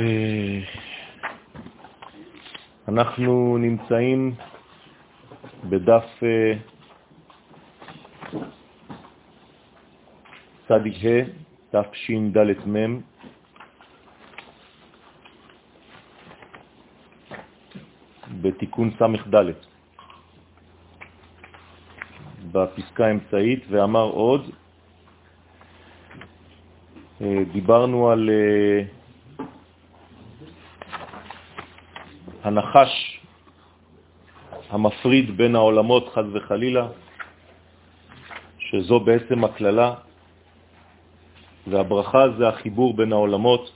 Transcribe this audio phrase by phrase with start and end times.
[0.00, 0.60] אה,
[2.88, 4.34] אנחנו נמצאים
[5.68, 6.52] בדף אה,
[10.68, 13.00] צדיק ה', תשד' מ',
[18.42, 19.34] בתיקון ס"ד,
[22.52, 24.50] בפסקה האמצעית, ואמר עוד,
[27.20, 28.30] אה, דיברנו על
[32.46, 33.20] הנחש
[34.70, 36.88] המפריד בין העולמות, חז וחלילה,
[38.58, 39.94] שזו בעצם הכללה,
[41.66, 43.70] והברכה זה החיבור בין העולמות,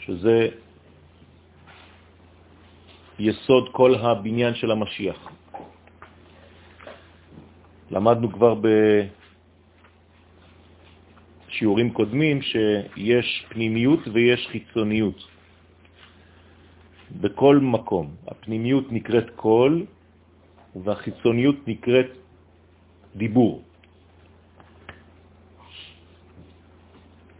[0.00, 0.48] שזה
[3.18, 5.28] יסוד כל הבניין של המשיח.
[7.90, 8.54] למדנו כבר
[11.48, 15.39] בשיעורים קודמים שיש פנימיות ויש חיצוניות.
[17.20, 18.06] בכל מקום.
[18.28, 19.86] הפנימיות נקראת קול
[20.76, 22.10] והחיצוניות נקראת
[23.16, 23.62] דיבור.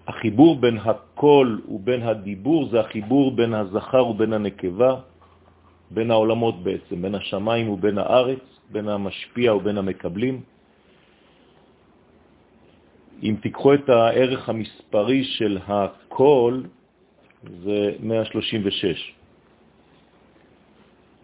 [0.07, 4.93] החיבור בין הקול ובין הדיבור זה החיבור בין הזכר ובין הנקבה,
[5.91, 10.41] בין העולמות בעצם, בין השמיים ובין הארץ, בין המשפיע ובין המקבלים.
[13.23, 16.67] אם תיקחו את הערך המספרי של הקול,
[17.63, 19.20] זה 136.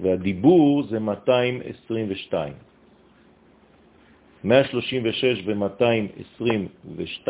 [0.01, 2.53] והדיבור זה 222.
[4.45, 7.29] 136 ו-222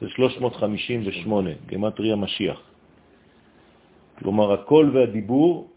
[0.00, 2.60] זה 358, גמטריה משיח.
[4.18, 5.68] כלומר, הקול והדיבור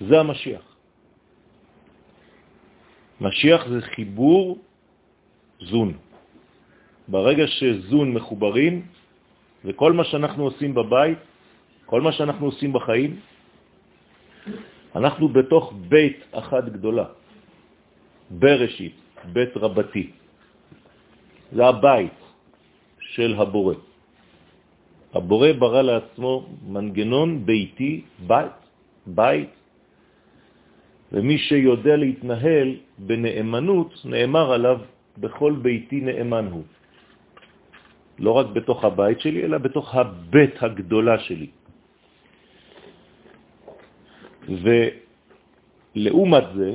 [0.00, 0.76] זה המשיח.
[3.20, 4.58] משיח זה חיבור
[5.60, 5.92] זון.
[7.08, 8.82] ברגע שזון מחוברים,
[9.64, 11.18] וכל מה שאנחנו עושים בבית,
[11.86, 13.20] כל מה שאנחנו עושים בחיים,
[14.96, 17.04] אנחנו בתוך בית אחת גדולה,
[18.30, 18.96] בראשית,
[19.32, 20.10] בית רבתי.
[21.52, 22.18] זה הבית
[23.00, 23.74] של הבורא.
[25.14, 26.32] הבורא ברא לעצמו
[26.68, 28.58] מנגנון ביתי, בית,
[29.06, 29.50] בית,
[31.12, 32.68] ומי שיודע להתנהל
[32.98, 34.78] בנאמנות, נאמר עליו,
[35.18, 36.64] בכל ביתי נאמן הוא.
[38.18, 41.48] לא רק בתוך הבית שלי, אלא בתוך הבית הגדולה שלי.
[44.48, 46.74] ולעומת זה,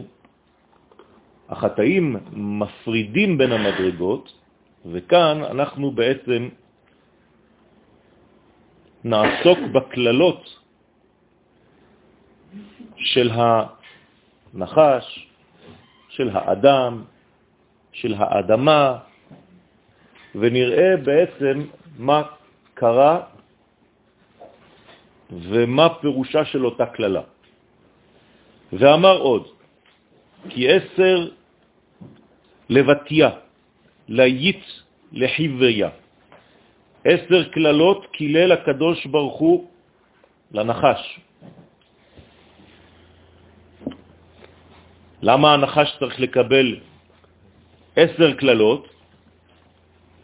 [1.49, 4.33] החטאים מפרידים בין המדרגות,
[4.91, 6.49] וכאן אנחנו בעצם
[9.03, 10.59] נעסוק בכללות
[12.95, 15.27] של הנחש,
[16.09, 17.03] של האדם,
[17.91, 18.97] של האדמה,
[20.35, 21.65] ונראה בעצם
[21.97, 22.21] מה
[22.73, 23.21] קרה
[25.31, 27.32] ומה פירושה של אותה כללה.
[28.79, 29.47] ואמר עוד,
[30.49, 31.29] כי עשר
[32.69, 33.29] לבטיה,
[34.07, 34.65] ליית
[35.11, 35.89] לחיבריה.
[37.05, 39.67] עשר כללות קילל הקדוש ברוך הוא
[40.51, 41.19] לנחש.
[45.21, 46.79] למה הנחש צריך לקבל
[47.95, 48.87] עשר כללות?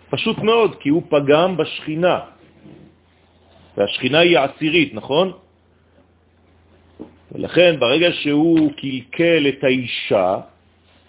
[0.10, 2.20] פשוט מאוד, כי הוא פגם בשכינה,
[3.78, 5.28] והשכינה היא העשירית, נכון?
[7.32, 10.38] ולכן ברגע שהוא קלקל את האישה,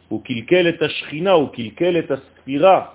[0.09, 2.87] הוא קלקל את השכינה, הוא קלקל את הספירה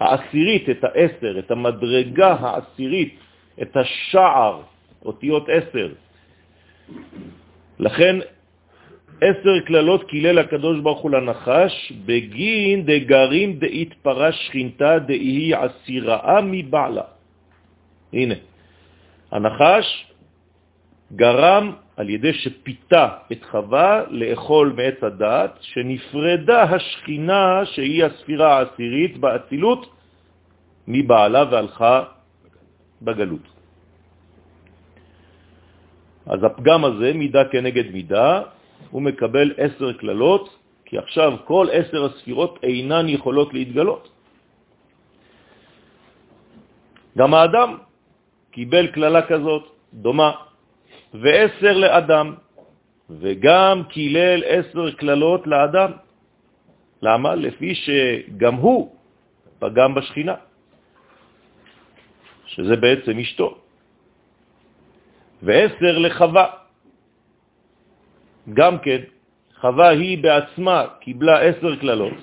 [0.00, 3.14] העשירית, את העשר, את המדרגה העשירית,
[3.62, 4.62] את השער,
[5.04, 5.88] אותיות עשר.
[7.78, 8.16] לכן
[9.20, 17.06] עשר כללות קילל הקדוש ברוך הוא לנחש, בגין דגרים דאית פרש שכינתה דאי עשירה מבעלה.
[18.12, 18.34] הנה,
[19.30, 20.13] הנחש
[21.16, 29.82] גרם על ידי שפיתה את חווה לאכול מעץ הדעת, שנפרדה השכינה שהיא הספירה העשירית באצילות
[30.88, 32.02] מבעלה והלכה
[33.02, 33.46] בגלות.
[36.26, 38.42] אז הפגם הזה, מידה כנגד מידה,
[38.90, 40.44] הוא מקבל עשר כללות,
[40.84, 44.04] כי עכשיו כל עשר הספירות אינן יכולות להתגלות.
[47.18, 47.68] גם האדם
[48.50, 50.53] קיבל כללה כזאת, דומה.
[51.14, 52.34] ועשר לאדם,
[53.10, 55.90] וגם קילל עשר כללות לאדם.
[57.02, 57.34] למה?
[57.34, 58.96] לפי שגם הוא
[59.58, 60.34] פגם בשכינה,
[62.46, 63.58] שזה בעצם אשתו.
[65.42, 66.46] ועשר לחווה.
[68.54, 69.00] גם כן,
[69.60, 72.18] חווה היא בעצמה קיבלה עשר כללות,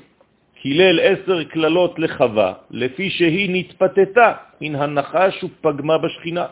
[0.63, 4.29] הילל עשר כללות לחווה, לפי שהיא נתפתתה
[4.61, 6.45] מן הנחש ופגמה בשכינה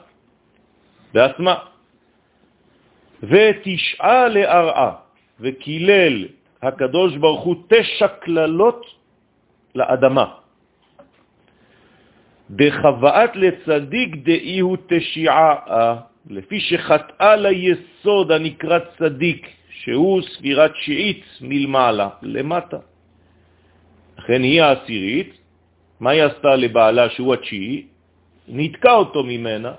[1.14, 1.56] בעצמה.
[3.24, 4.92] ותשעה לארעה,
[5.40, 6.28] וקילל
[6.62, 8.86] הקדוש ברוך הוא תשע כללות
[9.76, 10.26] לאדמה.
[12.50, 15.56] דחוואת לצדיק דאי הוא תשיעה,
[16.30, 22.78] לפי שחטאה ליסוד הנקרא צדיק, שהוא ספירת שיעית מלמעלה, למטה.
[24.18, 25.38] לכן היא העשירית,
[26.00, 27.88] מה היא עשתה לבעלה שהוא התשיעי?
[28.48, 29.74] נתקע אותו ממנה,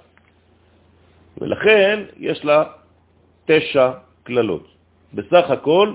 [1.38, 2.64] ולכן יש לה
[3.50, 3.90] תשע
[4.26, 4.66] כללות.
[5.14, 5.94] בסך הכל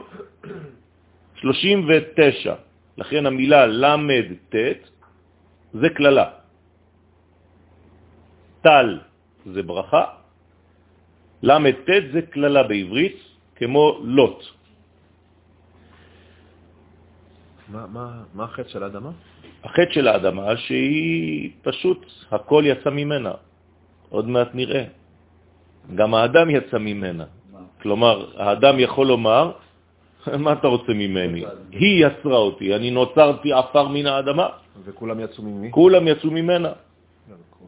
[1.36, 2.56] 39.
[2.98, 4.81] לכן המילה למד תת
[5.74, 6.28] זה כללה.
[8.62, 9.00] טל
[9.46, 10.04] זה ברכה,
[11.44, 13.18] למד תת זה כללה בעברית,
[13.56, 14.44] כמו לוט.
[17.68, 19.12] מה, מה, מה החטא של האדמה?
[19.63, 23.34] החטא של האדמה שהיא פשוט, הכל יצא ממנה.
[24.10, 24.86] עוד מעט נראה.
[25.96, 27.25] גם האדם יצא ממנה.
[27.86, 29.52] כלומר, האדם יכול לומר,
[30.46, 31.46] מה אתה רוצה ממני?
[31.72, 34.48] היא יצרה אותי, אני נוצרתי עפר מן האדמה.
[34.90, 35.70] וכולם יצאו ממי?
[35.72, 36.72] כולם יצאו ממנה.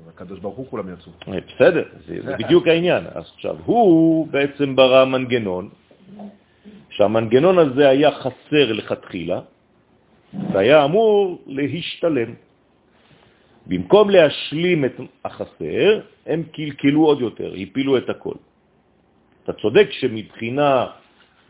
[0.09, 1.11] הקדוש ברוך הוא כולם יצאו.
[1.29, 3.03] אה, בסדר, זה, זה בדיוק העניין.
[3.13, 5.69] אז עכשיו, הוא בעצם ברא מנגנון,
[6.89, 9.39] שהמנגנון הזה היה חסר לכתחילה,
[10.53, 12.33] והיה אמור להשתלם.
[13.67, 18.46] במקום להשלים את החסר, הם קלקלו עוד יותר, הפילו את הכל.
[19.47, 20.87] אתה צודק שמבחינה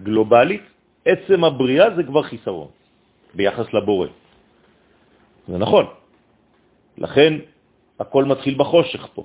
[0.06, 0.62] גלובלית,
[1.06, 2.68] עצם הבריאה זה כבר חיסרון
[3.34, 4.08] ביחס לבורא.
[5.48, 5.86] זה נכון.
[6.98, 7.34] לכן
[8.00, 9.24] הכל מתחיל בחושך פה.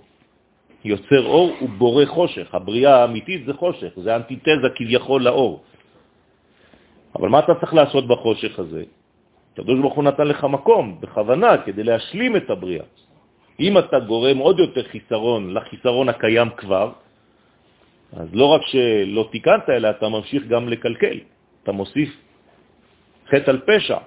[0.84, 2.54] יוצר אור ובורא חושך.
[2.54, 5.62] הבריאה האמיתית זה חושך, זה אנטיתזה כביכול לאור.
[7.12, 8.84] אבל מה אתה צריך לעשות בחושך הזה?
[9.52, 12.84] הקדוש ברוך הוא נתן לך מקום, בכוונה, כדי להשלים את הבריאה.
[13.60, 16.92] אם אתה גורם עוד יותר חיסרון לחיסרון הקיים כבר,
[18.12, 21.18] אז לא רק שלא תיקנת, אלא אתה ממשיך גם לקלקל.
[21.62, 22.10] אתה מוסיף
[23.28, 23.98] חטא על פשע.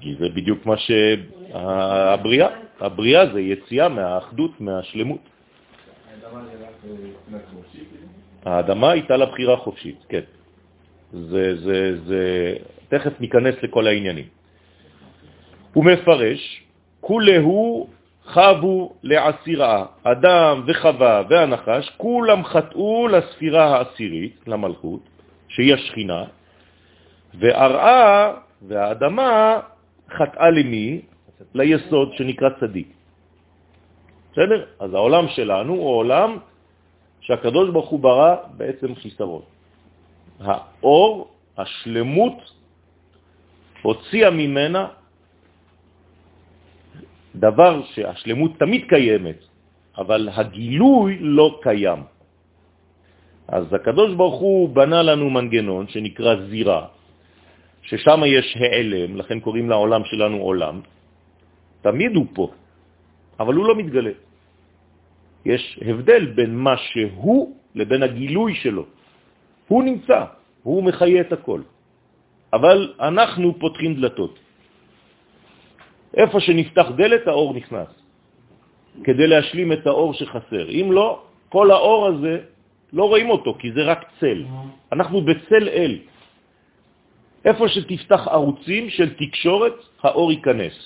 [0.00, 2.48] כי זה בדיוק מה שהבריאה,
[2.80, 5.20] הבריאה זה יציאה מהאחדות, מהשלמות.
[8.44, 10.26] האדמה הייתה לה בחירה חופשית, כן.
[11.12, 12.22] זה, זה, זה,
[12.88, 14.26] תכף ניכנס לכל העניינים.
[15.72, 16.62] הוא מפרש,
[17.00, 17.88] כולהו
[18.26, 25.00] חבו לעשירה, אדם וחווה והנחש, כולם חטאו לספירה העשירית, למלכות,
[25.48, 26.24] שהיא השכינה,
[27.34, 29.60] והרעה והאדמה
[30.10, 31.00] חטאה למי?
[31.54, 32.88] ליסוד שנקרא צדיק.
[34.32, 34.64] בסדר?
[34.80, 36.38] אז העולם שלנו הוא עולם
[37.20, 39.42] שהקדוש ברוך הוא ברא בעצם חיסרון.
[40.40, 42.38] האור, השלמות,
[43.82, 44.88] הוציאה ממנה
[47.36, 49.40] דבר שהשלמות תמיד קיימת,
[49.98, 52.00] אבל הגילוי לא קיים.
[53.48, 56.82] אז הקדוש ברוך הוא בנה לנו מנגנון שנקרא זירה,
[57.82, 60.80] ששם יש העלם, לכן קוראים לעולם שלנו עולם,
[61.82, 62.46] תמיד הוא פה,
[63.40, 64.14] אבל הוא לא מתגלה.
[65.44, 68.84] יש הבדל בין מה שהוא לבין הגילוי שלו.
[69.68, 70.20] הוא נמצא,
[70.62, 71.60] הוא מחיה את הכל.
[72.52, 74.38] אבל אנחנו פותחים דלתות.
[76.16, 77.88] איפה שנפתח דלת, האור נכנס,
[79.04, 80.64] כדי להשלים את האור שחסר.
[80.70, 82.34] אם לא, כל האור הזה,
[82.92, 84.44] לא רואים אותו, כי זה רק צל.
[84.92, 85.98] אנחנו בצל אל.
[87.44, 90.76] איפה שתפתח ערוצים של תקשורת, האור ייכנס.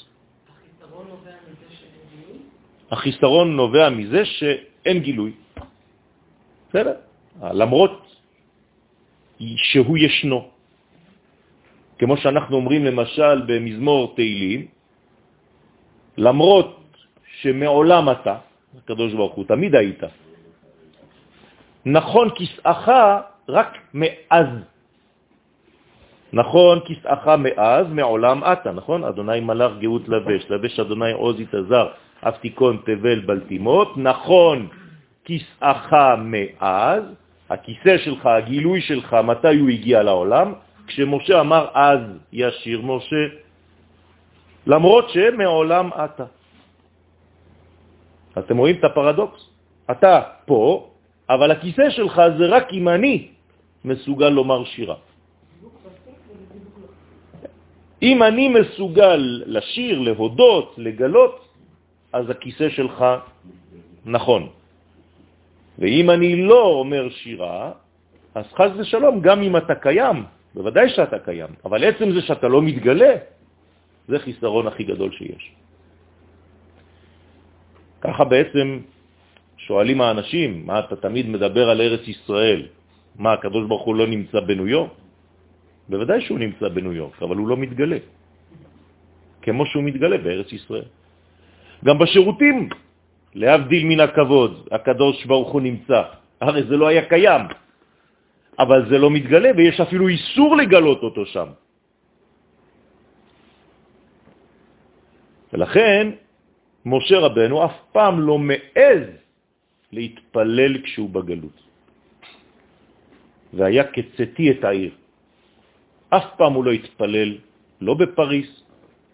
[2.90, 5.32] החיסרון נובע מזה שאין גילוי.
[6.68, 6.94] בסדר?
[7.42, 7.96] למרות
[9.56, 10.48] שהוא ישנו.
[11.98, 14.66] כמו שאנחנו אומרים למשל במזמור תהילים,
[16.18, 16.96] למרות
[17.40, 18.36] שמעולם אתה,
[18.78, 20.02] הקדוש ברוך הוא, תמיד היית,
[21.86, 22.88] נכון כסאך
[23.48, 24.48] רק מאז.
[26.32, 29.04] נכון כסאך מאז, מעולם אתה, נכון?
[29.04, 31.86] אדוני מלאך גאות לבש, לבש אדוני עוז יתזר,
[32.20, 34.68] אף תיקון תבל בלטימות, נכון
[35.24, 37.02] כסאך מאז,
[37.50, 40.52] הכיסא שלך, הגילוי שלך, מתי הוא הגיע לעולם?
[40.86, 42.00] כשמשה אמר אז
[42.32, 43.45] ישיר משה,
[44.66, 46.26] למרות שמעולם אתה.
[48.38, 49.40] אתם רואים את הפרדוקס?
[49.90, 50.14] אתה
[50.46, 50.90] פה,
[51.30, 53.28] אבל הכיסא שלך זה רק אם אני
[53.84, 54.96] מסוגל לומר שירה.
[58.02, 61.48] אם אני מסוגל לשיר, להודות, לגלות,
[62.12, 63.04] אז הכיסא שלך
[64.06, 64.48] נכון.
[65.78, 67.72] ואם אני לא אומר שירה,
[68.34, 72.62] אז חז ושלום, גם אם אתה קיים, בוודאי שאתה קיים, אבל עצם זה שאתה לא
[72.62, 73.14] מתגלה,
[74.08, 75.44] זה חיסרון הכי גדול שיש.
[78.00, 78.66] ככה בעצם
[79.56, 82.60] שואלים האנשים, מה אתה תמיד מדבר על ארץ ישראל?
[83.18, 84.90] מה, הקדוש ברוך הוא לא נמצא בניו יורק?
[85.88, 87.98] בוודאי שהוא נמצא בניו יורק, אבל הוא לא מתגלה,
[89.42, 90.88] כמו שהוא מתגלה בארץ ישראל.
[91.84, 92.68] גם בשירותים,
[93.34, 96.02] להבדיל מן הכבוד, הקדוש ברוך הוא נמצא.
[96.40, 97.42] הרי זה לא היה קיים,
[98.58, 101.48] אבל זה לא מתגלה, ויש אפילו איסור לגלות אותו שם.
[105.56, 106.20] ולכן
[106.86, 109.08] משה רבנו אף פעם לא מעז
[109.92, 111.58] להתפלל כשהוא בגלות.
[113.56, 114.92] והיה כצאתי את העיר.
[116.12, 117.30] אף פעם הוא לא התפלל,
[117.80, 118.50] לא בפריס,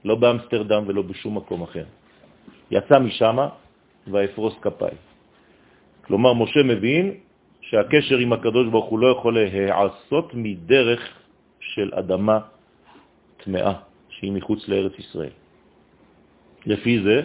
[0.04, 1.86] לא באמסטרדם ולא בשום מקום אחר.
[2.70, 3.36] יצא משם
[4.10, 4.98] ואפרוס כפיים.
[6.04, 7.14] כלומר, משה מבין
[7.60, 11.02] שהקשר עם הקדוש ברוך הוא לא יכול להיעשות מדרך
[11.60, 12.38] של אדמה
[13.46, 13.74] טמאה,
[14.08, 15.41] שהיא מחוץ לארץ ישראל.
[16.66, 17.22] לפי זה,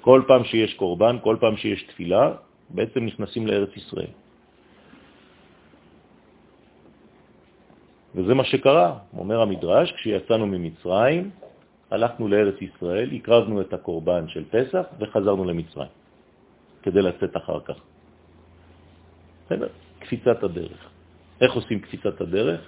[0.00, 2.32] כל פעם שיש קורבן, כל פעם שיש תפילה,
[2.70, 4.12] בעצם נכנסים לארץ ישראל.
[8.14, 11.30] וזה מה שקרה, אומר המדרש, כשיצאנו ממצרים,
[11.90, 15.92] הלכנו לארץ ישראל, הקרבנו את הקורבן של פסח וחזרנו למצרים,
[16.82, 17.78] כדי לצאת אחר כך.
[19.46, 19.68] בסדר?
[19.98, 20.90] קפיצת הדרך.
[21.40, 22.60] איך עושים קפיצת הדרך?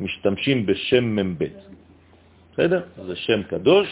[0.00, 1.44] משתמשים בשם מ"ב.
[2.52, 2.82] בסדר?
[3.06, 3.88] זה שם קדוש,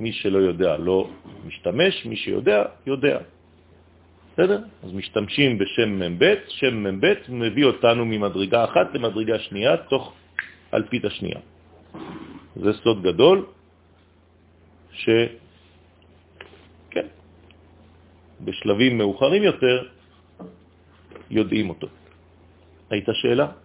[0.00, 1.10] מי שלא יודע לא
[1.46, 3.18] משתמש, מי שיודע, יודע.
[4.32, 4.58] בסדר?
[4.82, 10.12] אז משתמשים בשם מ"ב, שם מ"ב מביא אותנו ממדרגה אחת למדרגה שנייה, תוך
[10.74, 11.40] אלפית השנייה.
[12.56, 13.46] זה סוד גדול,
[14.92, 15.08] ש...
[16.90, 17.06] כן,
[18.40, 19.88] בשלבים מאוחרים יותר
[21.30, 21.88] יודעים אותו.
[22.90, 23.61] היית שאלה?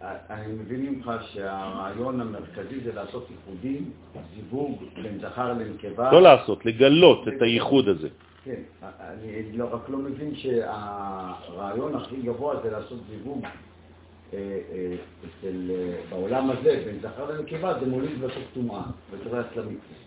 [0.00, 0.06] כן.
[0.30, 3.90] אני מבין ממך שהרעיון המרכזי זה לעשות ייחודים,
[4.34, 6.12] זיווג בין זכר לנקבה.
[6.12, 8.08] לא לעשות, לגלות את הייחוד הזה.
[8.44, 14.38] כן, אני לא, רק לא מבין שהרעיון הכי גבוה זה לעשות זיווג אה,
[14.72, 20.00] אה, אצל, אה, בעולם הזה, בין זכר לנקבה, זה מוליד בסוף טומאה, וצריך ללכת למצווה.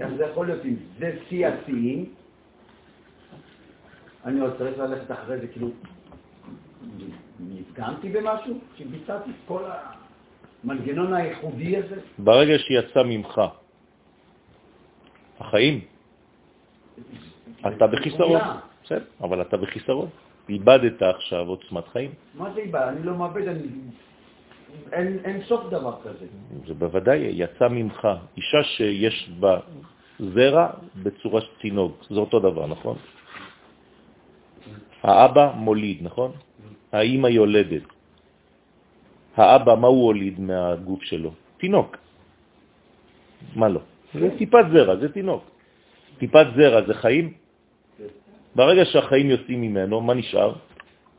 [0.00, 2.14] איך זה יכול להיות אם זה שיא השיאים,
[4.24, 5.70] אני עוד צריך ללכת אחרי זה, כאילו,
[7.80, 8.58] נפגמתי במשהו?
[8.76, 9.62] שביצעתי את כל
[10.64, 12.00] המנגנון הייחודי הזה?
[12.18, 13.40] ברגע שיצא ממך
[15.40, 15.80] החיים,
[17.66, 18.40] אתה בחיסרון.
[18.84, 20.08] בסדר, אבל אתה בחיסרון.
[20.48, 22.10] איבדת עכשיו עוצמת חיים.
[22.34, 22.80] מה זה איבד?
[22.80, 23.62] אני לא מאבד, אני...
[24.92, 26.26] אין, אין סוף דבר כזה.
[26.66, 28.08] זה בוודאי יצא ממך.
[28.36, 29.60] אישה שיש בה
[30.18, 30.66] זרע
[31.02, 32.96] בצורה של תינוק, זה אותו דבר, נכון?
[35.02, 36.32] האבא מוליד, נכון?
[36.92, 37.82] האמא יולדת.
[39.36, 41.32] האבא, מה הוא הוליד מהגוף שלו?
[41.58, 41.96] תינוק.
[43.56, 43.80] מה לא?
[44.14, 45.44] זה טיפת זרע, זה תינוק.
[46.18, 47.32] טיפת זרע זה חיים?
[48.54, 50.52] ברגע שהחיים יוצאים ממנו, מה נשאר?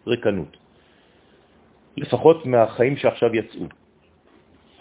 [0.07, 0.57] רקנות.
[1.97, 3.65] לפחות מהחיים שעכשיו יצאו.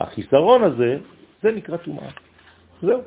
[0.00, 0.98] החיסרון הזה,
[1.42, 2.10] זה נקרא טומאה.
[2.82, 3.00] זהו.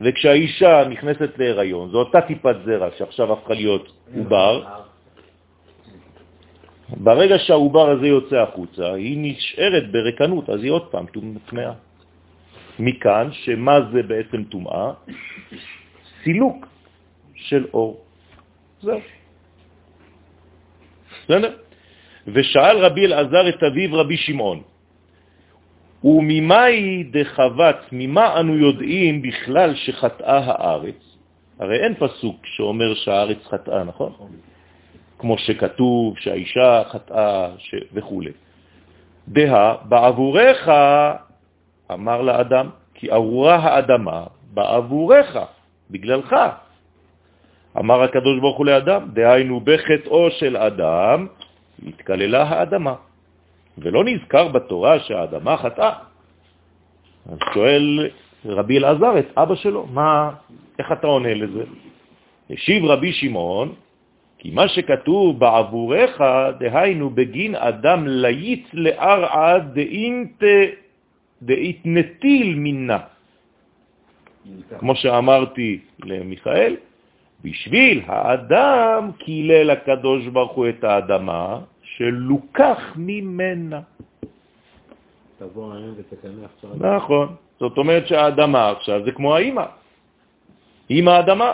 [0.00, 4.64] וכשהאישה נכנסת להיריון, זו אותה טיפת זרע שעכשיו הפכה להיות עובר,
[6.96, 11.06] ברגע שהעובר הזה יוצא החוצה, היא נשארת ברקנות, אז היא עוד פעם
[11.50, 11.72] טמאה.
[12.78, 14.92] מכאן שמה זה בעצם טומאה?
[16.24, 16.66] סילוק
[17.34, 18.00] של אור.
[18.82, 19.00] זהו.
[22.26, 24.62] ושאל רבי אלעזר את אביו רבי שמעון,
[26.04, 31.00] וממאי דחבת, ממה אנו יודעים בכלל שחטאה הארץ?
[31.58, 34.12] הרי אין פסוק שאומר שהארץ חטאה, נכון?
[35.22, 37.74] כמו שכתוב שהאישה חטאה ש...
[37.94, 38.22] וכו'.
[39.28, 40.68] דה, בעבורך,
[41.92, 44.24] אמר לאדם, כי ארורה האדמה
[44.54, 45.36] בעבורך,
[45.90, 46.36] בגללך.
[47.78, 51.26] אמר הקדוש ברוך הוא לאדם, דהיינו בחטאו של אדם,
[51.86, 52.94] התקללה האדמה.
[53.78, 55.92] ולא נזכר בתורה שהאדמה חטאה.
[57.30, 58.10] אז שואל
[58.44, 60.30] רבי אלעזר את אבא שלו, מה,
[60.78, 61.64] איך אתה עונה לזה?
[62.50, 63.74] השיב רבי שמעון,
[64.42, 66.20] כי מה שכתוב בעבורך,
[66.58, 70.42] דהיינו בגין אדם ליץ לארעה דאינט
[71.42, 71.80] דאית
[72.56, 72.98] מינה.
[74.78, 76.76] כמו שאמרתי למיכאל,
[77.44, 83.80] בשביל האדם קילל הקדוש ברוך הוא את האדמה שלוקח ממנה.
[85.38, 86.70] תבוא היום ותקנה עכשיו.
[86.96, 87.26] נכון.
[87.60, 89.66] זאת אומרת שהאדמה עכשיו זה כמו האימא.
[90.90, 91.52] אימא האדמה.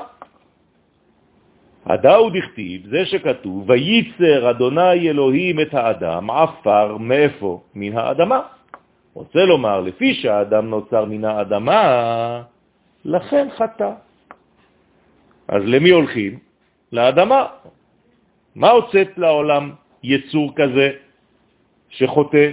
[1.88, 7.60] הדאו דכתיב, זה שכתוב, וייצר אדוני אלוהים את האדם עפר מאיפה?
[7.74, 8.40] מן האדמה.
[9.14, 11.82] רוצה לומר, לפי שהאדם נוצר מן האדמה,
[13.04, 13.90] לכן חטא.
[15.48, 16.38] אז למי הולכים?
[16.92, 17.46] לאדמה.
[18.54, 20.88] מה הוצאת לעולם יצור כזה
[21.88, 22.50] שחוטא?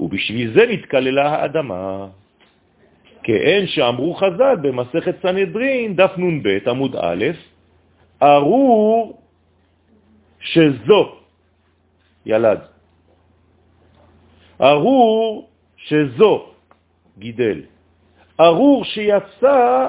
[0.00, 2.06] ובשביל זה נתקללה האדמה.
[3.22, 7.51] כאין שאמרו חז"ל במסכת סנהדרין, דף נ"ב, עמוד א',
[8.22, 9.22] ארור
[10.40, 11.02] שזו
[12.26, 12.60] ילד.
[14.60, 16.46] ארור שזו
[17.18, 17.62] גידל.
[18.40, 19.88] ארור שיצא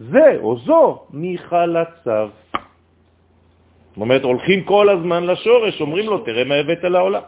[0.00, 2.30] זה או זו מחלציו.
[3.88, 7.22] זאת אומרת, הולכים כל הזמן לשורש, אומרים לו, תראה מה הבאת לעולם.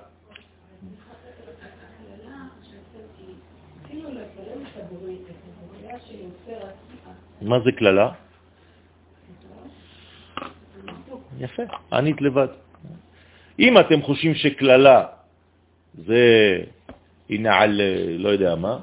[7.42, 8.29] מה זה כללה?
[11.40, 12.49] יפה, ענית לבד.
[13.59, 15.04] אם אתם חושבים שכללה
[15.94, 16.23] זה
[17.30, 17.80] הנה על
[18.18, 18.78] לא יודע מה,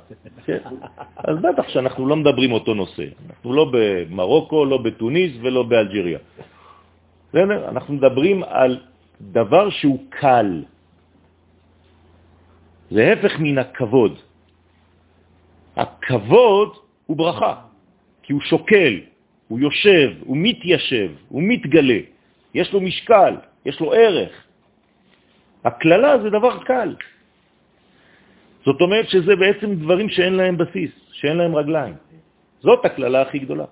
[0.45, 0.57] כן,
[1.17, 3.05] אז בטח שאנחנו לא מדברים אותו נושא.
[3.29, 6.19] אנחנו לא במרוקו, לא בתוניס ולא באלג'יריה.
[7.29, 7.69] בסדר?
[7.69, 8.79] אנחנו מדברים על
[9.21, 10.63] דבר שהוא קל.
[12.91, 14.13] זה הפך מן הכבוד.
[15.75, 16.69] הכבוד
[17.05, 17.55] הוא ברכה,
[18.23, 18.93] כי הוא שוקל,
[19.47, 22.16] הוא יושב, הוא מתיישב, הוא מתגלה.
[22.53, 23.33] יש לו משקל,
[23.65, 24.31] יש לו ערך.
[25.63, 26.95] הכללה זה דבר קל.
[28.65, 31.95] זאת אומרת שזה בעצם דברים שאין להם בסיס, שאין להם רגליים.
[32.59, 33.65] זאת הכללה הכי גדולה.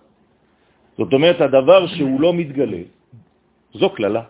[0.97, 2.83] זאת אומרת, הדבר שהוא לא מתגלה,
[3.75, 4.23] זו כללה.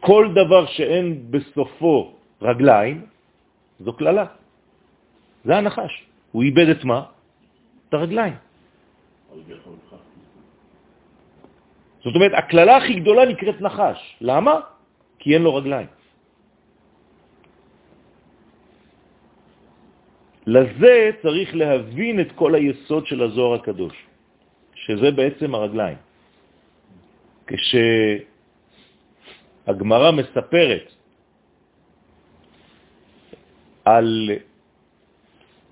[0.00, 3.06] כל דבר שאין בסופו רגליים,
[3.80, 4.26] זו כללה.
[5.44, 5.92] זה הנחש.
[6.32, 7.00] הוא איבד את מה?
[7.88, 8.34] את הרגליים.
[12.06, 13.98] זאת אומרת, הכללה הכי גדולה נקראת נחש.
[14.20, 14.54] למה?
[15.18, 15.86] כי אין לו רגליים.
[20.46, 23.94] לזה צריך להבין את כל היסוד של הזוהר הקדוש,
[24.74, 25.98] שזה בעצם הרגליים.
[29.66, 30.86] כשהגמרה מספרת
[33.84, 34.30] על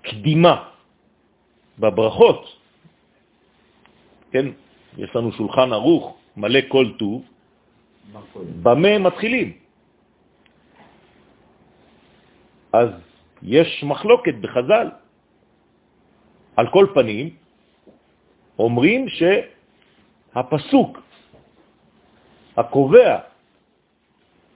[0.03, 0.55] קדימה
[1.79, 2.43] בברכות,
[4.31, 4.45] כן,
[4.99, 7.23] יש לנו שולחן ערוך מלא כל טוב,
[8.63, 9.53] במה מתחילים?
[12.73, 12.89] אז
[13.43, 14.89] יש מחלוקת בחז"ל.
[16.55, 17.29] על כל פנים,
[18.59, 20.99] אומרים שהפסוק
[22.57, 23.19] הקובע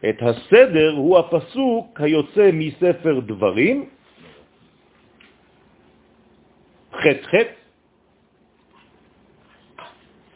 [0.10, 3.90] את הסדר הוא הפסוק היוצא מספר דברים,
[6.92, 7.59] חטא חטא,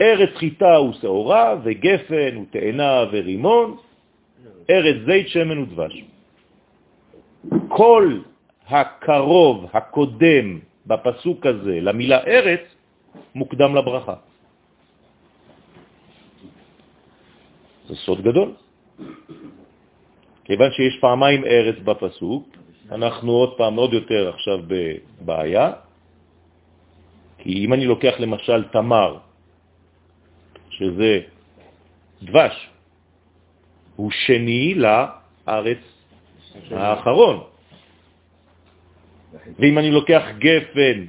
[0.04, 3.78] ארץ חיטה ושעורה, וגפן ותאנה ורימון,
[4.70, 6.04] ארץ זית, שמן ודבש.
[7.68, 8.20] כל
[8.68, 12.64] הקרוב, הקודם, בפסוק הזה, למילה ארץ,
[13.36, 14.16] מוקדם לברכה.
[17.88, 18.50] זה סוד גדול.
[20.44, 22.44] כיוון שיש פעמיים ארץ בפסוק,
[22.92, 25.72] אנחנו עוד פעם עוד יותר עכשיו בבעיה,
[27.38, 29.18] כי אם אני לוקח למשל תמר,
[30.78, 31.20] שזה
[32.22, 32.70] דבש,
[33.96, 35.84] הוא שני לארץ
[36.72, 37.44] האחרון.
[39.60, 41.06] ואם אני לוקח גפן,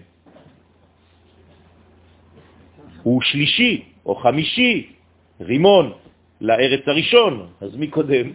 [3.02, 4.92] הוא שלישי או חמישי,
[5.40, 5.92] רימון,
[6.40, 7.48] לארץ הראשון.
[7.60, 8.30] אז מי קודם?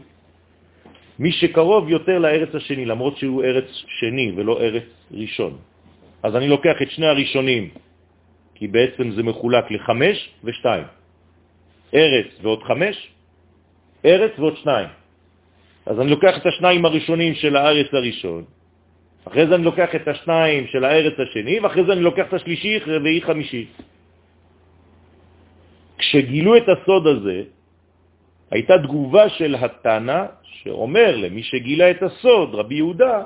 [1.19, 3.67] מי שקרוב יותר לארץ השני, למרות שהוא ארץ
[3.99, 5.57] שני ולא ארץ ראשון.
[6.23, 7.69] אז אני לוקח את שני הראשונים,
[8.55, 10.98] כי בעצם זה מחולק לחמש ושתיים.
[11.93, 12.95] ארץ ועוד חמש,
[14.05, 14.87] ארץ ועוד שניים.
[15.85, 18.43] אז אני לוקח את השניים הראשונים של הארץ הראשון,
[19.27, 22.79] אחרי זה אני לוקח את השניים של הארץ השני, ואחרי זה אני לוקח את השלישי,
[22.79, 23.65] רביעי, חמישי.
[25.97, 27.43] כשגילו את הסוד הזה,
[28.51, 33.23] הייתה תגובה של התנא, שאומר למי שגילה את הסוד, רבי יהודה,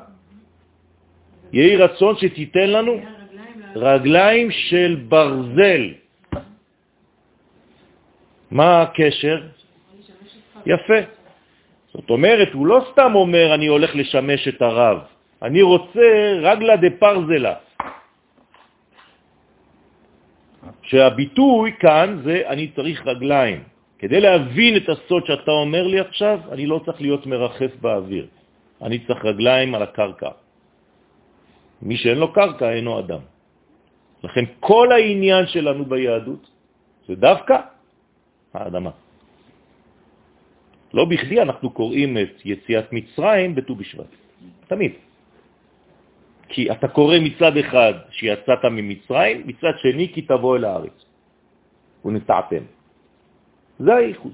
[1.54, 2.94] יהי רצון שתיתן לנו
[3.76, 6.03] רגליים של ברזל.
[8.54, 9.42] מה הקשר?
[10.66, 11.00] יפה.
[11.94, 14.98] זאת אומרת, הוא לא סתם אומר, אני הולך לשמש את הרב.
[15.42, 16.08] אני רוצה
[16.42, 17.56] רגלה דה פרזלה.
[20.82, 23.64] שהביטוי כאן זה אני צריך רגליים.
[24.00, 28.26] כדי להבין את הסוד שאתה אומר לי עכשיו, אני לא צריך להיות מרחף באוויר.
[28.82, 30.32] אני צריך רגליים על הקרקע.
[31.82, 33.24] מי שאין לו קרקע אינו אדם.
[34.24, 36.44] לכן כל העניין שלנו ביהדות
[37.08, 37.73] זה דווקא
[38.54, 38.92] האדמה.
[40.94, 44.12] לא בכדי אנחנו קוראים את יציאת מצרים בט"ו בשבט,
[44.68, 44.92] תמיד.
[46.50, 50.98] כי אתה קורא מצד אחד שיצאת ממצרים, מצד שני כי תבוא אל הארץ.
[52.06, 52.64] ונטעתם.
[53.80, 54.34] זה הייחוד.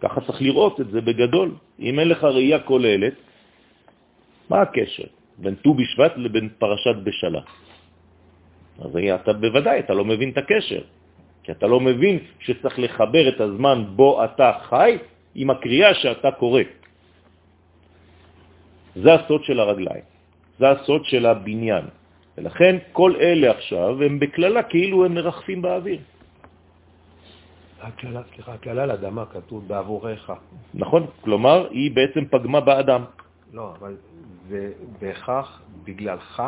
[0.00, 1.54] ככה צריך לראות את זה בגדול.
[1.78, 3.14] אם אין לך ראייה כוללת,
[4.50, 5.06] מה הקשר
[5.38, 7.42] בין ט"ו בשבט לבין פרשת בשלה?
[8.78, 10.82] אז אתה בוודאי, אתה לא מבין את הקשר,
[11.42, 14.98] כי אתה לא מבין שצריך לחבר את הזמן בו אתה חי
[15.34, 16.62] עם הקריאה שאתה קורא.
[18.96, 20.04] זה הסוד של הרגליים,
[20.58, 21.84] זה הסוד של הבניין.
[22.38, 26.00] ולכן כל אלה עכשיו הם בכללה כאילו הם מרחפים באוויר.
[27.82, 30.30] הקללה, סליחה, הקללה לאדמה כתוב בעבורך.
[30.74, 33.04] נכון, כלומר היא בעצם פגמה באדם.
[33.52, 33.96] לא, אבל
[34.48, 36.42] זה בהכרח בגללך,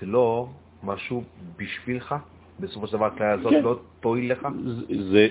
[0.00, 0.48] זה לא
[0.82, 1.22] משהו
[1.56, 2.14] בשבילך?
[2.60, 3.62] בסופו של דבר הכללה הזאת כן.
[3.62, 4.48] לא תועיל לך?
[4.64, 5.28] זה, זה,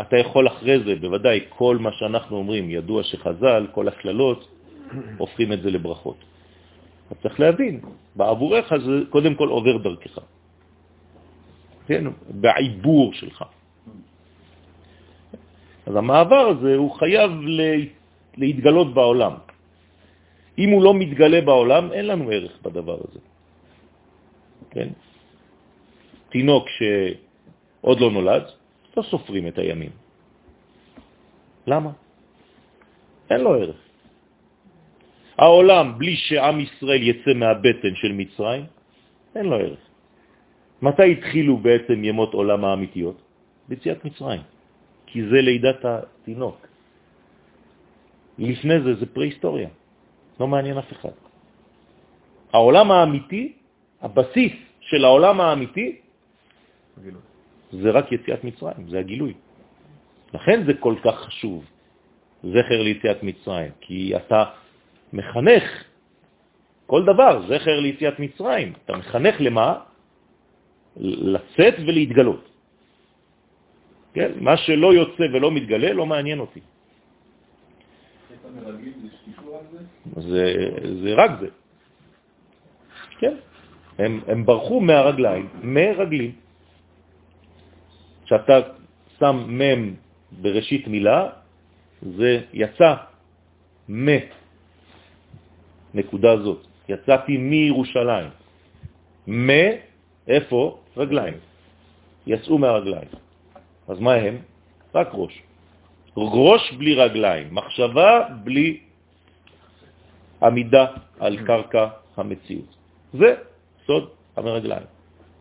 [0.00, 4.48] אתה יכול אחרי זה, בוודאי, כל מה שאנחנו אומרים, ידוע שחז"ל, כל הכללות,
[5.18, 6.16] הופכים את זה לברכות.
[7.06, 7.80] אתה צריך להבין,
[8.16, 10.18] בעבורך זה קודם כל עובר דרכך.
[11.86, 13.44] כן, בעיבור שלך.
[15.86, 17.30] אז המעבר הזה הוא חייב
[18.36, 19.32] להתגלות בעולם.
[20.58, 23.20] אם הוא לא מתגלה בעולם, אין לנו ערך בדבר הזה.
[24.70, 24.88] כן?
[26.34, 28.42] תינוק שעוד לא נולד,
[28.96, 29.94] לא סופרים את הימים.
[31.66, 31.90] למה?
[33.30, 33.80] אין לו ערך.
[35.38, 38.64] העולם, בלי שעם ישראל יצא מהבטן של מצרים,
[39.38, 39.82] אין לו ערך.
[40.82, 43.18] מתי התחילו בעצם ימות עולם האמיתיות?
[43.70, 44.42] ביציאת מצרים,
[45.06, 46.58] כי זה לידת התינוק.
[48.38, 49.70] לפני זה זה פרה-היסטוריה,
[50.40, 51.14] לא מעניין אף אחד.
[52.52, 53.52] העולם האמיתי,
[54.02, 56.03] הבסיס של העולם האמיתי,
[57.72, 59.34] זה רק יציאת מצרים, זה הגילוי.
[60.34, 61.64] לכן זה כל כך חשוב,
[62.42, 64.44] זכר ליציאת מצרים, כי אתה
[65.12, 65.64] מחנך
[66.86, 68.72] כל דבר, זכר ליציאת מצרים.
[68.84, 69.68] אתה מחנך למה?
[70.96, 72.44] לצאת ולהתגלות.
[74.14, 74.30] כן?
[74.40, 76.60] מה שלא יוצא ולא מתגלה לא מעניין אותי.
[80.16, 80.44] זה,
[81.02, 81.48] זה רק זה.
[83.18, 83.34] כן,
[83.98, 86.43] הם, הם ברחו מהרגליים, מרגלים.
[88.24, 88.56] כשאתה
[89.18, 89.94] שם מם
[90.42, 91.28] בראשית מילה,
[92.02, 92.94] זה יצא
[93.88, 94.08] מ,
[95.94, 96.66] נקודה זאת.
[96.88, 98.28] יצאתי מירושלים.
[99.28, 99.50] מ,
[100.28, 100.78] איפה?
[100.96, 101.34] רגליים.
[102.26, 103.08] יצאו מהרגליים.
[103.88, 104.38] אז מה הם?
[104.94, 105.42] רק ראש.
[106.16, 108.80] ראש בלי רגליים, מחשבה בלי
[110.42, 110.86] עמידה
[111.20, 112.70] על קרקע המציאות.
[113.12, 113.34] זה
[113.86, 114.86] סוד המרגליים,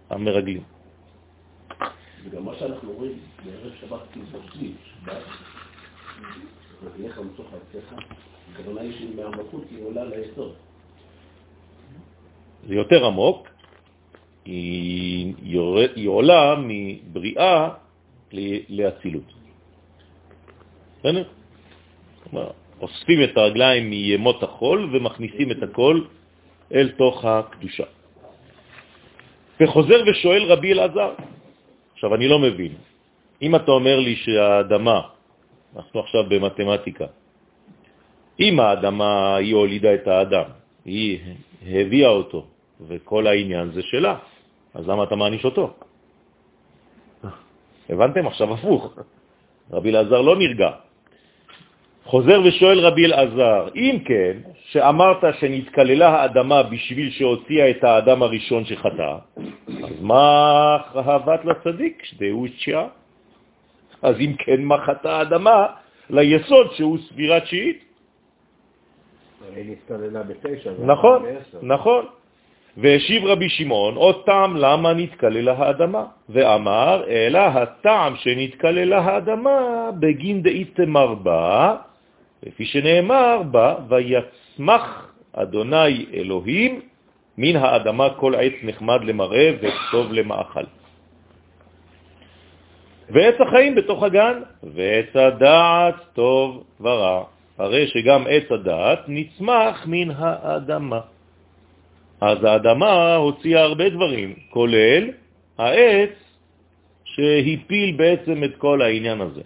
[0.10, 0.73] המרגלים.
[2.26, 5.24] וגם מה שאנחנו רואים בערב שבת כנסות שבת,
[6.84, 7.94] ותלך למצוא חלציך,
[8.54, 10.54] הכוונה היא שהיא מהמלכות היא עולה ליסוד.
[12.68, 13.48] זה יותר עמוק,
[14.46, 15.34] היא,
[15.96, 17.70] היא עולה מבריאה
[18.70, 19.34] לאצילות.
[21.00, 21.24] בסדר?
[22.82, 26.02] אוספים את הרגליים מימות החול ומכניסים את הכל
[26.74, 27.84] אל תוך הקדושה.
[29.62, 31.14] וחוזר ושואל רבי אלעזר,
[32.04, 32.76] עכשיו אני לא מבין,
[33.42, 35.02] אם אתה אומר לי שהאדמה,
[35.76, 37.08] אנחנו עכשיו במתמטיקה,
[38.39, 40.48] אם האדמה היא הולידה את האדם,
[40.84, 41.20] היא
[41.63, 42.42] הביאה אותו,
[42.88, 44.20] וכל העניין זה שלה,
[44.76, 45.74] אז למה אתה מעניש אותו?
[47.89, 48.28] הבנתם?
[48.28, 48.84] עכשיו הפוך.
[49.72, 50.83] רבי אלעזר לא נרגע.
[52.06, 54.38] חוזר ושואל רבי אלעזר, אם כן,
[54.72, 59.16] שאמרת שנתקללה האדמה בשביל שהוציאה את האדם הראשון שחטא,
[59.84, 62.88] אז מה חהבת לצדיק שדהו תשיעה?
[64.02, 65.66] אז אם כן, מה חטא האדמה
[66.10, 67.84] ליסוד שהוא סבירת שיעית?
[69.56, 70.72] היא נתקללה בתשע.
[70.80, 71.26] נכון,
[71.62, 72.06] נכון.
[72.78, 81.13] והשיב רבי שמעון, עוד טעם למה נתקללה האדמה, ואמר, אלא הטעם שנתקללה האדמה בגין דאיתמר
[81.13, 81.76] בה,
[82.46, 86.82] לפי שנאמר בה, ויצמח אדוני אלוהים
[87.38, 90.64] מן האדמה כל עץ נחמד למראה וטוב למאכל.
[93.10, 97.24] ועץ החיים בתוך הגן, ועץ הדעת טוב ורע.
[97.58, 101.00] הרי שגם עץ הדעת נצמח מן האדמה.
[102.22, 105.04] אז האדמה הוציאה הרבה דברים, כולל
[105.58, 106.16] העץ
[107.06, 109.42] שהפיל בעצם את כל העניין הזה.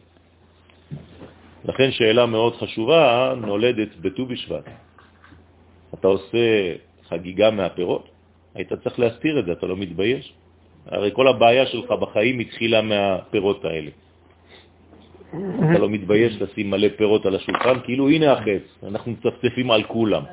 [1.65, 4.63] לכן שאלה מאוד חשובה נולדת בט"ו בשבט.
[5.93, 6.75] אתה עושה
[7.09, 8.09] חגיגה מהפירות,
[8.55, 10.33] היית צריך להסתיר את זה, אתה לא מתבייש?
[10.85, 13.91] הרי כל הבעיה שלך בחיים התחילה מהפירות האלה.
[15.29, 20.23] אתה לא מתבייש לשים מלא פירות על השולחן, כאילו הנה החץ, אנחנו מצפצפים על כולם.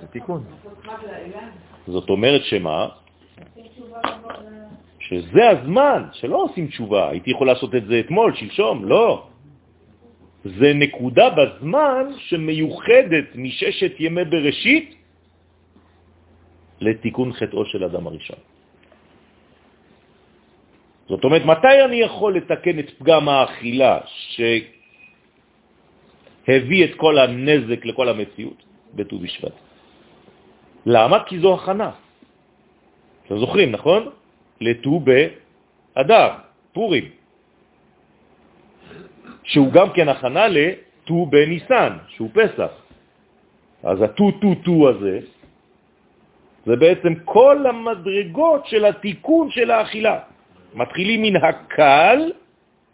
[0.00, 0.44] זה תיקון.
[1.86, 2.88] זאת אומרת שמה?
[5.00, 7.10] שזה הזמן, שלא עושים תשובה.
[7.10, 9.27] הייתי יכול לעשות את זה אתמול, שלשום, לא.
[10.44, 14.94] זה נקודה בזמן שמיוחדת מששת ימי בראשית
[16.80, 18.38] לתיקון חטאו של אדם הראשון.
[21.08, 23.98] זאת אומרת, מתי אני יכול לתקן את פגם האכילה
[26.46, 28.62] שהביא את כל הנזק לכל המציאות?
[28.94, 29.52] בט"ו בשבט.
[30.86, 31.24] למה?
[31.24, 31.90] כי זו הכנה.
[33.26, 34.08] אתם זוכרים, נכון?
[34.60, 36.28] לט"ו באדר,
[36.72, 37.17] פורים,
[39.48, 42.72] שהוא גם כן הכנה לט"ו בניסן, שהוא פסח.
[43.82, 45.18] אז הט"ו-ט"ו-ט"ו הזה,
[46.66, 50.18] זה בעצם כל המדרגות של התיקון של האכילה.
[50.74, 52.32] מתחילים מן הקל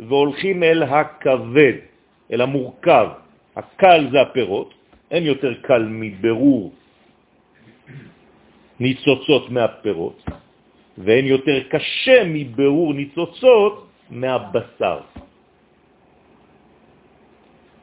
[0.01, 1.77] והולכים אל הכבד,
[2.33, 3.09] אל המורכב.
[3.57, 4.75] הקל זה הפירות,
[5.11, 6.73] אין יותר קל מברור
[8.81, 10.19] ניצוצות מהפירות,
[10.99, 13.75] ואין יותר קשה מברור ניצוצות
[14.11, 15.14] מהבשר.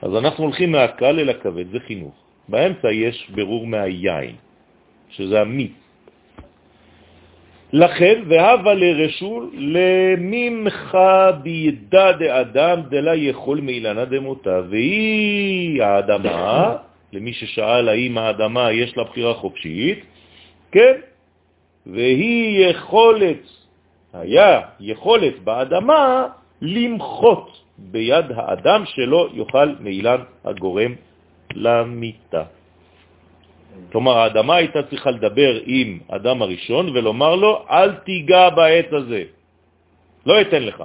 [0.02, 2.14] אז אנחנו הולכים מהקל אל הכבד, זה חינוך.
[2.50, 4.36] באמצע יש ברור מהיין,
[5.10, 5.72] שזה המיץ.
[7.74, 10.98] לכן, והבה לרשול לממך
[11.44, 16.76] בידע דאדם דלה יכול מאילנה דמותה, והיא האדמה,
[17.14, 20.00] למי ששאל האם האדמה יש לה בחירה חופשית,
[20.72, 20.94] כן,
[21.86, 23.44] והיא יכולת,
[24.14, 26.28] היה יכולת באדמה
[26.62, 27.61] למחות
[27.92, 30.94] ביד האדם שלו יוכל מאילן הגורם
[31.54, 32.44] למיטה.
[33.92, 39.24] כלומר, האדמה הייתה צריכה לדבר עם אדם הראשון ולומר לו, אל תיגע בעץ הזה,
[40.26, 40.84] לא אתן לך.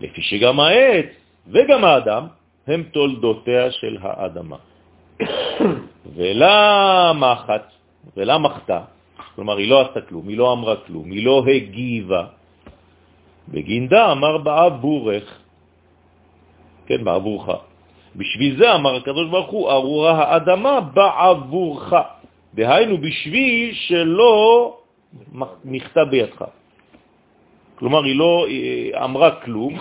[0.00, 1.06] לפי שגם העץ
[1.46, 2.26] וגם האדם
[2.66, 4.56] הם תולדותיה של האדמה.
[6.16, 7.64] ולמחת,
[8.16, 8.80] ולמחתה,
[9.34, 12.24] כלומר, היא לא עשתה כלום, היא לא אמרה כלום, היא לא הגיבה.
[13.48, 15.38] בגינדה אמר בעבורך,
[16.86, 17.48] כן, בעבורך.
[18.16, 21.92] בשביל זה אמר הקדוש ברוך הוא, ארורה האדמה בעבורך.
[22.54, 24.76] דהיינו, בשביל שלא
[25.64, 26.44] נכתב בידך.
[27.74, 29.78] כלומר, היא לא היא אמרה כלום,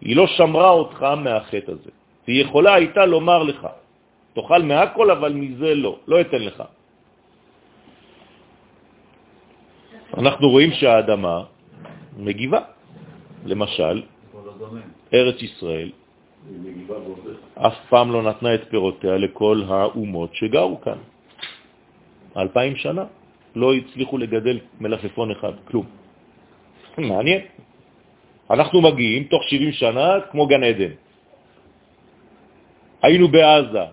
[0.00, 1.90] היא לא שמרה אותך מהחטא הזה.
[2.26, 3.60] היא יכולה הייתה לומר לך,
[4.34, 6.62] תאכל מהכל, אבל מזה לא, לא אתן לך.
[10.18, 11.42] אנחנו רואים שהאדמה
[12.18, 12.60] מגיבה.
[13.44, 14.02] למשל,
[15.14, 15.90] ארץ ישראל
[17.54, 20.98] אף פעם לא נתנה את פירותיה לכל האומות שגרו כאן.
[22.36, 23.04] אלפיים שנה
[23.56, 25.86] לא הצליחו לגדל מלפפון אחד, כלום.
[26.98, 27.40] מעניין.
[28.50, 30.92] אנחנו מגיעים תוך 70 שנה כמו גן עדן.
[33.02, 33.86] היינו בעזה,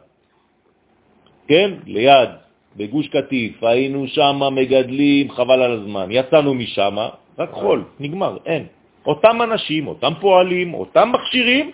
[1.48, 1.72] כן?
[1.86, 2.30] ליד,
[2.76, 6.08] בגוש קטיף, היינו שם מגדלים, חבל על הזמן.
[6.12, 6.96] יצאנו משם,
[7.38, 8.66] רק חול, נגמר, אין.
[9.06, 11.72] אותם אנשים, אותם פועלים, אותם מכשירים,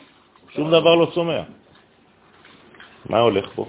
[0.56, 1.48] שום דבר לא צומח.
[3.10, 3.66] מה הולך פה?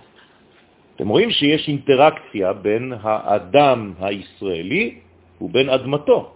[0.97, 4.99] אתם רואים שיש אינטראקציה בין האדם הישראלי
[5.41, 6.33] ובין אדמתו.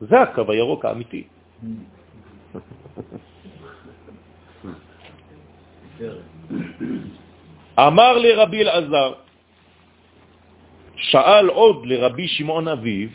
[0.00, 1.22] זה הקו הירוק האמיתי.
[7.78, 9.12] אמר לרבי אלעזר,
[10.96, 13.12] שאל עוד לרבי שמעון אביב,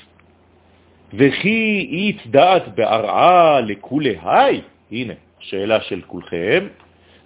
[1.13, 6.67] וכי אית דעת בהרעה לכולי היי, הנה, שאלה של כולכם,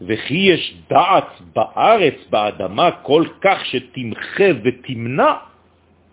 [0.02, 5.34] וכי יש דעת בארץ, באדמה, כל כך שתמחה ותמנע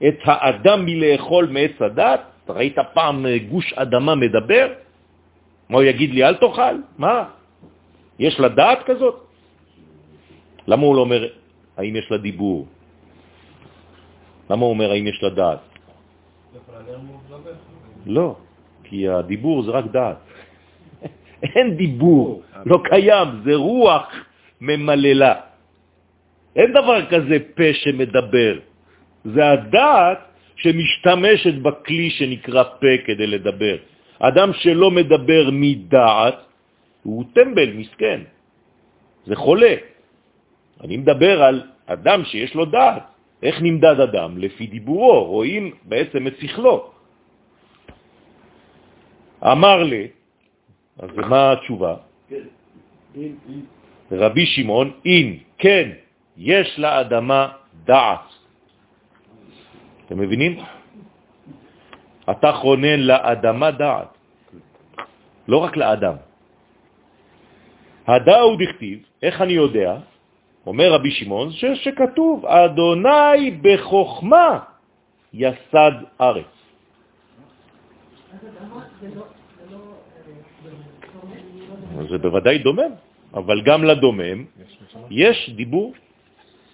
[0.07, 2.21] את האדם מלאכול מעץ הדת?
[2.49, 4.67] ראית פעם גוש אדמה מדבר?
[5.69, 6.77] מה הוא יגיד לי, אל תאכל?
[6.99, 7.25] מה?
[8.19, 9.17] יש לה דעת כזאת?
[10.67, 11.23] למה הוא לא אומר,
[11.77, 12.67] האם יש לה דיבור?
[14.51, 15.74] למה הוא אומר, האם יש לה דעת?
[18.07, 18.37] לא,
[18.85, 20.17] כי הדיבור זה רק דעת.
[21.55, 24.07] אין דיבור, לא קיים, זה רוח
[24.61, 25.35] ממללה.
[26.57, 28.53] אין דבר כזה פה שמדבר.
[29.25, 30.19] זה הדעת
[30.57, 33.77] שמשתמשת בכלי שנקרא פה כדי לדבר.
[34.19, 36.38] אדם שלא מדבר מדעת
[37.03, 38.21] הוא טמבל, מסכן.
[39.27, 39.75] זה חולה.
[40.85, 43.13] אני מדבר על אדם שיש לו דעת.
[43.45, 44.39] איך נמדד אדם?
[44.39, 46.91] לפי דיבורו, רואים בעצם את שכלו.
[49.45, 50.09] אמר לי,
[50.99, 51.95] אז מה התשובה?
[54.13, 55.29] רבי שמעון, אין,
[55.59, 55.87] כן,
[56.37, 57.41] יש לאדמה
[57.85, 58.29] דעת.
[60.07, 60.53] אתם מבינים?
[62.31, 64.13] אתה חונן לאדמה דעת,
[65.49, 66.17] לא רק לאדם.
[68.07, 70.13] הדאו דכתיב, איך אני יודע?
[70.66, 74.59] אומר רבי שמעון, שכתוב, אדוני בחוכמה
[75.33, 76.55] יסד ארץ.
[82.11, 82.92] זה בוודאי דומם,
[83.35, 84.44] אבל גם לדומם
[85.11, 85.94] יש דיבור,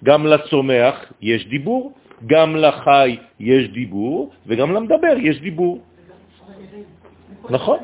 [0.04, 1.92] גם לצומח יש דיבור,
[2.26, 5.80] גם לחי יש דיבור, וגם למדבר יש דיבור.
[7.50, 7.78] נכון?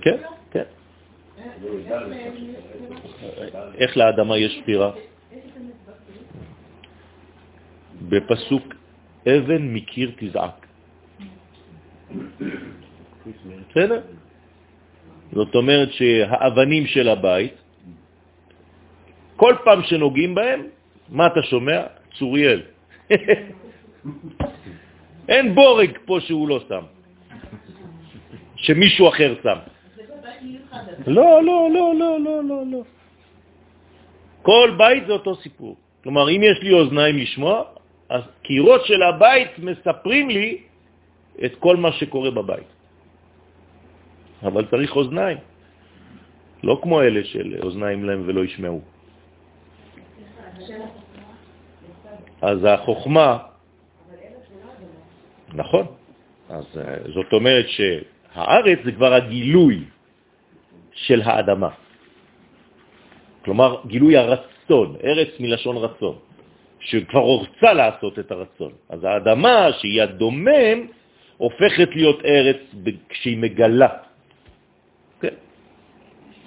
[0.00, 0.16] כן,
[0.50, 0.66] כן.
[3.78, 4.90] איך לאדמה יש ספירה?
[8.08, 8.74] בפסוק
[9.26, 10.66] אבן מקיר תזעק.
[13.70, 14.00] בסדר?
[15.32, 17.54] זאת אומרת שהאבנים של הבית,
[19.36, 20.60] כל פעם שנוגעים בהם,
[21.08, 21.80] מה אתה שומע?
[22.18, 22.62] צוריאל.
[25.28, 26.84] אין בורג פה שהוא לא שם,
[28.56, 29.58] שמישהו אחר שם.
[31.06, 32.82] לא, לא, לא, לא, לא, לא, לא.
[34.48, 35.76] כל בית זה אותו סיפור.
[36.02, 37.62] כלומר, אם יש לי אוזניים לשמוע,
[38.08, 40.48] אז קירות של הבית מספרים לי
[41.44, 42.68] את כל מה שקורה בבית.
[44.42, 45.38] אבל צריך אוזניים,
[46.64, 48.80] לא כמו אלה של אוזניים להם ולא ישמעו.
[52.40, 53.38] אז החוכמה,
[55.52, 55.86] נכון,
[56.48, 59.84] אז אה, זאת אומרת שהארץ זה כבר הגילוי
[60.92, 61.87] של האדמה.
[63.48, 66.16] כלומר, גילוי הרצון, ארץ מלשון רצון,
[66.80, 68.72] שכבר רוצה לעשות את הרצון.
[68.88, 70.78] אז האדמה, שהיא הדומם,
[71.36, 72.60] הופכת להיות ארץ
[73.08, 73.88] כשהיא מגלה.
[75.20, 75.34] כן,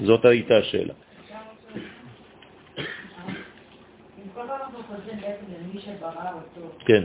[0.05, 0.93] זאת הייתה השאלה.
[6.85, 7.03] כן.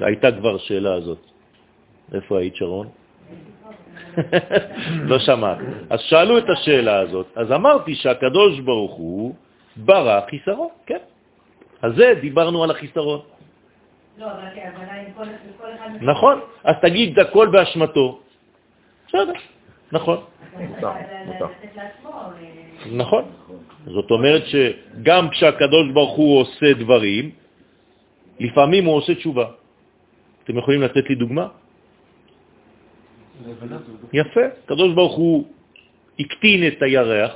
[0.00, 1.20] הייתה כבר שאלה הזאת.
[2.14, 2.88] איפה היית, שרון?
[5.10, 5.58] לא שמעת.
[5.90, 9.34] אז שאלו את השאלה הזאת, אז אמרתי שהקדוש ברוך הוא
[9.76, 11.02] ברא חיסרון, כן.
[11.82, 13.20] אז זה דיברנו על החיסרון.
[14.18, 15.12] לא, אבל הכוונה עם
[15.58, 15.88] כל אחד...
[16.00, 18.20] נכון, אז תגיד את הכל באשמתו.
[19.08, 19.32] בסדר,
[19.92, 20.18] נכון.
[22.92, 23.24] נכון.
[23.86, 27.30] זאת אומרת שגם כשהקדוש ברוך הוא עושה דברים,
[28.40, 29.46] לפעמים הוא עושה תשובה.
[30.44, 31.46] אתם יכולים לתת לי דוגמה?
[34.12, 34.40] יפה.
[34.64, 35.44] הקדוש ברוך הוא
[36.18, 37.32] הקטין את הירח,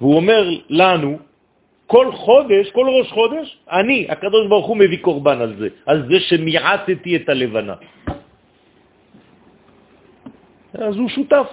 [0.00, 1.18] והוא אומר לנו,
[1.86, 6.20] כל חודש, כל ראש חודש, אני, הקדוש ברוך הוא מביא קורבן על זה, על זה
[6.20, 7.74] שמיעטתי את הלבנה.
[10.74, 11.48] אז הוא שותף.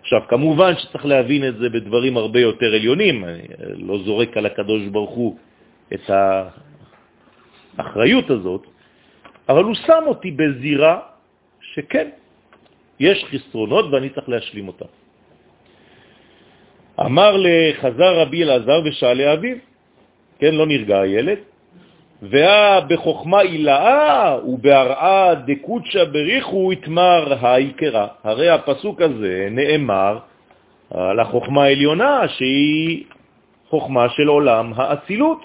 [0.00, 3.42] עכשיו, כמובן שצריך להבין את זה בדברים הרבה יותר עליונים, אני
[3.88, 5.38] לא זורק על הקדוש ברוך הוא
[5.94, 6.10] את
[7.78, 8.66] האחריות הזאת,
[9.48, 11.13] אבל הוא שם אותי בזירה
[11.74, 12.08] שכן,
[13.00, 14.90] יש חסרונות ואני צריך להשלים אותם.
[17.00, 19.56] אמר לחזר רבי אלעזר ושאלה אביו,
[20.38, 21.38] כן, לא נרגע הילד,
[22.22, 28.06] ואה בחוכמה אילאה ובהרעה דקוצ'ה בריחו התמר העיקרה.
[28.24, 30.18] הרי הפסוק הזה נאמר
[30.90, 33.04] על החוכמה העליונה שהיא
[33.68, 35.44] חוכמה של עולם האצילות.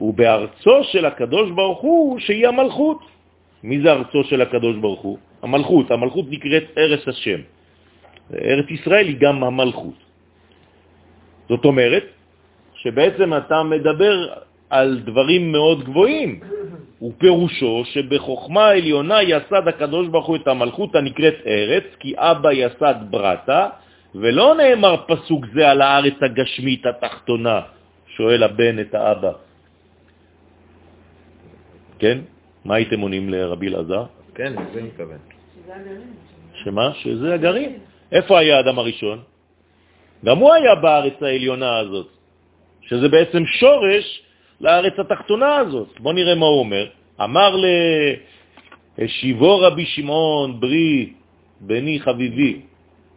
[0.00, 3.11] ובארצו של הקדוש ברוך הוא שהיא המלכות.
[3.62, 5.18] מי זה ארצו של הקדוש ברוך הוא?
[5.42, 5.90] המלכות.
[5.90, 7.40] המלכות נקראת ארץ השם.
[8.34, 9.98] ארץ ישראל היא גם המלכות.
[11.48, 12.04] זאת אומרת
[12.74, 14.14] שבעצם אתה מדבר
[14.70, 16.40] על דברים מאוד גבוהים,
[17.02, 23.68] ופירושו שבחוכמה העליונה יסד הקדוש ברוך הוא את המלכות הנקראת ארץ, כי אבא יסד ברטה,
[24.14, 27.60] ולא נאמר פסוק זה על הארץ הגשמית התחתונה,
[28.16, 29.32] שואל הבן את האבא.
[31.98, 32.18] כן?
[32.64, 34.04] מה הייתם עונים לרבי אלעזר?
[34.34, 35.18] כן, זה מתכוון.
[36.54, 36.92] שמה?
[36.94, 37.72] שזה הגרעין.
[38.12, 39.18] איפה היה האדם הראשון?
[40.24, 42.08] גם הוא היה בארץ העליונה הזאת,
[42.82, 44.22] שזה בעצם שורש
[44.60, 46.00] לארץ התחתונה הזאת.
[46.00, 46.86] בוא נראה מה הוא אומר.
[47.20, 47.56] אמר
[48.98, 51.12] לשיבו רבי שמעון ברי,
[51.60, 52.60] בני חביבי,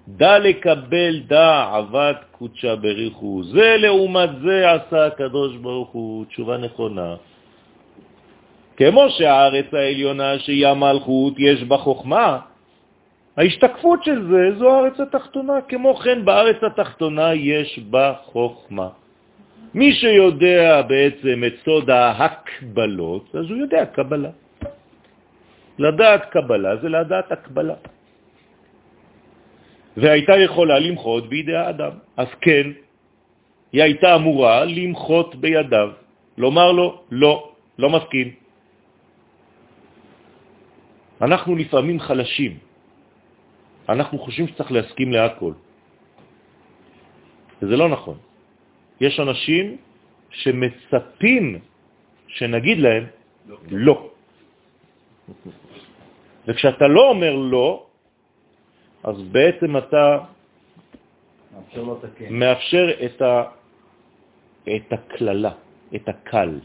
[0.08, 3.44] דע לקבל דע עבד קודשה בריחו.
[3.44, 7.16] זה לעומת זה עשה הקדוש ברוך הוא, תשובה נכונה.
[8.78, 12.40] כמו שהארץ העליונה שהיא המלכות יש בה חוכמה,
[13.38, 15.54] ההשתקפות של זה זו הארץ התחתונה.
[15.68, 18.90] כמו כן בארץ התחתונה יש בה חוכמה.
[19.74, 24.30] מי שיודע בעצם את סוד ההקבלות, אז הוא יודע קבלה.
[25.80, 27.76] לדעת קבלה זה לדעת הקבלה.
[29.98, 31.92] והייתה יכולה למחות בידי האדם.
[32.18, 32.72] אז כן,
[33.72, 35.90] היא הייתה אמורה למחות בידיו,
[36.38, 38.45] לומר לו, לא, לא מסכים.
[41.22, 42.58] אנחנו לפעמים חלשים,
[43.90, 45.54] אנחנו חושבים שצריך להסכים להכל.
[47.62, 48.18] וזה לא נכון.
[49.02, 49.78] יש אנשים
[50.30, 51.60] שמצפים
[52.28, 53.06] שנגיד להם
[53.48, 53.58] לא.
[53.70, 54.10] לא.
[56.48, 57.86] וכשאתה לא אומר לא,
[59.04, 60.18] אז בעצם אתה
[61.54, 61.84] מאפשר,
[62.30, 63.44] מאפשר את, ה,
[64.64, 65.52] את הכללה,
[65.96, 66.60] את הקל.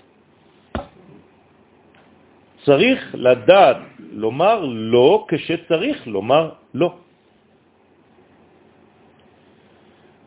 [2.65, 3.77] צריך לדעת
[4.11, 6.91] לומר לא כשצריך לומר לא.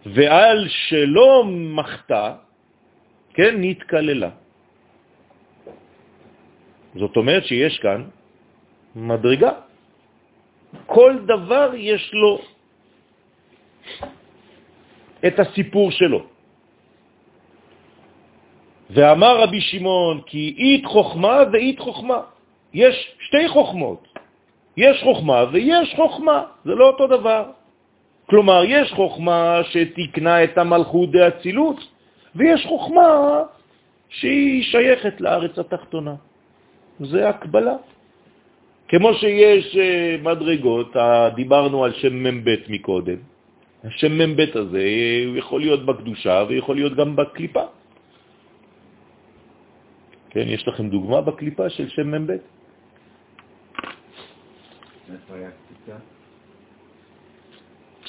[0.06, 2.36] ועל שלא מחתה,
[3.34, 4.30] כן, נתקללה.
[6.96, 8.02] זאת אומרת שיש כאן
[8.96, 9.52] מדרגה.
[10.86, 12.42] כל דבר יש לו
[15.28, 16.22] את הסיפור שלו.
[18.94, 22.33] ואמר רבי שמעון כי אית חוכמה ואית חוכמה.
[22.74, 24.08] יש שתי חוכמות.
[24.78, 27.44] יש חוכמה ויש חוכמה, זה לא אותו דבר.
[28.30, 31.78] כלומר, יש חוכמה שתקנה את המלכות דאצילות,
[32.36, 33.42] ויש חוכמה
[34.10, 36.16] שהיא שייכת לארץ התחתונה.
[37.00, 37.76] זה הקבלה.
[38.88, 40.96] כמו שיש אה, מדרגות,
[41.36, 43.18] דיברנו על שם מ"ב מקודם,
[43.84, 44.86] השם מ"ב הזה
[45.28, 47.64] הוא יכול להיות בקדושה ויכול להיות גם בקליפה.
[50.30, 52.32] כן, יש לכם דוגמה בקליפה של שם מ"ב?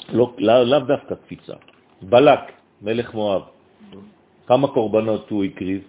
[0.09, 1.53] לא, לאו לא דווקא קפיצה.
[2.01, 2.39] בלק,
[2.81, 3.41] מלך מואב,
[4.47, 5.81] כמה קורבנות הוא הקריב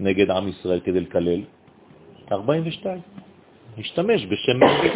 [0.00, 1.40] נגד עם ישראל כדי לקלל?
[2.32, 3.00] 42.
[3.78, 4.94] השתמש בשם מלך.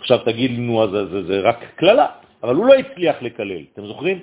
[0.00, 2.06] עכשיו תגיד לנו, אז זה, זה, זה רק כללה,
[2.42, 4.18] אבל הוא לא הצליח לקלל, אתם זוכרים?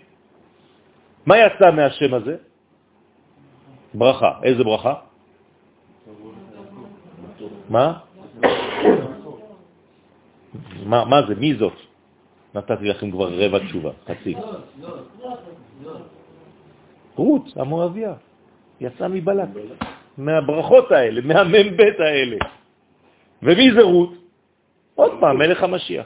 [1.26, 2.36] מה יצא מהשם הזה?
[3.94, 4.32] ברכה.
[4.44, 4.94] איזה ברכה?
[7.74, 7.94] מה?
[10.86, 11.36] מה, מה זה?
[11.36, 11.74] מי זאת?
[12.56, 14.36] נתתי לכם כבר רבע תשובה, חצי.
[17.16, 18.14] רות, המואביה,
[18.82, 19.50] יצא מבלק,
[20.18, 22.38] מהברכות האלה, מהמ"ב האלה.
[23.44, 24.14] ומי זה רות?
[24.96, 26.06] עוד פעם, מלך המשיח.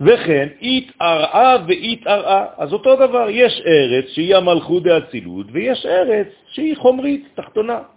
[0.00, 2.46] וכן, התערעה והתערעה.
[2.56, 7.95] אז אותו דבר, יש ארץ שהיא המלכות דאצילות, ויש ארץ שהיא חומרית, תחתונה.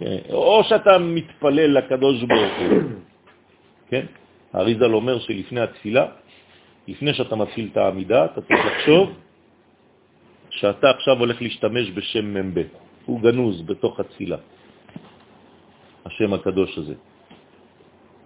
[0.00, 2.82] כן, או שאתה מתפלל לקדוש ברוך הוא,
[3.88, 4.06] כן?
[4.52, 6.06] האריזל אומר שלפני התפילה,
[6.88, 9.12] לפני שאתה מתחיל את העמידה, אתה צריך לחשוב
[10.50, 12.62] שאתה עכשיו הולך להשתמש בשם מ"ב.
[13.06, 14.36] הוא גנוז בתוך התפילה,
[16.06, 16.94] השם הקדוש הזה,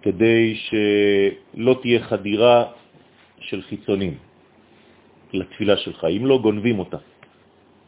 [0.01, 2.57] כדי שלא תהיה חדירה
[3.39, 4.17] של חיצונים
[5.33, 6.97] לתפילה שלך, אם לא גונבים אותה.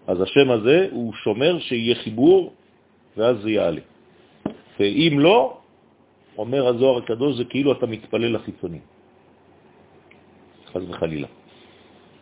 [0.07, 2.57] אז השם הזה הוא שומר שיהיה חיבור
[3.18, 3.82] ואז זה יעלה.
[4.80, 5.57] ואם לא,
[6.38, 8.82] אומר הזוהר הקדוש, זה כאילו אתה מתפלל לחיצונים.
[10.70, 11.28] חז וחלילה.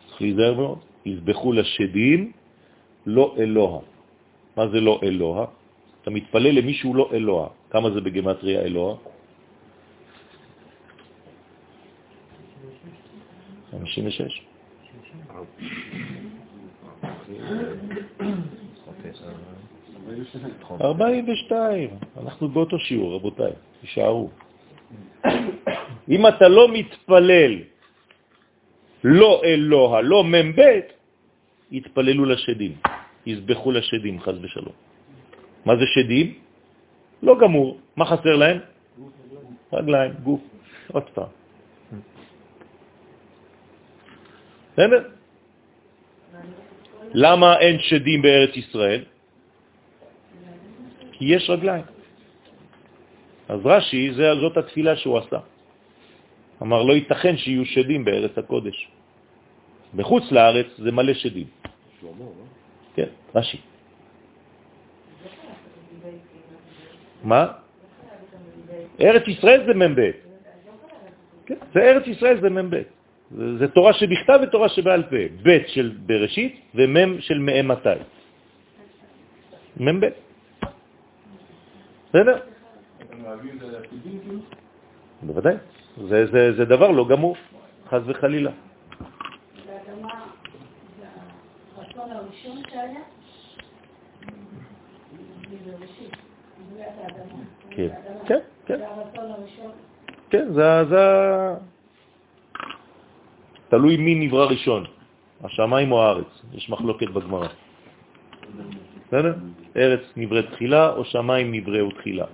[0.08, 0.78] צריך להיזהר מאוד.
[1.06, 2.32] יזבחו לשדים,
[3.06, 3.80] לא אלוה.
[4.56, 5.46] מה זה לא אלוה?
[6.02, 7.48] אתה מתפלל למישהו לא אלוה.
[7.70, 8.96] כמה זה בגמטריה אלוה?
[13.70, 14.42] 56.
[20.80, 21.90] 42.
[22.22, 24.30] אנחנו באותו שיעור, רבותיי, תישארו.
[26.08, 27.52] אם אתה לא מתפלל
[29.04, 30.60] לא אלוה, לא מ"ב,
[31.70, 32.72] יתפללו לשדים,
[33.26, 34.76] יזבחו לשדים, חז ושלום.
[35.64, 36.26] מה זה שדים?
[37.22, 37.78] לא גמור.
[37.96, 38.58] מה חסר להם?
[39.72, 40.40] רגליים, גוף.
[40.92, 41.30] עוד פעם.
[44.72, 45.02] בסדר?
[47.14, 49.15] למה אין שדים בארץ ישראל?
[51.18, 51.84] כי יש רגליים.
[53.48, 55.38] אז רש"י, זאת התפילה שהוא עשה.
[56.62, 58.88] אמר, לא ייתכן שיהיו שדים בארץ הקודש.
[59.94, 61.46] בחוץ לארץ זה מלא שדים.
[62.94, 63.60] כן, רש"י.
[67.24, 67.42] מה?
[69.00, 70.00] ארץ ישראל זה מ"ב.
[71.46, 72.74] כן, זה ארץ ישראל זה מ"ב.
[73.30, 75.22] זה, זה תורה שבכתב ותורה שבעל פה.
[75.42, 78.00] ב' של בראשית ומ' של מאמתי.
[79.76, 80.25] מ"ב.
[82.16, 82.38] בסדר?
[85.22, 85.54] בוודאי.
[86.08, 87.36] זה, זה, זה דבר לא גמור,
[87.88, 88.50] חז וחלילה.
[97.70, 97.88] כן,
[98.26, 98.80] כן, כן.
[100.30, 101.02] כן, זה, זה...
[103.68, 104.84] תלוי מי נברא ראשון,
[105.44, 107.48] השמיים או הארץ, יש מחלוקת בגמרא.
[109.06, 109.34] בסדר?
[109.76, 112.26] ארץ נבראת תחילה או שמיים נבראו תחילה.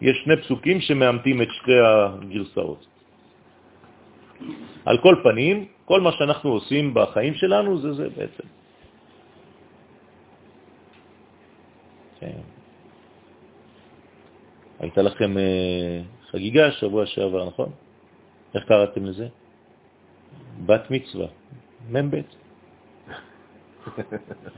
[0.00, 2.86] יש שני פסוקים שמאמתים את שתי הגרסאות.
[4.84, 8.46] על כל פנים, כל מה שאנחנו עושים בחיים שלנו זה זה בעצם.
[12.20, 12.40] כן.
[14.80, 17.68] הייתה לכם אה, חגיגה שבוע שעבר, נכון?
[18.54, 19.28] איך קראתם לזה?
[20.66, 21.26] בת מצווה,
[21.92, 22.39] מ"ב.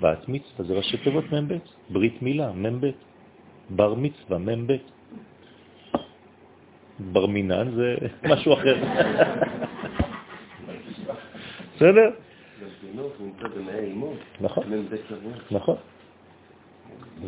[0.00, 1.56] בת מצווה זה ראשי תיבות מ"ב,
[1.90, 2.90] ברית מילה, מ"ב,
[3.70, 4.72] בר מצווה, מ"ב.
[7.12, 7.96] בר מינן זה
[8.30, 8.76] משהו אחר.
[11.76, 12.10] בסדר?
[14.40, 14.64] נכון,
[15.50, 15.76] נכון.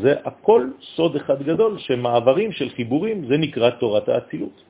[0.01, 0.63] זה הכל
[0.95, 4.63] סוד אחד גדול, שמעברים של חיבורים, זה נקרא תורת האצילות.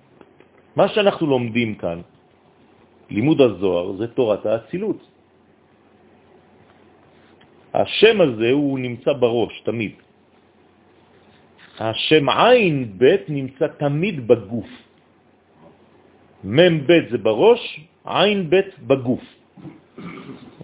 [0.76, 2.00] מה שאנחנו לומדים כאן,
[3.10, 5.00] לימוד הזוהר, זה תורת האצילות.
[7.74, 9.92] השם הזה הוא נמצא בראש, תמיד.
[11.78, 14.70] השם עין ב' נמצא תמיד בגוף.
[16.44, 17.62] מ' ב' זה בראש,
[18.04, 19.24] עין ב' בגוף.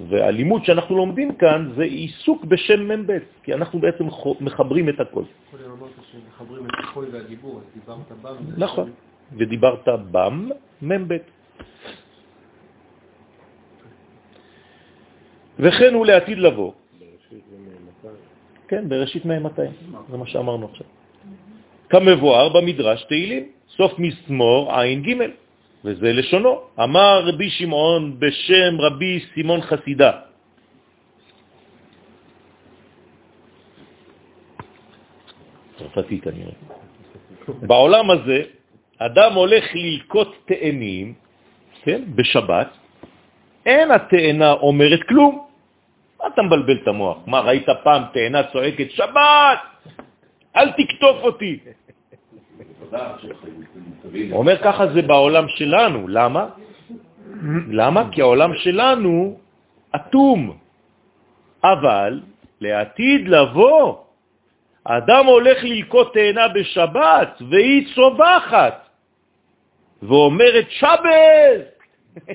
[0.09, 3.11] והלימוד שאנחנו לומדים כאן זה עיסוק בשם מ"ב,
[3.43, 4.05] כי אנחנו בעצם
[4.41, 5.25] מחברים את הכל.
[5.51, 8.37] קודם אמרת שמחברים את הכל והדיבור, אז דיברת בם.
[8.57, 8.91] נכון,
[9.37, 10.49] ודיברת בם
[10.83, 11.13] מ"ב.
[15.59, 16.73] וכן הוא לעתיד לבוא.
[18.71, 19.71] כן, בראשית מהם 200,
[20.11, 20.87] זה מה שאמרנו עכשיו.
[21.91, 23.45] כמבואר במדרש תהילים,
[23.77, 25.14] סוף מסמור עין ג'
[25.85, 26.61] וזה לשונו.
[26.79, 30.11] אמר רבי שמעון בשם רבי סימון חסידה.
[35.79, 36.55] צרפתי כנראה.
[37.66, 38.43] בעולם הזה
[38.99, 41.14] אדם הולך ללקוט תאנים,
[41.83, 42.71] כן, בשבת,
[43.66, 45.50] אין התאנה אומרת כלום.
[46.23, 47.18] מה אתה מבלבל את המוח?
[47.27, 49.59] מה, ראית פעם תאנה צועקת, שבת,
[50.57, 51.59] אל תקטוף אותי.
[54.33, 56.09] אומר ככה זה בעולם שלנו.
[56.09, 56.47] למה?
[57.68, 58.09] למה?
[58.12, 59.39] כי העולם שלנו
[59.97, 60.57] אטום.
[61.64, 62.21] אבל
[62.61, 63.97] לעתיד לבוא,
[64.87, 68.89] האדם הולך ללקוט תאנה בשבת והיא צובחת
[70.03, 71.64] ואומרת שבת!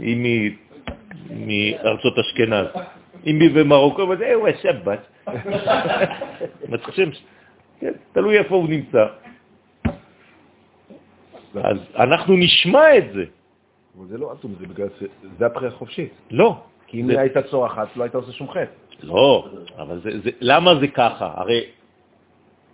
[0.00, 0.16] היא
[1.30, 2.66] מארצות אשכנז.
[3.26, 5.06] אם היא במרוקו, אז זהו, השבת.
[7.80, 9.06] כן, תלוי איפה הוא נמצא.
[11.54, 13.24] אז אנחנו נשמע את זה.
[13.98, 16.12] אבל זה לא אטום, זה בגלל שזה הבחירה החופשית.
[16.30, 16.60] לא.
[16.86, 17.20] כי אם זה...
[17.20, 18.86] היית צורחת, לא היית עושה שום חטא.
[19.02, 19.48] לא,
[19.78, 21.32] אבל זה, זה, למה זה ככה?
[21.36, 21.64] הרי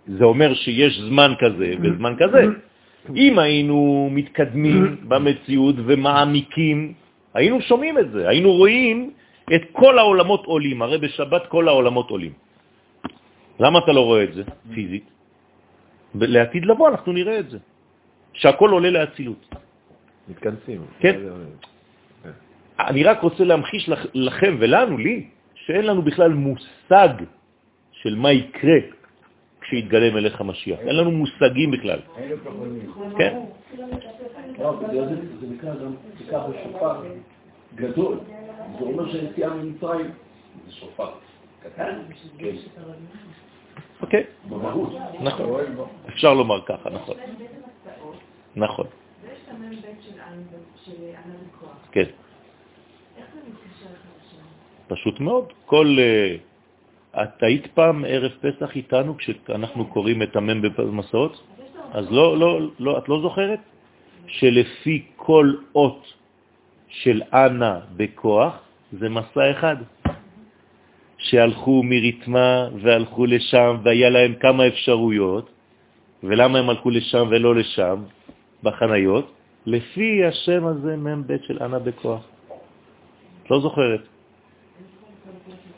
[0.07, 2.43] זה אומר שיש זמן כזה וזמן כזה.
[3.15, 6.93] אם היינו מתקדמים במציאות ומעמיקים,
[7.33, 9.13] היינו שומעים את זה, היינו רואים
[9.55, 12.33] את כל העולמות עולים, הרי בשבת כל העולמות עולים.
[13.59, 15.07] למה אתה לא רואה את זה פיזית?
[16.15, 17.57] לעתיד לבוא אנחנו נראה את זה,
[18.33, 19.41] שהכל עולה לאצילות.
[20.29, 20.81] מתכנסים.
[20.99, 21.19] כן.
[22.79, 27.09] אני רק רוצה להמחיש לכם ולנו, לי, שאין לנו בכלל מושג
[27.91, 29.02] של מה יקרה
[29.73, 30.79] כשיתגלה מלך המשיח.
[30.79, 31.99] אין לנו מושגים בכלל.
[33.17, 33.39] כן.
[33.75, 37.01] זה נקרא גם, תיקח בשופר
[37.75, 38.19] גדול.
[38.79, 40.11] זה אומר שהיציאה ממצרים
[40.65, 41.11] זה שופר
[41.63, 42.01] קטן.
[42.37, 42.55] כן.
[44.01, 44.23] אוקיי.
[45.21, 45.55] נכון.
[46.09, 47.15] אפשר לומר ככה, נכון.
[48.55, 48.87] נכון.
[51.91, 52.05] כן.
[54.87, 55.53] פשוט מאוד.
[55.65, 55.97] כל...
[57.13, 61.43] את היית פעם ערב פסח איתנו כשאנחנו קוראים את המם במסעות?
[61.91, 63.59] אז לא, לא, לא, את לא זוכרת?
[64.27, 66.13] שלפי כל אות
[66.87, 68.53] של אנה בכוח
[68.91, 69.75] זה מסע אחד.
[71.17, 75.49] שהלכו מריתמה והלכו לשם והיה להם כמה אפשרויות,
[76.23, 78.03] ולמה הם הלכו לשם ולא לשם
[78.63, 79.31] בחניות?
[79.65, 82.23] לפי השם הזה מ"ב של אנה בכוח.
[83.43, 84.12] את לא זוכרת.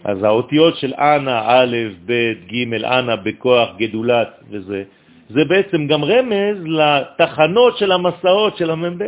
[0.06, 1.76] אז האותיות של אנה, א',
[2.06, 4.84] ב', ג', אנה בכוח, גדולת וזה,
[5.30, 9.02] זה בעצם גם רמז לתחנות של המסעות של המ"ב.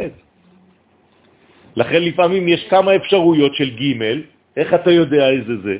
[1.75, 3.93] לכן לפעמים יש כמה אפשרויות של ג',
[4.57, 5.77] איך אתה יודע איזה זה?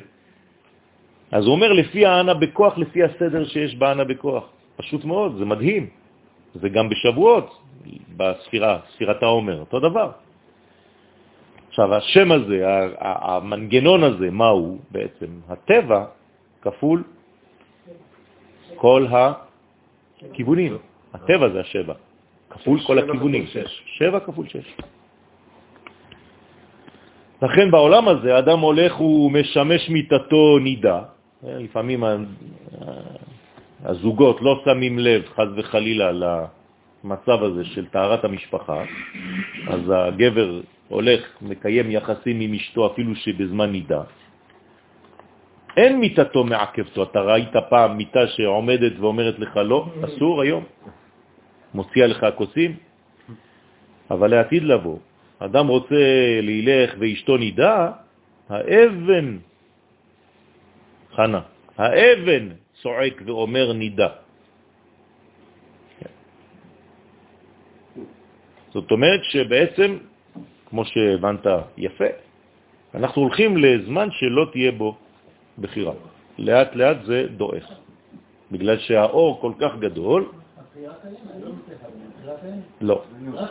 [1.32, 4.44] אז הוא אומר, לפי הענה בכוח, לפי הסדר שיש בענה בכוח.
[4.76, 5.86] פשוט מאוד, זה מדהים.
[6.54, 7.58] זה גם בשבועות,
[8.16, 10.10] בספירה, ספירת העומר, אותו דבר.
[11.78, 12.58] עכשיו, השם הזה,
[13.00, 15.26] המנגנון הזה, מה הוא בעצם?
[15.48, 16.04] הטבע
[16.62, 17.02] כפול
[18.74, 20.78] כל הכיוונים.
[21.14, 21.94] הטבע זה השבע,
[22.50, 23.46] כפול כל הכיוונים.
[23.86, 24.66] שבע כפול שש.
[27.42, 30.98] לכן בעולם הזה אדם הולך ומשמש מיטתו נידה,
[31.46, 32.16] אה, לפעמים ה-
[33.84, 38.82] הזוגות לא שמים לב, חז וחלילה, למצב הזה של טהרת המשפחה,
[39.68, 44.02] אז הגבר הולך, מקיים יחסים עם אשתו אפילו שבזמן נידה.
[45.76, 47.02] אין מיטתו מעכבתו.
[47.02, 50.64] אתה ראית פעם מיטה שעומדת ואומרת לך לא, אסור היום,
[51.74, 52.76] מוציאה לך כוסים,
[54.10, 54.98] אבל לעתיד לבוא,
[55.38, 56.02] אדם רוצה
[56.42, 57.92] להילך ואשתו נידה,
[58.48, 59.38] האבן,
[61.12, 61.40] חנה,
[61.78, 62.44] האבן
[62.82, 64.08] צועק ואומר נידה.
[68.72, 69.90] זאת אומרת שבעצם,
[70.68, 71.46] כמו שהבנת
[71.76, 72.04] יפה,
[72.94, 74.96] אנחנו הולכים לזמן שלא תהיה בו
[75.58, 75.92] בחירה.
[76.38, 77.66] לאט לאט זה דועך,
[78.52, 80.28] בגלל שהאור כל כך גדול.
[82.80, 83.02] לא,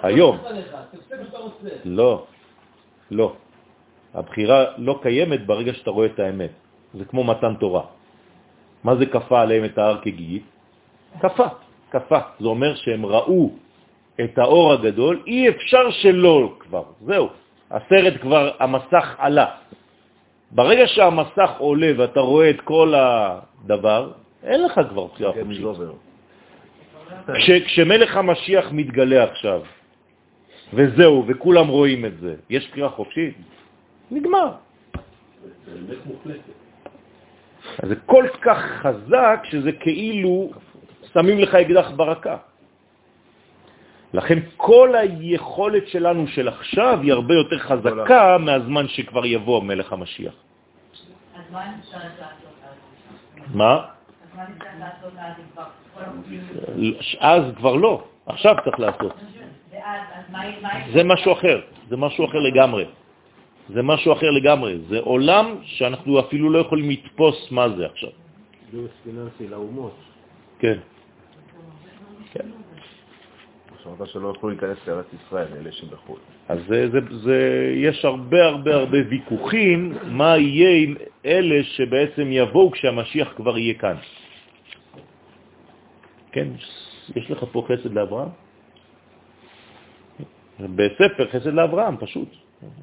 [0.03, 0.37] היום.
[1.85, 2.25] לא,
[3.11, 3.35] לא.
[4.13, 6.51] הבחירה לא קיימת ברגע שאתה רואה את האמת.
[6.93, 7.83] זה כמו מתן תורה.
[8.83, 10.45] מה זה כפה עליהם את ההר כגיגית?
[11.19, 11.47] כפה,
[11.91, 12.19] כפה.
[12.39, 13.51] זה אומר שהם ראו
[14.23, 17.29] את האור הגדול, אי אפשר שלא כבר, זהו.
[17.71, 19.45] הסרט כבר, המסך עלה.
[20.51, 24.11] ברגע שהמסך עולה ואתה רואה את כל הדבר,
[24.43, 25.61] אין לך כבר בחירה כן, חופשית.
[25.61, 25.93] לא.
[27.35, 29.61] כש, כשמלך המשיח מתגלה עכשיו,
[30.73, 33.37] וזהו, וכולם רואים את זה, יש בחירה חופשית?
[34.11, 34.51] נגמר.
[37.83, 40.51] זה כל כך חזק שזה כאילו
[41.13, 42.37] שמים לך אקדח ברקה.
[44.13, 50.33] לכן כל היכולת שלנו של עכשיו היא הרבה יותר חזקה מהזמן שכבר יבוא מלך המשיח.
[50.33, 53.55] אז מה נצטרך לעשות אז?
[53.55, 53.85] מה?
[57.19, 59.13] אז כבר לא, עכשיו צריך לעשות.
[60.93, 62.85] זה משהו אחר, זה משהו אחר לגמרי.
[63.69, 64.77] זה משהו אחר לגמרי.
[64.87, 68.09] זה עולם שאנחנו אפילו לא יכולים לתפוס מה זה עכשיו.
[68.71, 69.95] גיוס פיננסי לאומות.
[70.59, 70.77] כן.
[73.87, 76.17] אמרת שלא יוכלו להיכנס לארץ ישראל, אלה שבחו"ל.
[76.47, 82.71] אז זה, זה, זה, יש הרבה הרבה הרבה ויכוחים מה יהיה עם אלה שבעצם יבואו
[82.71, 83.95] כשהמשיח כבר יהיה כאן.
[86.31, 86.47] כן,
[87.15, 88.29] יש לך פה חסד לאברהם?
[90.59, 92.29] בספר חסד לאברהם, פשוט.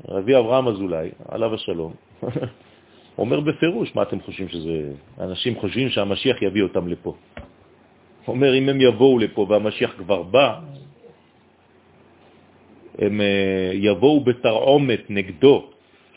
[0.08, 1.92] רבי אברהם אזולאי, עליו השלום,
[3.18, 4.92] אומר בפירוש, מה אתם חושבים שזה...
[5.20, 7.14] אנשים חושבים שהמשיח יביא אותם לפה.
[8.28, 10.60] אומר, אם הם יבואו לפה והמשיח כבר בא,
[12.98, 15.66] הם אה, יבואו בתרעומת נגדו,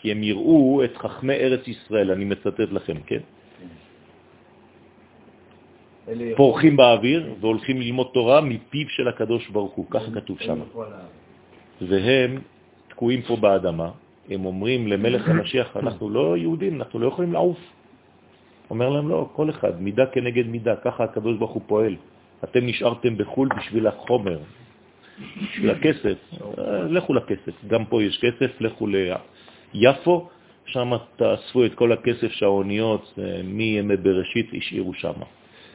[0.01, 3.19] כי הם יראו את חכמי ארץ ישראל, אני מצטט לכם, כן?
[6.35, 10.59] פורחים באוויר והולכים ללמוד תורה מפיו של הקדוש ברוך הוא, ככה כתוב שם.
[11.81, 12.41] והם
[12.87, 13.89] תקועים פה באדמה,
[14.29, 17.57] הם אומרים למלך המשיח, אנחנו לא יהודים, אנחנו לא יכולים לעוף.
[18.69, 21.95] אומר להם, לא, כל אחד, מידה כנגד מידה, ככה הקדוש ברוך הוא פועל.
[22.43, 24.39] אתם נשארתם בחו"ל בשביל החומר,
[25.19, 26.17] בשביל הכסף,
[26.59, 27.65] אה, לכו לכסף.
[27.67, 28.87] גם פה יש כסף, לכו
[29.73, 30.29] ליפו,
[30.65, 35.13] שם תאספו את כל הכסף שהאוניות אה, מימי בראשית השאירו שם.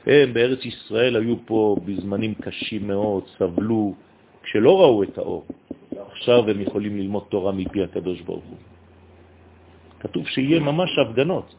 [0.06, 3.94] הם בארץ ישראל היו פה בזמנים קשים מאוד, סבלו,
[4.42, 5.46] כשלא ראו את האור.
[6.12, 8.56] עכשיו הם יכולים ללמוד תורה מפי הקדוש ברוך הוא.
[10.00, 11.54] כתוב שיהיה ממש הפגנות.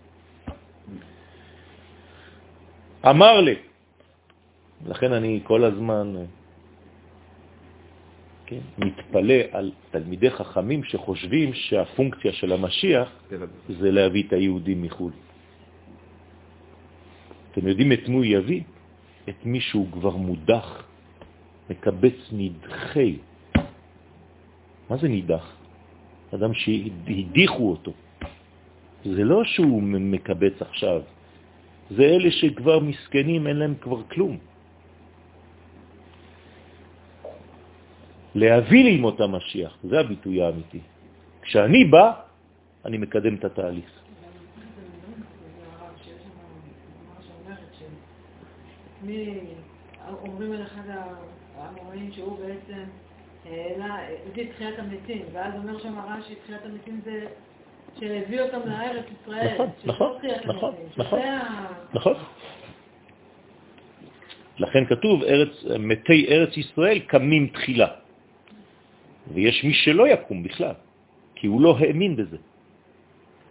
[3.10, 3.56] אמר לי,
[4.88, 6.16] לכן אני כל הזמן
[8.54, 13.10] כן, מתפלא על תלמידי חכמים שחושבים שהפונקציה של המשיח.
[13.70, 15.12] זה להביא את היהודים מחו"ל.
[17.52, 18.62] אתם יודעים את מי הוא יביא?
[19.30, 20.84] את מי שהוא כבר מודח,
[21.70, 23.18] מקבץ נדחי.
[24.90, 25.56] מה זה נידח?
[26.34, 27.94] אדם שהדיחו אותו.
[29.06, 31.02] זה לא שהוא מקבץ עכשיו,
[31.90, 34.38] זה אלה שכבר מסכנים, אין להם כבר כלום.
[38.36, 40.80] להביא לימות המשיח, זה הביטוי האמיתי.
[41.42, 42.12] כשאני בא,
[42.86, 43.90] אני מקדם את התהליך.
[50.24, 50.82] אומרים על אחד
[51.58, 52.84] האמוראים שהוא בעצם
[53.46, 53.98] העלה,
[54.32, 57.26] הביא את תחיית המתים, ואז אומר שם רש"י, תחיית המתים זה
[58.00, 59.48] שהביא אותם לארץ ישראל.
[59.48, 61.20] נכון, נכון, נכון, נכון.
[61.94, 62.14] נכון?
[64.58, 65.22] לכן כתוב,
[65.80, 68.03] מתי ארץ ישראל קמים תחילה.
[69.32, 70.76] ויש מי שלא יקום בכלל,
[71.36, 72.38] כי הוא לא האמין בזה.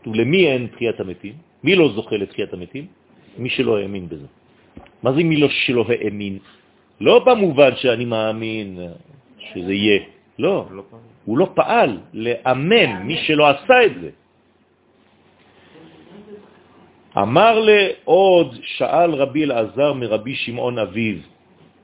[0.06, 1.34] ולמי אין תחיית המתים?
[1.64, 2.86] מי לא זוכה לתחיית המתים?
[3.38, 4.26] מי שלא האמין בזה.
[5.02, 6.38] מה זה מי לא שלא האמין?
[7.00, 8.78] לא במובן שאני מאמין
[9.38, 10.00] שזה יהיה,
[10.38, 10.68] לא.
[11.24, 14.10] הוא לא פעל לאמן מי שלא עשה את זה.
[17.18, 21.16] אמר לעוד, שאל רבי אלעזר מרבי שמעון אביו,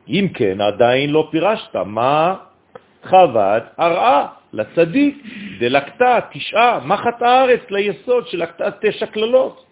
[0.09, 2.48] אם כן, עדיין לא פירשת, מה
[3.09, 5.17] חוות הרעה לצדיק,
[5.61, 9.65] דלקתה תשעה, מחת הארץ ליסוד שלקתה תשע כללות.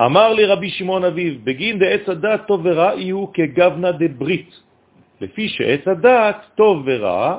[0.00, 4.50] אמר לי רבי שמעון אביו, בגין דעץ הדעת טוב ורע יהיו כגוונה דברית,
[5.20, 7.38] לפי שעץ הדעת טוב ורע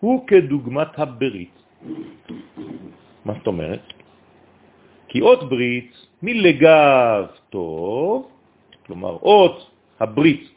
[0.00, 1.56] הוא כדוגמת הברית.
[3.24, 3.84] מה זאת אומרת?
[5.08, 5.92] כי אות ברית
[6.22, 8.28] מלגב טוב,
[8.86, 9.70] כלומר אות
[10.00, 10.53] הברית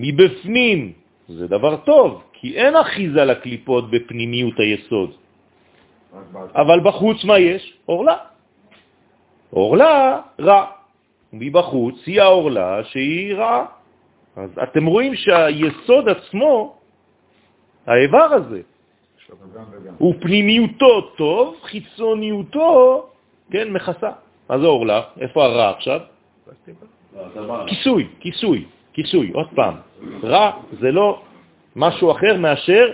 [0.00, 0.92] מבפנים
[1.28, 5.10] זה דבר טוב, כי אין אחיזה לקליפות בפנימיות היסוד.
[6.54, 7.62] אבל בחוץ מה יש?
[7.88, 8.16] אורלה.
[9.52, 10.64] אורלה רע.
[11.32, 13.66] מבחוץ היא האורלה שהיא רעה.
[14.36, 16.76] אז אתם רואים שהיסוד עצמו,
[17.86, 18.60] האיבר הזה,
[19.98, 23.06] הוא פנימיותו טוב, חיצוניותו,
[23.50, 24.10] כן, מכסה.
[24.48, 25.02] זה אורלה?
[25.20, 26.00] איפה הרע עכשיו?
[27.66, 29.30] כיסוי, כיסוי, כיסוי.
[29.34, 29.74] עוד פעם,
[30.22, 31.22] רע זה לא
[31.76, 32.92] משהו אחר מאשר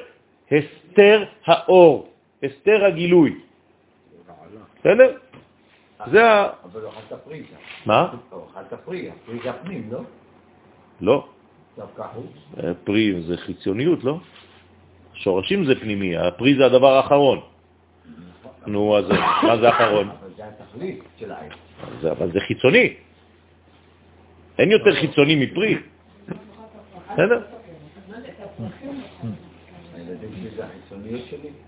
[0.53, 2.09] הסתר האור,
[2.43, 3.39] הסתר הגילוי.
[4.81, 5.17] בסדר?
[6.11, 6.51] זה ה...
[6.65, 7.43] אבל לא אכלת פרי.
[7.87, 8.15] מה?
[8.33, 10.01] לא אכלת פרי, הפרי זה הפנים, לא?
[11.01, 11.27] לא.
[11.77, 12.65] דווקא חוץ.
[12.85, 14.19] פרי זה חיצוניות, לא?
[15.15, 17.41] שורשים זה פנימי, הפרי זה הדבר האחרון.
[18.67, 19.05] נו, אז
[19.43, 20.09] מה זה האחרון?
[20.09, 21.53] אבל זה התכלית של העץ.
[22.11, 22.95] אבל זה חיצוני.
[24.59, 25.77] אין יותר חיצוני מפרי.
[27.13, 27.41] בסדר?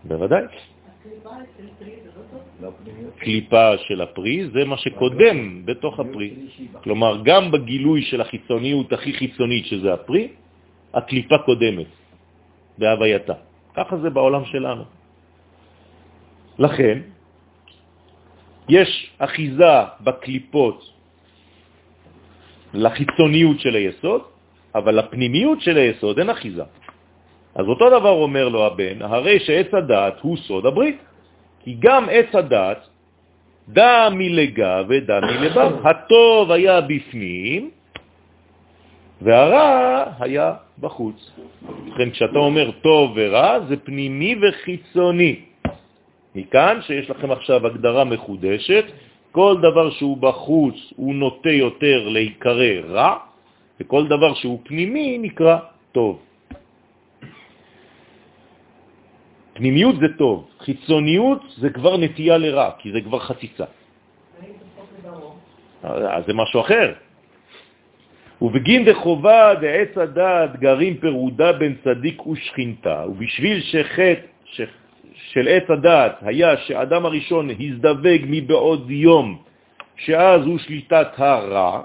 [0.05, 0.45] בוודאי.
[3.19, 6.31] קליפה של הפרי זה מה שקודם בתוך הפרי.
[6.83, 10.29] כלומר, גם בגילוי של החיצוניות הכי חיצונית, שזה הפרי,
[10.95, 11.87] הקליפה קודמת
[12.79, 13.37] בהווייתה.
[13.75, 14.85] ככה זה בעולם שלנו.
[16.59, 16.99] לכן,
[18.69, 20.98] יש אחיזה בקליפות
[22.75, 24.23] לחיצוניות של היסוד,
[24.75, 26.65] אבל לפנימיות של היסוד אין אחיזה.
[27.55, 30.99] אז אותו דבר אומר לו הבן, הרי שעץ הדעת הוא סוד הברית.
[31.65, 32.81] כי גם עץ הדעת,
[33.69, 35.87] דע מלגה ודע מלבב.
[35.87, 37.71] הטוב היה בפנים,
[39.23, 41.31] והרע היה בחוץ.
[41.87, 45.37] לכן כשאתה אומר טוב ורע, זה פנימי וחיצוני.
[46.35, 48.85] מכאן שיש לכם עכשיו הגדרה מחודשת,
[49.33, 53.17] כל דבר שהוא בחוץ הוא נוטה יותר להיקרא רע,
[53.81, 55.57] וכל דבר שהוא פנימי נקרא
[55.93, 56.23] טוב.
[59.53, 63.65] פנימיות זה טוב, חיצוניות זה כבר נטייה לרע, כי זה כבר חציצה.
[65.83, 66.93] אז זה משהו אחר.
[68.43, 74.27] ובגין דחובה דעץ הדעת גרים פירודה בין צדיק ושכינתה, ובשביל שחטא.
[75.33, 79.39] של עץ הדעת היה שאדם הראשון הזדווג מבעוד יום,
[79.97, 81.83] שאז הוא שליטת הרע,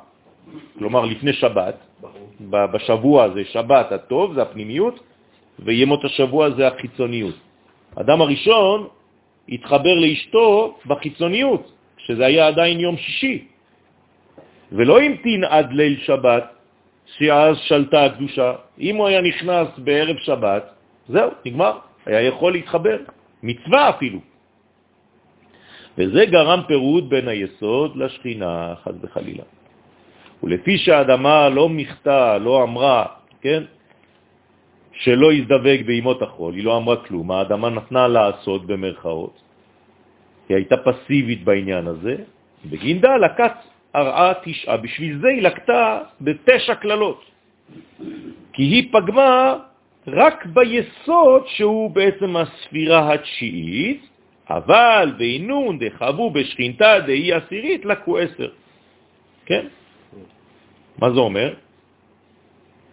[0.79, 1.75] כלומר לפני שבת,
[2.49, 4.99] בשבוע הזה, שבת הטוב זה הפנימיות,
[5.59, 7.35] וימות השבוע זה החיצוניות.
[7.95, 8.87] אדם הראשון
[9.49, 13.45] התחבר לאשתו בחיצוניות, שזה היה עדיין יום שישי,
[14.71, 16.43] ולא המתין עד ליל שבת,
[17.17, 18.53] שאז שלטה הקדושה.
[18.79, 20.63] אם הוא היה נכנס בערב שבת,
[21.07, 22.97] זהו, נגמר, היה יכול להתחבר,
[23.43, 24.19] מצווה אפילו.
[25.97, 29.43] וזה גרם פירוד בין היסוד לשכינה, חד וחלילה.
[30.43, 33.05] ולפי שהאדמה לא מכתה, לא אמרה,
[33.41, 33.63] כן,
[34.93, 39.35] שלא יזדבק בימות החול, היא לא אמרה כלום, האדמה נתנה לעשות במרכאות,
[40.49, 42.15] היא הייתה פסיבית בעניין הזה,
[42.65, 43.57] בגינדה לקט
[43.93, 47.21] הרעה תשעה, בשביל זה היא לקטה בתשע כללות,
[48.53, 49.57] כי היא פגמה
[50.07, 54.01] רק ביסוד שהוא בעצם הספירה התשיעית,
[54.49, 58.49] אבל בעינון דחבו בשכינתה דהי עשירית לקו עשר.
[59.45, 59.67] כן?
[60.99, 61.53] מה זה אומר?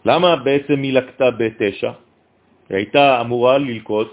[0.05, 1.93] למה בעצם היא לקטה בתשע?
[2.69, 4.11] היא הייתה אמורה ללקוט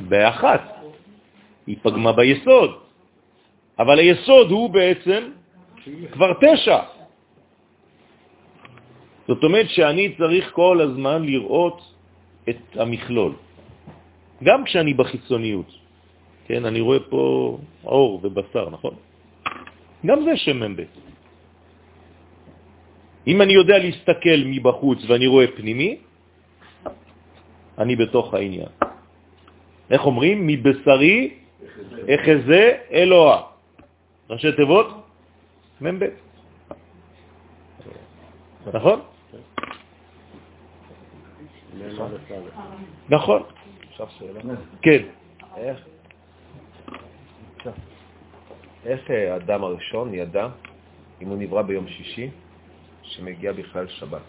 [0.00, 0.62] באחת.
[1.66, 2.70] היא פגמה ביסוד.
[3.78, 5.22] אבל היסוד הוא בעצם
[6.12, 6.78] כבר תשע.
[9.28, 11.78] זאת אומרת שאני צריך כל הזמן לראות
[12.48, 13.32] את המכלול.
[14.42, 15.70] גם כשאני בחיצוניות.
[16.46, 17.22] כן, אני רואה פה
[17.84, 18.94] אור ובשר, נכון?
[20.06, 20.80] גם זה שם מ"ב.
[23.26, 25.90] אם אני יודע להסתכל מבחוץ ואני רואה פנימי,
[27.78, 28.72] אני בתוך העניין.
[29.90, 30.46] איך אומרים?
[30.46, 31.30] מבשרי
[32.10, 32.62] אחזה
[32.92, 33.42] אלוה.
[34.30, 34.88] ראשי תיבות?
[35.80, 36.02] מ"ב.
[38.72, 38.98] נכון?
[43.08, 43.42] נכון.
[43.90, 44.40] עכשיו שאלה.
[44.82, 45.02] כן.
[45.56, 45.78] איך,
[48.84, 50.48] איך אה, האדם הראשון ידע
[51.22, 52.28] אם הוא נברא ביום שישי,
[53.02, 54.26] שמגיע בכלל שבת?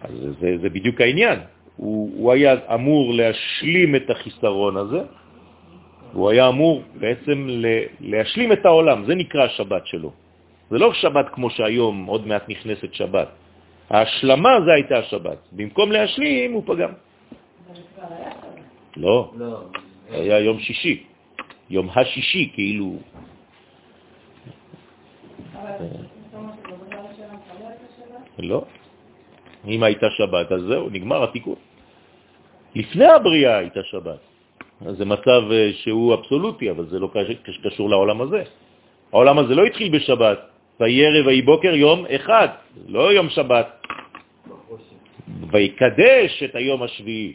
[0.00, 1.38] אז זה, זה בדיוק העניין.
[1.76, 5.00] הוא, הוא היה אמור להשלים את החיסרון הזה,
[6.12, 7.46] הוא היה אמור בעצם
[8.00, 10.12] להשלים את העולם, זה נקרא השבת שלו.
[10.70, 13.28] זה לא שבת כמו שהיום, עוד מעט נכנסת שבת.
[13.90, 15.38] ההשלמה זה הייתה השבת.
[15.52, 16.92] במקום להשלים, הוא פגם.
[18.96, 19.60] לא, לא.
[20.10, 21.04] היה יום שישי.
[21.70, 22.96] יום השישי, כאילו.
[28.38, 28.64] לא.
[29.66, 31.54] אם הייתה שבת, אז זהו, נגמר התיקון.
[32.74, 34.20] לפני הבריאה הייתה שבת.
[34.80, 37.08] זה מצב אה, שהוא אבסולוטי, אבל זה לא
[37.62, 38.42] קשור לעולם הזה.
[39.12, 40.38] העולם הזה לא התחיל בשבת,
[40.82, 42.48] ויהי ערב ויהי בוקר יום אחד,
[42.88, 43.86] לא יום שבת.
[45.50, 47.32] ויקדש את היום השביעי,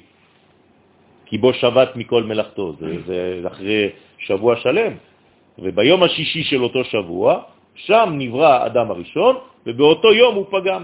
[1.25, 4.93] כי בו שבת מכל מלאכתו, זה, זה אחרי שבוע שלם.
[5.59, 7.41] וביום השישי של אותו שבוע,
[7.75, 9.35] שם נברא האדם הראשון,
[9.65, 10.83] ובאותו יום הוא פגם.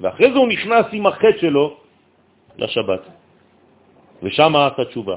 [0.00, 1.76] ואחרי זה הוא נכנס עם החטא שלו
[2.58, 3.02] לשבת.
[4.22, 5.16] ושם עשה תשובה.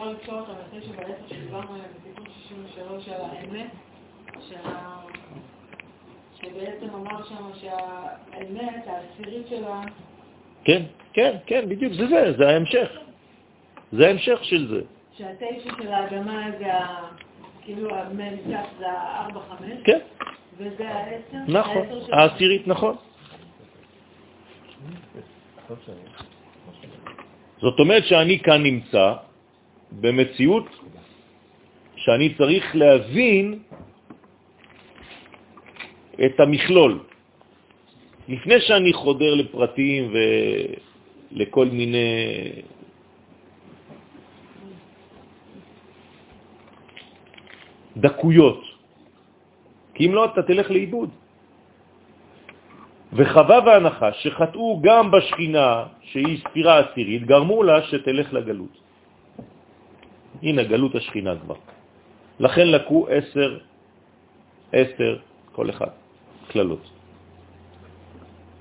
[0.00, 3.70] אפשר לקשור אותם אחרי שבעצם שדיברנו עליהם בתיקון 63 על האמת,
[6.40, 9.82] שבעצם אמר שם שהאמת, העשירית שלה...
[10.64, 10.82] כן,
[11.12, 12.90] כן, כן, בדיוק, זה זה, זה ההמשך.
[13.92, 14.80] זה ההמשך של זה.
[15.16, 16.70] שהתשע של האדמה זה
[17.62, 18.38] כאילו המ"ת
[18.78, 19.78] זה הארבע חמש?
[19.84, 19.98] כן.
[20.56, 21.38] וזה העשר?
[21.48, 22.96] נכון, העשירית, נכון.
[27.60, 29.14] זאת אומרת שאני כאן נמצא
[29.92, 30.66] במציאות
[31.96, 33.58] שאני צריך להבין
[36.24, 36.98] את המכלול.
[38.28, 42.08] לפני שאני חודר לפרטים ולכל מיני
[47.96, 48.62] דקויות,
[49.94, 51.10] כי אם לא אתה תלך לאיבוד.
[53.12, 58.74] וחווה והנחה שחטאו גם בשכינה, שהיא ספירה עשירית, גרמו לה שתלך לגלות.
[60.42, 61.54] הנה גלות השכינה כבר.
[62.40, 63.58] לכן לקו עשר,
[64.72, 65.18] עשר,
[65.52, 65.92] כל אחד,
[66.50, 66.90] כללות.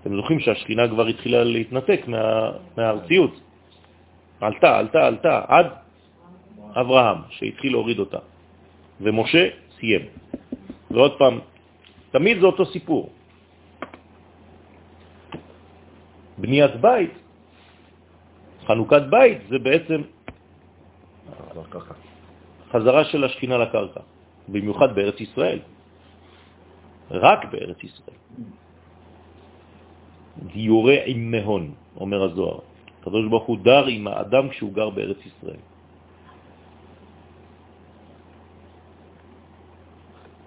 [0.02, 3.34] אתם זוכרים שהשכינה כבר התחילה להתנתק מה, מהארציות.
[4.42, 5.68] עלתה, עלתה, עלתה, עד
[6.76, 8.20] אברהם, שהתחיל להוריד אותה.
[9.02, 9.44] ומשה
[9.80, 10.06] סיים.
[10.92, 11.40] ועוד פעם,
[12.12, 13.10] תמיד זה אותו סיפור.
[16.38, 17.14] בניית בית,
[18.68, 20.02] חנוכת בית, זה בעצם
[22.72, 24.02] חזרה של השכינה לקרקע,
[24.48, 25.60] במיוחד בארץ ישראל.
[27.12, 28.18] רק בארץ ישראל.
[30.54, 32.60] דיורה עם מהון, אומר הזוהר.
[33.02, 35.62] הקדוש ברוך הוא דר עם האדם כשהוא גר בארץ ישראל.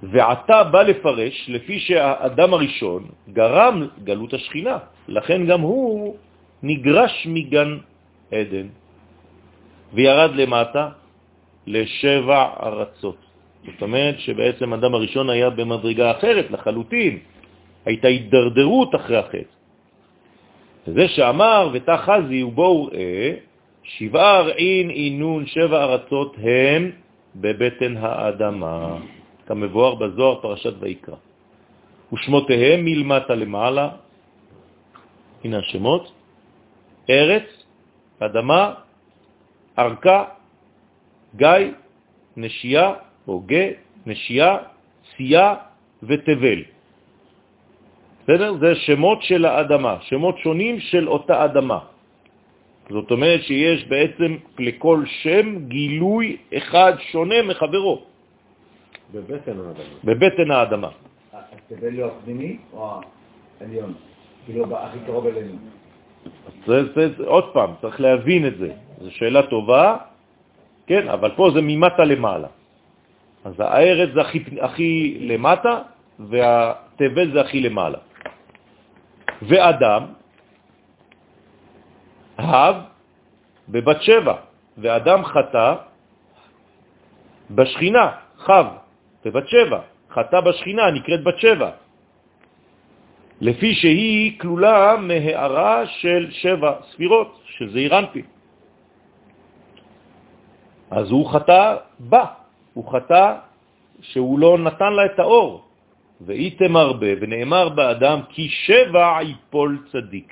[0.02, 4.78] ועתה בא לפרש לפי שהאדם הראשון גרם גלות השכינה,
[5.08, 6.16] לכן גם הוא
[6.62, 7.70] נגרש מגן
[8.32, 8.66] עדן
[9.92, 10.88] וירד למטה
[11.66, 13.16] לשבע ארצות.
[13.66, 17.18] זאת אומרת שבעצם אדם הראשון היה במדרגה אחרת לחלוטין,
[17.84, 19.52] הייתה הידרדרות אחרי החטא.
[20.86, 23.32] וזה שאמר ותחזי ובואו ראה,
[23.82, 26.90] שבעה ארעין עינון שבע ארצות הם
[27.36, 28.98] בבטן האדמה.
[29.46, 31.16] כמבואר בזוהר פרשת ויקרא.
[32.12, 33.88] ושמותיהם מלמטה למעלה,
[35.44, 36.12] הנה השמות,
[37.10, 37.46] ארץ,
[38.18, 38.74] אדמה,
[39.78, 40.24] ארכה,
[41.36, 41.72] גיא,
[42.36, 42.94] נשייה,
[43.28, 43.66] או גא,
[44.06, 44.56] נשייה,
[45.16, 45.54] צייה
[46.02, 46.60] ותבל.
[48.22, 48.54] בסדר?
[48.60, 51.78] זה שמות של האדמה, שמות שונים של אותה אדמה.
[52.90, 58.02] זאת אומרת שיש בעצם לכל שם גילוי אחד שונה מחברו.
[59.12, 59.84] בבטן האדמה.
[60.04, 60.90] בבטן האדמה.
[61.32, 63.00] התבל הוא הפנימי או
[63.60, 63.94] העליון?
[64.46, 65.56] כאילו הכי קרוב אלינו.
[66.66, 68.70] זה, זה, זה, עוד פעם, צריך להבין את זה.
[69.00, 69.96] זו שאלה טובה,
[70.86, 72.48] כן, אבל פה זה ממטה למעלה.
[73.44, 75.78] אז הארץ זה הכי, הכי למטה,
[76.18, 77.98] והתבל זה הכי למעלה.
[79.42, 80.02] ואדם,
[82.38, 82.76] הב
[83.68, 84.34] בבת שבע,
[84.78, 85.74] ואדם חטא
[87.50, 88.06] בשכינה,
[88.38, 88.66] חב.
[89.24, 89.80] בבת שבע.
[90.10, 91.70] חטא בשכינה נקראת בת שבע.
[93.42, 98.22] לפי שהיא כלולה מהערה של שבע ספירות, שזה אירנפי.
[100.90, 102.24] אז הוא חטא בה,
[102.74, 103.34] הוא חטא
[104.00, 105.64] שהוא לא נתן לה את האור.
[106.22, 110.28] ואיתם הרבה, ונאמר באדם, כי שבע יפול צדיק.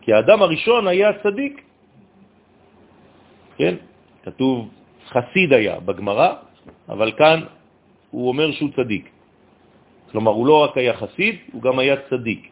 [0.00, 1.54] כי האדם הראשון היה צדיק.
[3.58, 3.74] כן?
[4.22, 4.68] כתוב
[5.10, 6.30] חסיד היה בגמרא,
[6.88, 7.38] אבל כאן
[8.10, 9.17] הוא אומר שהוא צדיק.
[10.12, 12.50] כלומר, הוא לא רק היה חסיד, הוא גם היה צדיק.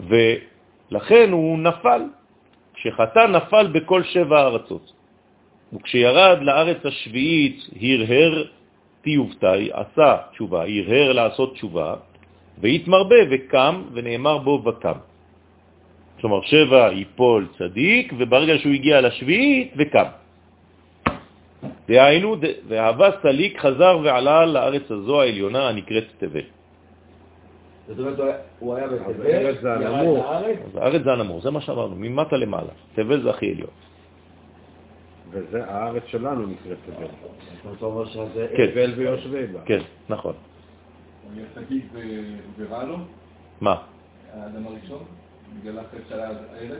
[0.00, 2.02] ולכן הוא נפל.
[2.74, 4.92] כשחטא נפל בכל שבע הארצות.
[5.72, 8.44] וכשירד לארץ השביעית הרהר
[9.02, 11.94] טיובתי, עשה תשובה, הרהר לעשות תשובה,
[12.58, 14.98] והתמרבה וקם, ונאמר בו וקם.
[16.20, 20.21] כלומר, שבע ייפול צדיק, וברגע שהוא הגיע לשביעית, וקם.
[21.88, 22.36] דהיינו,
[22.68, 26.40] והווה סליק חזר ועלה לארץ הזו העליונה הנקראת תבל.
[27.88, 28.18] זאת אומרת,
[28.58, 32.72] הוא היה בתבל, ירד לארץ, אז הארץ זה הנמור, זה מה שאמרנו, ממטה למעלה.
[32.94, 33.70] תבל זה הכי עליון.
[35.30, 37.06] וזה הארץ שלנו נקראת תבל.
[37.76, 38.46] אתה אומר שזה...
[38.56, 38.66] כן.
[38.66, 39.60] תבל ויושבי בה.
[39.64, 40.34] כן, נכון.
[42.58, 42.96] ורע לו,
[43.60, 43.76] מה?
[44.32, 45.04] האדם הראשון,
[45.60, 46.78] בגלל החטא של הילד.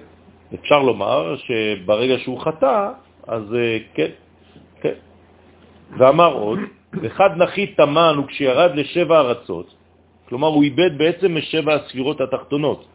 [0.54, 2.90] אפשר לומר שברגע שהוא חטא,
[3.26, 4.21] אז אה, כן, כן.
[5.98, 6.58] ואמר עוד,
[7.06, 9.74] אחד נחית תמן וכשירד לשבע ארצות,
[10.28, 12.86] כלומר הוא איבד בעצם משבע הספירות התחתונות.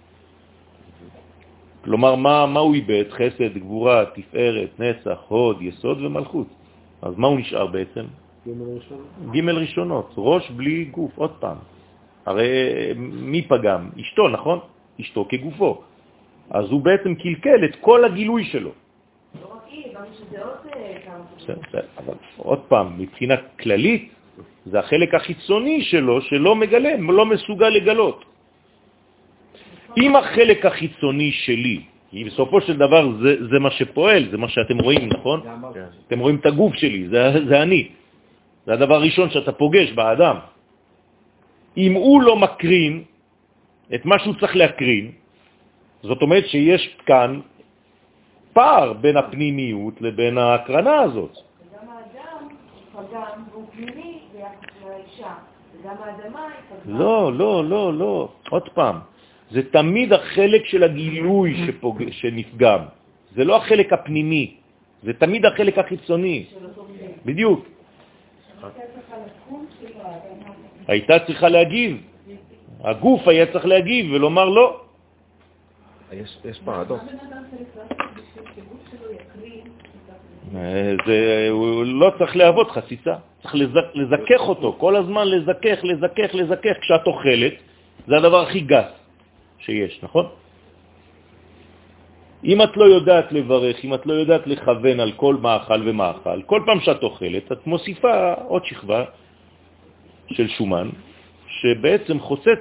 [1.83, 3.03] כלומר, מה, מה הוא איבד?
[3.09, 6.47] חסד, גבורה, תפארת, נצח, הוד, יסוד ומלכות.
[7.01, 8.05] אז מה הוא נשאר בעצם?
[9.31, 11.57] ג' ראשונות, ראש בלי גוף, עוד פעם.
[12.25, 12.49] הרי
[12.97, 13.89] מי פגם?
[14.01, 14.59] אשתו, נכון?
[15.01, 15.81] אשתו כגופו.
[16.49, 18.69] אז הוא בעצם קלקל את כל הגילוי שלו.
[18.69, 21.81] לא רק היא, גם שזה עוד אה,
[22.37, 24.11] עוד פעם, מבחינה כללית,
[24.65, 28.25] זה החלק החיצוני שלו שלא מגלה, לא מסוגל לגלות.
[29.97, 31.79] אם החלק החיצוני שלי,
[32.11, 35.39] כי בסופו של דבר זה, זה מה שפועל, זה מה שאתם רואים, נכון?
[36.07, 37.87] אתם רואים את הגוף שלי, זה, זה אני.
[38.65, 40.37] זה הדבר הראשון שאתה פוגש באדם.
[41.77, 43.03] אם הוא לא מקרין
[43.95, 45.11] את מה שהוא צריך להקרין,
[46.03, 47.39] זאת אומרת שיש כאן
[48.57, 51.31] פער בין הפנימיות לבין ההקרנה הזאת.
[51.31, 52.41] וגם האדם
[52.93, 55.33] הוא פגם והוא פנימי ביחס לאישה.
[55.73, 56.99] וגם האדמה היא פגמה.
[56.99, 58.29] לא, לא, לא, לא.
[58.49, 58.95] עוד פעם,
[59.51, 62.03] זה תמיד החלק של הגילוי שפוג...
[62.11, 62.81] שנפגם.
[63.35, 64.55] זה לא החלק הפנימי,
[65.03, 66.45] זה תמיד החלק החיצוני.
[67.25, 67.65] בדיוק.
[70.87, 71.91] הייתה צריכה להגיב.
[72.83, 74.86] הגוף היה צריך להגיב ולומר לא.
[76.11, 77.03] יש יש פרדוקס.
[80.55, 86.29] אה, זה, הוא לא צריך להוות חציצה, צריך לז- לזכך אותו, כל הזמן לזכך, לזכך,
[86.33, 86.75] לזכך.
[86.81, 87.53] כשאת אוכלת,
[88.07, 88.91] זה הדבר הכי גס
[89.59, 90.25] שיש, נכון?
[92.43, 96.61] אם את לא יודעת לברך, אם את לא יודעת לכוון על כל מאכל ומאכל, כל
[96.65, 99.05] פעם שאת אוכלת, את מוסיפה עוד שכבה
[100.27, 100.89] של שומן,
[101.47, 102.59] שבעצם חוסטת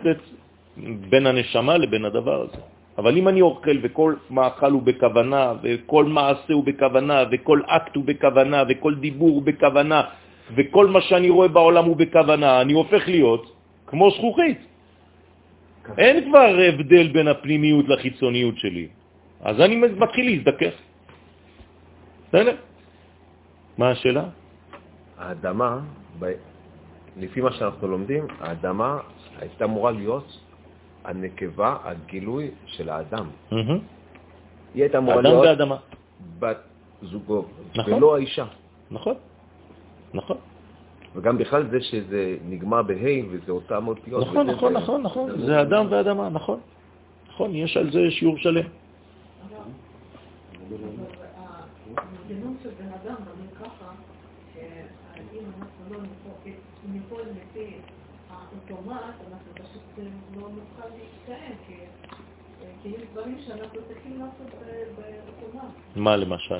[1.10, 2.60] בין הנשמה לבין הדבר הזה.
[2.98, 8.04] אבל אם אני אוכל וכל מאכל הוא בכוונה, וכל מעשה הוא בכוונה, וכל אקט הוא
[8.04, 10.00] בכוונה, וכל דיבור הוא בכוונה,
[10.56, 13.44] וכל מה שאני רואה בעולם הוא בכוונה, אני הופך להיות
[13.86, 14.58] כמו זכוכית.
[15.98, 18.88] אין כבר הבדל בין הפנימיות לחיצוניות שלי.
[19.40, 20.74] אז אני מתחיל להזדכך.
[22.28, 22.56] בסדר?
[23.78, 24.24] מה השאלה?
[25.18, 25.78] האדמה,
[26.18, 26.40] ב-
[27.20, 28.98] לפי מה שאנחנו לומדים, האדמה
[29.40, 30.26] הייתה אמורה להיות
[31.06, 33.26] הנקבה, הגילוי של האדם.
[33.50, 33.62] היא
[34.82, 35.76] הייתה אמורה אדם להיות ואדמה.
[36.38, 36.56] בת
[37.02, 37.44] זוגו,
[37.76, 37.92] נכון.
[37.94, 38.46] ולא האישה.
[38.90, 39.14] נכון,
[40.14, 40.36] נכון.
[41.14, 42.94] וגם בכלל זה שזה נגמר בה'
[43.30, 44.22] וזה אותם אותיות.
[44.26, 45.40] נכון, נכון, זה- נכון, נכון.
[45.46, 46.60] זה אדם ואדמה, נכון.
[47.28, 48.64] נכון, יש על זה שיעור שלם.
[53.04, 53.14] אדם
[55.90, 55.96] לא
[58.30, 59.55] האוטומט, אנחנו
[60.36, 61.74] לא נוכל להתקיים, כי
[62.82, 65.72] כי יש דברים שאנחנו צריכים לעשות ב- באוטומט.
[65.96, 66.54] מה למשל?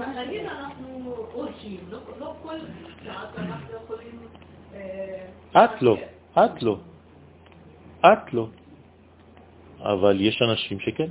[0.00, 2.58] אה, נגיד אנחנו עושים, לא לא כל
[3.04, 4.20] שעת אנחנו יכולים...
[4.74, 5.96] אה, את לא,
[6.32, 6.78] את לא.
[8.00, 8.48] את לא.
[9.80, 11.08] אבל יש אנשים שכן.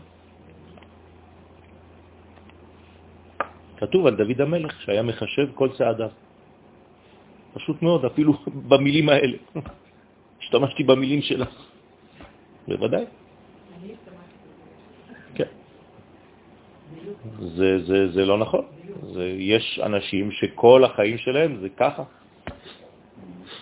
[3.81, 6.09] כתוב על דוד המלך שהיה מחשב כל צעדיו.
[7.53, 8.33] פשוט מאוד, אפילו
[8.69, 9.37] במילים האלה.
[10.41, 11.45] השתמשתי במילים שלה.
[12.67, 13.05] בוודאי.
[15.35, 15.49] כן.
[17.39, 18.65] זה, זה, זה לא נכון.
[19.13, 22.03] זה, יש אנשים שכל החיים שלהם זה ככה.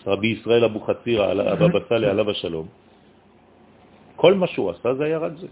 [0.07, 2.67] רבי ישראל אבו חצירה, אבא בסאלי עליו השלום,
[4.15, 5.47] כל מה שהוא עשה זה היה רק זה.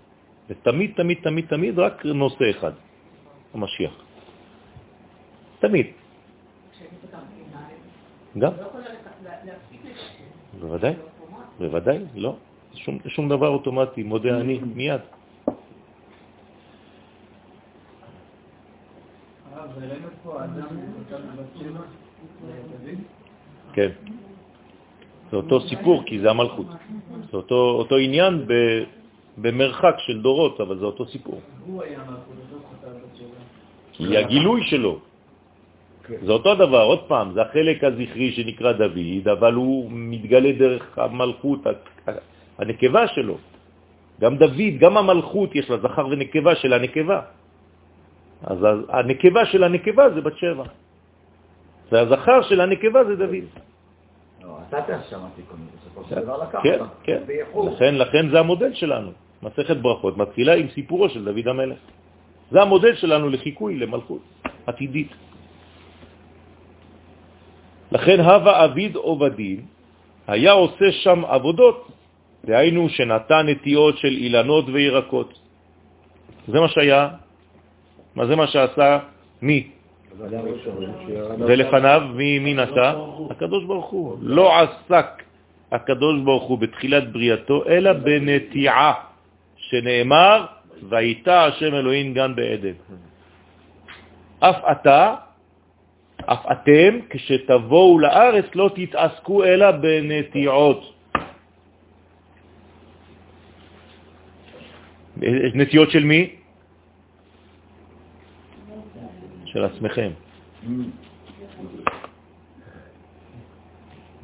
[0.49, 2.71] ותמיד, תמיד, תמיד, תמיד רק נושא אחד,
[3.53, 4.06] המשיח.
[5.59, 5.87] תמיד.
[8.37, 8.51] גם.
[10.59, 10.93] בוודאי,
[11.59, 12.35] בוודאי, לא.
[12.73, 15.01] שום, שום דבר אוטומטי, מודה אני, מיד.
[23.73, 23.89] כן.
[25.31, 26.65] זה אותו סיפור, כי זה המלכות.
[27.31, 28.53] זה אותו, אותו עניין ב,
[29.37, 31.39] במרחק של דורות, אבל זה אותו סיפור.
[31.65, 33.41] הוא היה מלכות, אז הוא כתב בת שבע.
[33.93, 34.99] כי הגילוי שלו,
[36.07, 41.59] זה אותו דבר, עוד פעם, זה החלק הזכרי שנקרא דוד, אבל הוא מתגלה דרך המלכות,
[42.57, 43.37] הנקבה שלו.
[44.21, 47.19] גם דוד, גם המלכות יש לה זכר ונקבה של הנקבה.
[48.43, 48.57] אז
[48.89, 50.63] הנקבה של הנקבה זה בת שבע.
[51.91, 53.45] והזכר של הנקבה זה דוד.
[54.43, 54.57] לא.
[56.63, 57.21] כן, כן.
[57.27, 57.69] באיחור.
[57.69, 59.11] לכן, לכן זה המודל שלנו.
[59.43, 61.79] מסכת ברכות מתחילה עם סיפורו של דוד המלך.
[62.51, 64.21] זה המודל שלנו לחיקוי, למלכות
[64.65, 65.11] עתידית.
[67.91, 69.59] לכן הווה אביד עובדים
[70.27, 71.87] היה עושה שם עבודות,
[72.45, 75.39] דהיינו שנתן נטיעות של אילנות וירקות.
[76.47, 77.09] זה מה שהיה,
[78.15, 78.99] מה זה מה שעשה
[79.41, 79.67] מי?
[81.39, 82.93] ולפניו מי, מי נטע?
[83.29, 84.17] הקדוש ברוך הוא.
[84.21, 85.23] לא עסק
[85.71, 88.93] הקדוש ברוך הוא בתחילת בריאתו, אלא בנטיעה,
[89.57, 90.45] שנאמר,
[90.89, 92.77] והייתה השם אלוהים גן בעדן.
[94.39, 95.15] אף אתה,
[96.25, 100.93] אף אתם, כשתבואו לארץ, לא תתעסקו אלא בנטיעות.
[105.53, 106.35] נטיעות של מי?
[109.45, 110.11] של עצמכם.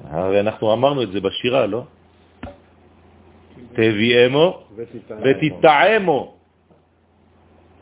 [0.04, 1.84] הרי אנחנו אמרנו את זה בשירה, לא?
[3.74, 4.64] תביאמו
[5.24, 6.36] ותטעמו.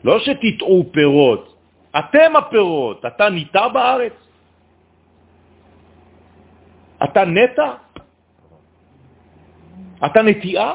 [0.04, 1.51] לא שתטעו פירות,
[1.98, 3.04] אתם הפירות.
[3.06, 4.12] אתה ניטע בארץ?
[7.04, 7.68] אתה נטע?
[10.06, 10.70] אתה נטיעה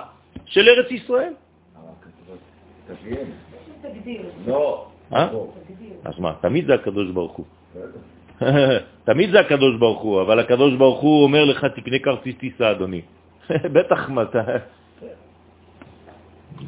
[0.45, 1.33] של ארץ ישראל?
[4.45, 4.87] לא.
[5.13, 5.29] אה?
[6.05, 7.45] אז מה, תמיד זה הקדוש ברוך הוא.
[9.09, 13.01] תמיד זה הקדוש ברוך הוא, אבל הקדוש ברוך הוא אומר לך, תקנה כרטיס טיסה, אדוני.
[13.75, 14.09] בטח.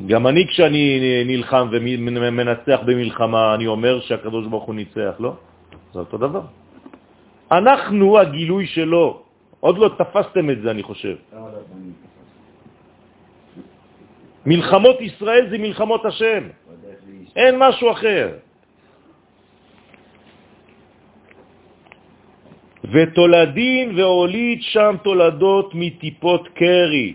[0.08, 0.84] גם אני כשאני
[1.26, 5.34] נלחם ומנצח במלחמה, אני אומר שהקדוש ברוך הוא ניצח, לא?
[5.94, 6.42] זה אותו דבר.
[7.52, 9.22] אנחנו הגילוי שלו.
[9.60, 11.16] עוד לא תפסתם את זה, אני חושב.
[14.46, 16.44] מלחמות ישראל זה מלחמות השם,
[17.36, 18.28] אין משהו אחר.
[22.94, 27.14] ותולדין והוליד שם תולדות מטיפות קרי.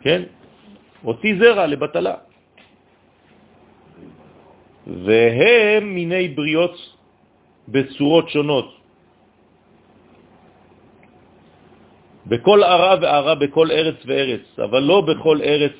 [0.00, 0.22] כן?
[1.04, 2.14] אותי זרע לבטלה.
[4.86, 6.76] והם מיני בריות
[7.68, 8.68] בצורות שונות.
[12.26, 15.76] בכל ערה וערה, בכל ארץ וארץ, אבל לא בכל ארץ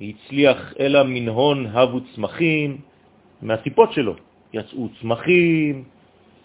[0.00, 2.78] הצליח אלא מנהון הבו צמחים,
[3.42, 4.14] מהטיפות שלו
[4.52, 5.84] יצאו צמחים,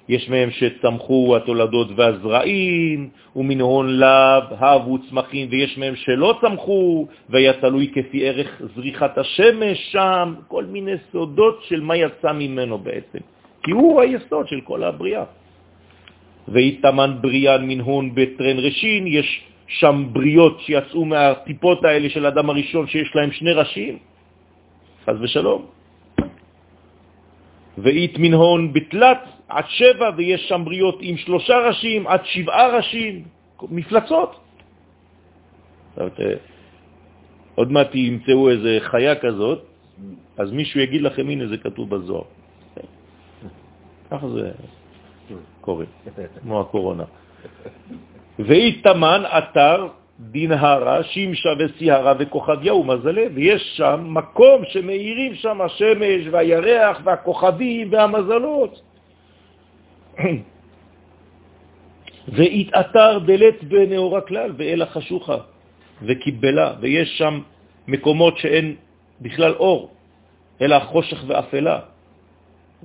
[0.10, 7.92] יש מהם שצמחו התולדות והזרעים, ומנהון לב הבו צמחים, ויש מהם שלא צמחו, והיה תלוי
[7.94, 13.20] כפי ערך זריחת השמש שם, כל מיני סודות של מה יצא ממנו בעצם,
[13.64, 15.24] כי הוא היסוד של כל הבריאה.
[16.48, 19.30] והתאמן בריאן מנהון בטרן ראשין, יש
[19.68, 23.98] שם בריות שיצאו מהטיפות האלה של אדם הראשון שיש להם שני ראשים,
[25.06, 25.66] חז ושלום.
[27.78, 33.24] ואית מנהון בתלת עד שבע, ויש שם בריות עם שלושה ראשים עד שבעה ראשים,
[33.70, 34.40] מפלצות.
[37.56, 39.66] עוד מעט ימצאו איזה חיה כזאת,
[40.38, 42.24] אז מישהו יגיד לכם, הנה זה כתוב בזוהר.
[44.12, 44.52] ככה זה
[45.62, 45.86] קורה,
[46.42, 47.04] כמו הקורונה.
[48.40, 49.88] ואיתמן אתר
[50.20, 58.91] דנהרה, שמשה וסיהרה וכוכביהו מזלה, ויש שם מקום שמאירים שם השמש והירח והכוכבים והמזלות.
[62.36, 65.38] והתאתר דלת בנאורה כלל ואל החשוכה
[66.02, 67.42] וקיבלה, ויש שם
[67.88, 68.76] מקומות שאין
[69.22, 69.92] בכלל אור,
[70.62, 71.80] אלא חושך ואפלה.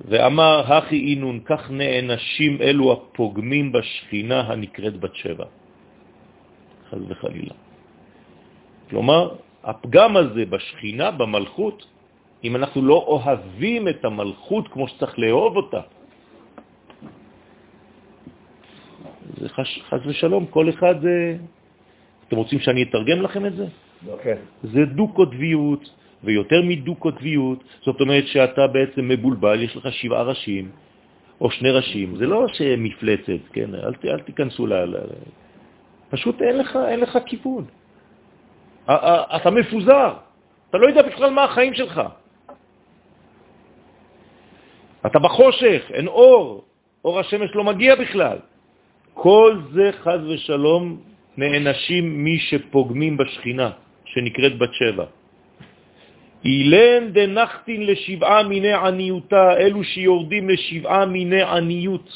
[0.05, 5.45] ואמר, הכי אינון, כך נענשים אלו הפוגמים בשכינה הנקראת בת שבע.
[6.89, 7.53] חז וחלילה.
[8.89, 11.85] כלומר, הפגם הזה בשכינה, במלכות,
[12.43, 15.81] אם אנחנו לא אוהבים את המלכות כמו שצריך לאהוב אותה,
[19.41, 20.95] זה חש, חס ושלום, כל אחד...
[22.27, 23.65] אתם רוצים שאני אתרגם לכם את זה?
[24.23, 24.37] כן.
[24.63, 25.89] זה דו-קוטביות,
[26.23, 30.71] ויותר מדו-קוטביות, זאת אומרת שאתה בעצם מבולבל, יש לך שבעה ראשים,
[31.41, 33.75] או שני ראשים, זה לא שמפלצת, כן?
[33.75, 34.73] אל, ת, אל תיכנסו ל...
[34.73, 34.95] ל...
[36.09, 37.65] פשוט אין לך, אין לך כיוון.
[38.85, 40.13] אתה מפוזר,
[40.69, 42.01] אתה לא יודע בכלל מה החיים שלך.
[45.05, 46.65] אתה בחושך, אין אור,
[47.05, 48.37] אור השמש לא מגיע בכלל.
[49.17, 51.01] כל זה חז ושלום
[51.37, 53.69] נענשים מי שפוגמים בשכינה,
[54.05, 55.05] שנקראת בת שבע.
[56.45, 62.07] אילן דנחתין לשבעה מיני עניותה, אלו שיורדים לשבעה מיני עניות,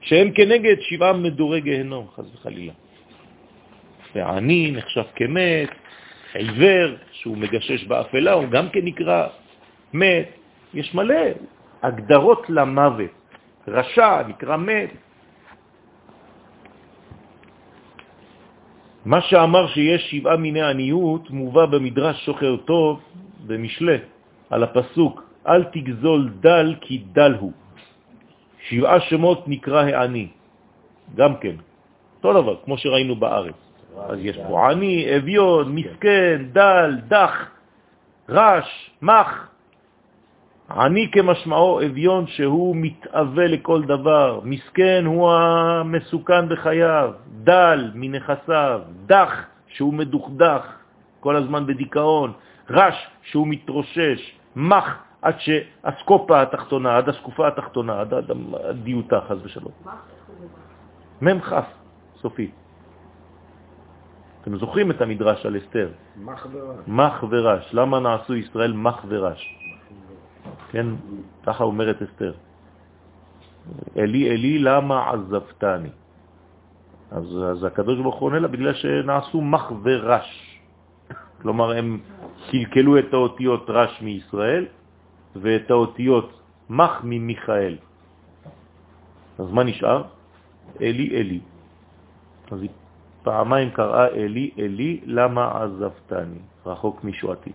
[0.00, 2.72] שהם כנגד שבעה מדורי גהנום, חז וחלילה.
[4.14, 5.70] ועני נחשב כמת,
[6.34, 9.26] עיוור, שהוא מגשש באפלה, הוא גם כן נקרא
[9.92, 10.28] מת.
[10.74, 11.34] יש מלא
[11.82, 13.23] הגדרות למוות.
[13.68, 14.90] רשע נקרא מת.
[19.04, 23.00] מה שאמר שיש שבעה מיני עניות מובא במדרש שוחר טוב
[23.46, 23.96] במשלה
[24.50, 27.52] על הפסוק אל תגזול דל כי דל הוא.
[28.68, 30.28] שבעה שמות נקרא העני,
[31.14, 31.56] גם כן,
[32.16, 33.54] אותו דבר, כמו שראינו בארץ.
[34.08, 37.50] אז יש פה עני, אביון, מסכן, דל, דח,
[38.28, 39.48] רש, מח.
[40.70, 47.12] עני כמשמעו אביון שהוא מתאווה לכל דבר, מסכן הוא המסוכן בחייו,
[47.44, 50.64] דל מנכסיו, דח שהוא מדוכדך,
[51.20, 52.32] כל הזמן בדיכאון,
[52.70, 58.14] רש שהוא מתרושש, מח עד שהסקופה התחתונה, עד הסקופה התחתונה, עד
[58.64, 59.72] הדיוטה, חז ושלום.
[61.22, 61.66] מם חף,
[62.16, 62.50] סופי.
[64.42, 65.88] אתם זוכרים את המדרש על אסתר?
[66.16, 66.76] מח ורש.
[66.86, 67.74] מח ורש.
[67.74, 69.63] למה נעשו ישראל מח ורש?
[70.74, 70.86] כן,
[71.46, 72.34] ככה אומרת אסתר.
[73.96, 75.94] אלי, אלי, למה עזבתני?
[77.10, 80.30] אז, אז הקדוש ברוך הוא עונה לה, בגלל שנעשו מח ורש.
[81.42, 82.00] כלומר, הם
[82.50, 84.66] קלקלו את האותיות רש מישראל
[85.36, 86.28] ואת האותיות
[86.70, 87.76] מח ממיכאל.
[89.38, 90.02] אז מה נשאר?
[90.82, 91.40] אלי, אלי.
[92.50, 92.70] אז היא
[93.22, 96.42] פעמיים קראה אלי, אלי, למה עזבתני?
[96.66, 97.52] רחוק משועתי.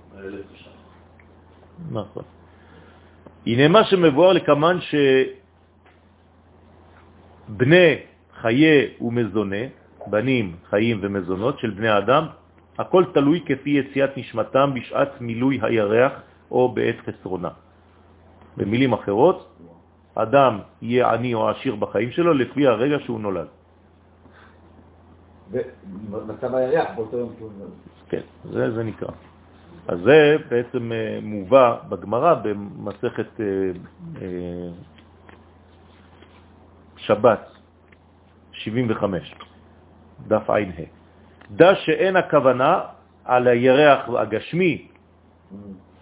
[1.92, 2.39] נכון.
[3.46, 4.78] הנה מה שמבואר לכמן
[7.50, 7.96] שבני
[8.42, 9.64] חיי ומזונה,
[10.08, 12.26] בנים, חיים ומזונות של בני אדם,
[12.78, 16.14] הכל תלוי כפי יציאת נשמתם בשעת מילוי הירח
[16.52, 17.50] או בעת חסרונה.
[18.58, 19.48] במילים אחרות,
[20.16, 23.48] אדם יהיה עני או עשיר בחיים שלו לפי הרגע שהוא נולד.
[26.10, 27.72] במצב הירח באותו יום שהוא נולד.
[28.10, 28.22] כן,
[28.52, 29.12] זה, זה נקרא.
[29.90, 33.46] אז זה בעצם אה, מובא בגמרא במסכת אה,
[34.22, 34.70] אה,
[36.98, 37.50] שבת
[38.52, 39.36] 75,
[40.28, 40.84] דף ע"ה.
[41.52, 42.80] דע שאין הכוונה
[43.26, 44.88] על הירח הגשמי,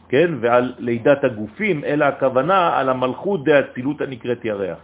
[0.09, 4.79] כן, ועל לידת הגופים, אלא הכוונה על המלכות דאצילות הנקראת ירח.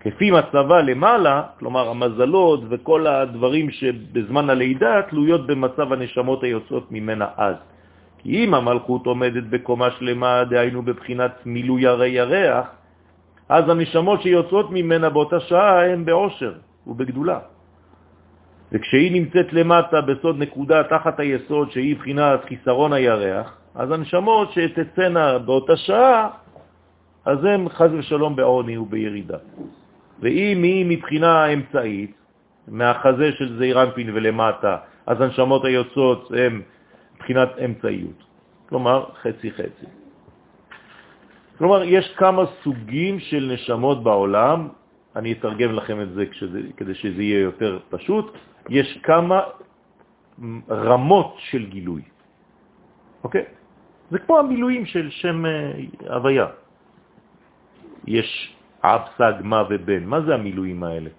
[0.00, 7.56] כפי מצבה למעלה, כלומר המזלות וכל הדברים שבזמן הלידה תלויות במצב הנשמות היוצאות ממנה אז.
[8.22, 12.66] כי אם המלכות עומדת בקומה שלמה, דהיינו בבחינת מילוי הרי ירח,
[13.48, 16.52] אז הנשמות שיוצאות ממנה באותה שעה הן בעושר
[16.86, 17.38] ובגדולה.
[18.72, 25.76] וכשהיא נמצאת למטה בסוד נקודה תחת היסוד שהיא בחינת חיסרון הירח, אז הנשמות שתצאנה באותה
[25.76, 26.28] שעה,
[27.24, 29.38] אז הן חז ושלום בעוני ובירידה.
[30.20, 32.14] ואם היא מבחינה אמצעית,
[32.68, 34.76] מהחזה של זעירנפין ולמטה,
[35.06, 36.62] אז הנשמות היוצאות הן
[37.30, 38.20] מבחינת אמצעיות.
[38.68, 39.86] כלומר, חצי-חצי.
[41.58, 44.68] כלומר, יש כמה סוגים של נשמות בעולם,
[45.16, 48.26] אני אתרגם לכם את זה כשזה, כדי שזה יהיה יותר פשוט,
[48.68, 49.40] יש כמה
[50.70, 52.02] רמות של גילוי.
[53.24, 53.44] אוקיי?
[54.10, 55.72] זה כמו המילואים של שם אה,
[56.14, 56.46] הוויה.
[58.06, 60.04] יש אב, סג, מה ובן.
[60.04, 61.10] מה זה המילואים האלה?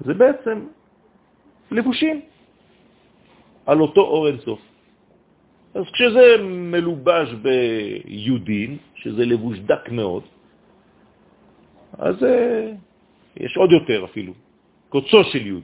[0.00, 0.66] זה בעצם
[1.70, 2.20] לבושים
[3.66, 4.73] על אותו אור אינסוף.
[5.74, 10.22] אז כשזה מלובש ביודין, שזה לבוש דק מאוד,
[11.98, 12.26] אז uh,
[13.36, 14.32] יש עוד יותר אפילו,
[14.88, 15.62] קוצו של יוד.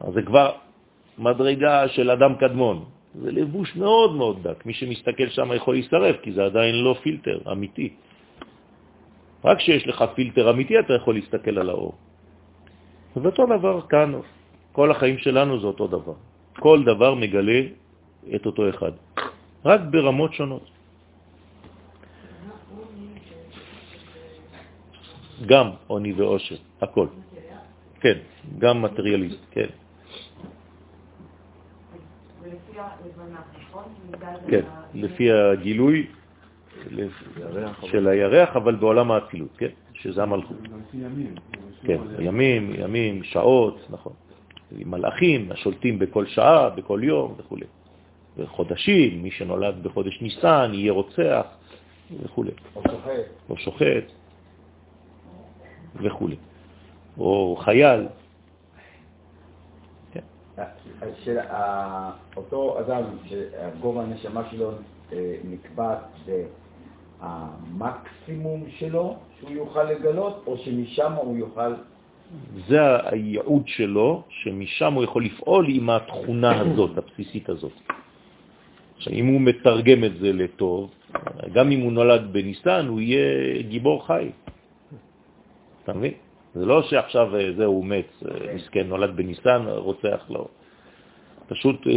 [0.00, 0.52] אז זה כבר
[1.18, 2.84] מדרגה של אדם קדמון.
[3.22, 4.66] זה לבוש מאוד מאוד דק.
[4.66, 7.88] מי שמסתכל שם יכול להסתרף, כי זה עדיין לא פילטר אמיתי.
[9.44, 11.94] רק כשיש לך פילטר אמיתי אתה יכול להסתכל על האור.
[13.16, 14.12] ואותו דבר כאן,
[14.72, 16.16] כל החיים שלנו זה אותו דבר.
[16.58, 17.60] כל דבר מגלה
[18.34, 18.92] את אותו אחד,
[19.64, 20.70] רק ברמות שונות.
[25.46, 27.06] גם עוני ועושר, הכל.
[28.00, 28.18] כן,
[28.58, 29.66] גם מטריאליסט, כן.
[34.48, 36.06] כן, לפי הגילוי
[37.82, 39.68] של הירח, אבל בעולם האצילות, כן?
[39.94, 40.56] שזה המלכות.
[41.82, 44.12] כן, ימים, ימים, שעות, נכון.
[44.72, 47.56] מלאכים השולטים בכל שעה, בכל יום וכו'.
[48.36, 51.46] וחודשים, מי שנולד בחודש ניסן יהיה רוצח
[52.22, 52.44] וכו'.
[52.76, 53.10] או שוחט.
[53.50, 54.04] או שוחט
[56.02, 56.28] וכו'.
[57.18, 58.06] או חייל.
[61.02, 64.70] השאלה, אותו אדם שגובה הנשמה שלו
[65.12, 65.94] אה, נקבע
[67.20, 71.74] במקסימום שלו שהוא יוכל לגלות, או שמשם הוא יוכל...
[72.68, 72.80] זה
[73.10, 77.72] הייעוד שלו, שמשם הוא יכול לפעול עם התכונה הזאת, הבסיסית הזאת.
[79.10, 80.90] אם הוא מתרגם את זה לטוב,
[81.52, 84.30] גם אם הוא נולד בניסן, הוא יהיה גיבור חי.
[85.84, 86.12] אתה מבין?
[86.54, 90.48] זה לא שעכשיו אה, זהו, הוא מת, אה, מסכן, נולד בניסן, רוצח, לא.
[91.48, 91.92] פשוט, אה,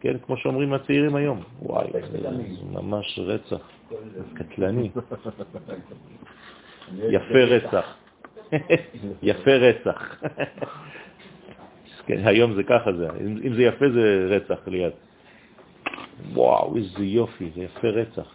[0.00, 2.28] כן, כמו שאומרים הצעירים היום, וואי, זה
[2.72, 3.68] ממש רצח,
[4.34, 4.90] קטלני,
[6.98, 7.96] יפה רצח,
[9.22, 10.22] יפה רצח.
[12.08, 14.92] היום זה ככה זה, אם זה יפה זה רצח ליד.
[16.32, 18.34] וואו, איזה יופי, זה יפה רצח.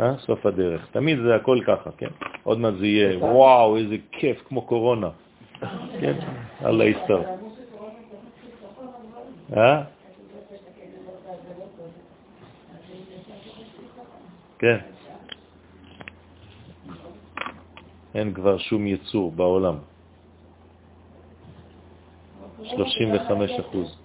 [0.00, 0.18] אה?
[0.18, 0.86] סוף הדרך.
[0.90, 2.08] תמיד זה הכל ככה, כן?
[2.42, 5.10] עוד מעט זה יהיה, וואו, איזה כיף, כמו קורונה.
[6.00, 6.18] כן?
[6.64, 7.22] אללה יסתר.
[9.56, 9.82] אה?
[14.58, 14.78] כן.
[18.14, 19.76] אין כבר שום יצור בעולם.
[22.64, 23.98] 35 אחוז.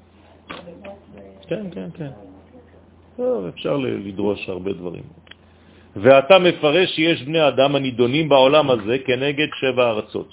[1.47, 2.11] כן, כן, כן.
[3.17, 5.03] טוב, אפשר לדרוש הרבה דברים.
[5.95, 10.29] ואתה מפרש שיש בני אדם הנידונים בעולם הזה כנגד שבע ארצות.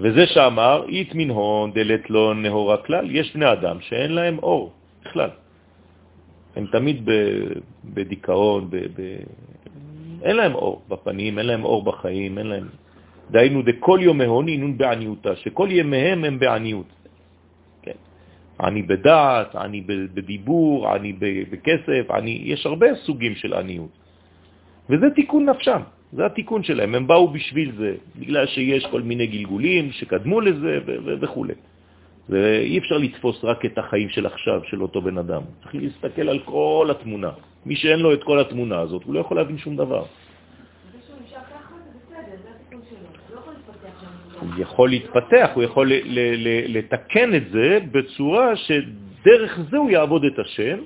[0.00, 4.72] וזה שאמר, אית מנהון דלת לא נהורה כלל, יש בני אדם שאין להם אור
[5.04, 5.30] בכלל.
[6.56, 7.08] הם תמיד
[7.84, 9.00] בדיכאון, ב, ב...
[10.22, 12.68] אין להם אור בפנים, אין להם אור בחיים, אין להם...
[13.30, 16.95] דהיינו, דכל יומהון אינון בעניותה, שכל ימיהם הם בעניות.
[18.60, 21.12] אני בדעת, אני בדיבור, אני
[21.50, 22.40] בכסף, אני...
[22.44, 23.90] יש הרבה סוגים של עניות.
[24.90, 25.80] וזה תיקון נפשם.
[26.12, 30.78] זה התיקון שלהם, הם באו בשביל זה, בגלל שיש כל מיני גלגולים שקדמו לזה
[31.20, 31.46] וכו'.
[32.28, 35.42] ואי אפשר לתפוס רק את החיים של עכשיו, של אותו בן אדם.
[35.62, 37.30] צריך להסתכל על כל התמונה.
[37.66, 40.04] מי שאין לו את כל התמונה הזאת, הוא לא יכול להבין שום דבר.
[44.56, 45.92] יכול להתפתח, הוא יכול
[46.68, 50.78] לתקן את זה בצורה שדרך זה הוא יעבוד את השם,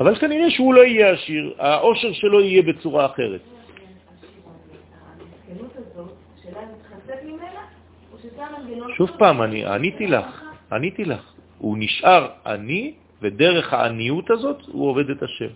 [0.00, 3.40] אבל כנראה שהוא לא יהיה עשיר, העושר שלו יהיה בצורה אחרת.
[8.96, 11.32] שוב פעם, אני עניתי לך, עניתי לך.
[11.58, 15.52] הוא נשאר עני, ודרך העניות הזאת הוא עובד את השם.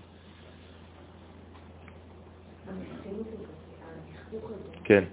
[4.84, 5.04] כן.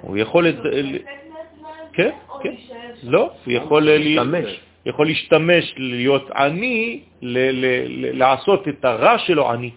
[0.00, 0.46] הוא יכול...
[1.92, 2.10] כן,
[2.42, 2.54] כן.
[3.02, 4.60] לא, הוא יכול להשתמש.
[4.86, 7.02] יכול להשתמש, להיות עני,
[8.12, 9.70] לעשות את הרע שלו עני.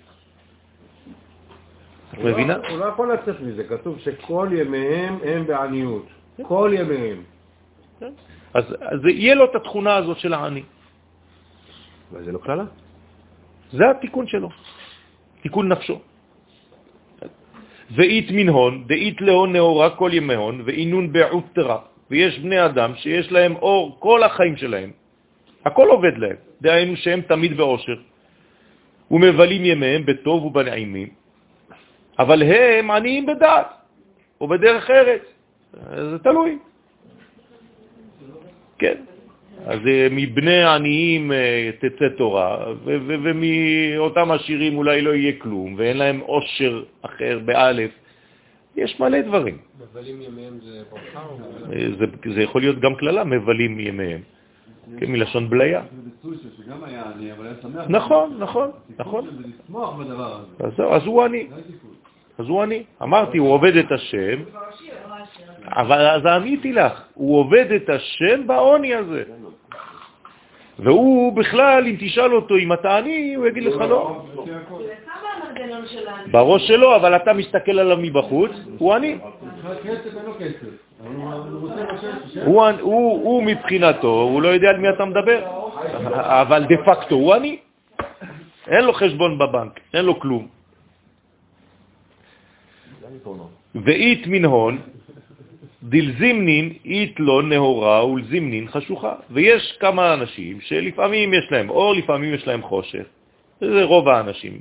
[2.13, 2.57] את לא- מבינה?
[2.69, 6.05] הוא לא יכול לצאת מזה, כתוב שכל ימיהם הם בעניות.
[6.41, 7.23] כל ימיהם.
[7.99, 8.13] כן.
[8.53, 10.63] אז יהיה לו את התכונה הזאת של העני.
[12.11, 12.63] אבל זה לא כללה?
[13.71, 14.49] זה התיקון שלו,
[15.41, 15.99] תיקון נפשו.
[17.91, 21.79] ואית מנהון, דאית להון נאורה כל ימי הון, ואינון בעוד תרה.
[22.11, 24.91] ויש בני אדם שיש להם אור כל החיים שלהם.
[25.65, 27.95] הכל עובד להם, דהיינו שהם תמיד באושר.
[29.11, 31.09] ומבלים ימיהם בטוב ובנעימים,
[32.19, 33.67] אבל הם עניים בדעת,
[34.41, 35.21] או בדרך ארץ.
[36.11, 36.57] זה תלוי.
[38.77, 39.12] כן.
[39.65, 46.19] אז אה, מבני עניים אה, תצא תורה, ומאותם עשירים אולי לא יהיה כלום, ואין להם
[46.19, 47.91] עושר אחר באלף.
[48.75, 49.57] יש מלא דברים.
[49.79, 51.37] מבלים ימיהם זה ברכה או...
[51.73, 52.05] אה, זה,
[52.35, 54.21] זה יכול להיות גם כללה, מבלים ימיהם.
[54.99, 55.81] כן, מלשון בליה.
[57.89, 59.27] נכון, נכון, נכון.
[60.91, 61.47] אז הוא עני.
[61.51, 61.91] התיקון.
[62.37, 62.83] אז הוא עני.
[63.01, 64.43] אמרתי, הוא עובד את השם,
[65.75, 69.23] אבל אז עניתי לך, הוא עובד את השם בעוני הזה.
[70.79, 74.25] והוא בכלל, אם תשאל אותו אם אתה עני, הוא יגיד לך לא.
[76.31, 79.17] בראש שלו, אבל אתה מסתכל עליו מבחוץ, הוא עני.
[82.81, 85.39] הוא מבחינתו, הוא לא יודע על מי אתה מדבר,
[86.17, 87.57] אבל דה פקטו הוא עני.
[88.67, 90.47] אין לו חשבון בבנק, אין לו כלום.
[93.75, 94.92] ואית מנהון,
[95.83, 99.13] דלזימנין אית לא נהורה ולזימנין חשוכה.
[99.31, 103.05] ויש כמה אנשים שלפעמים יש להם אור, לפעמים יש להם חושך.
[103.61, 104.53] זה רוב האנשים.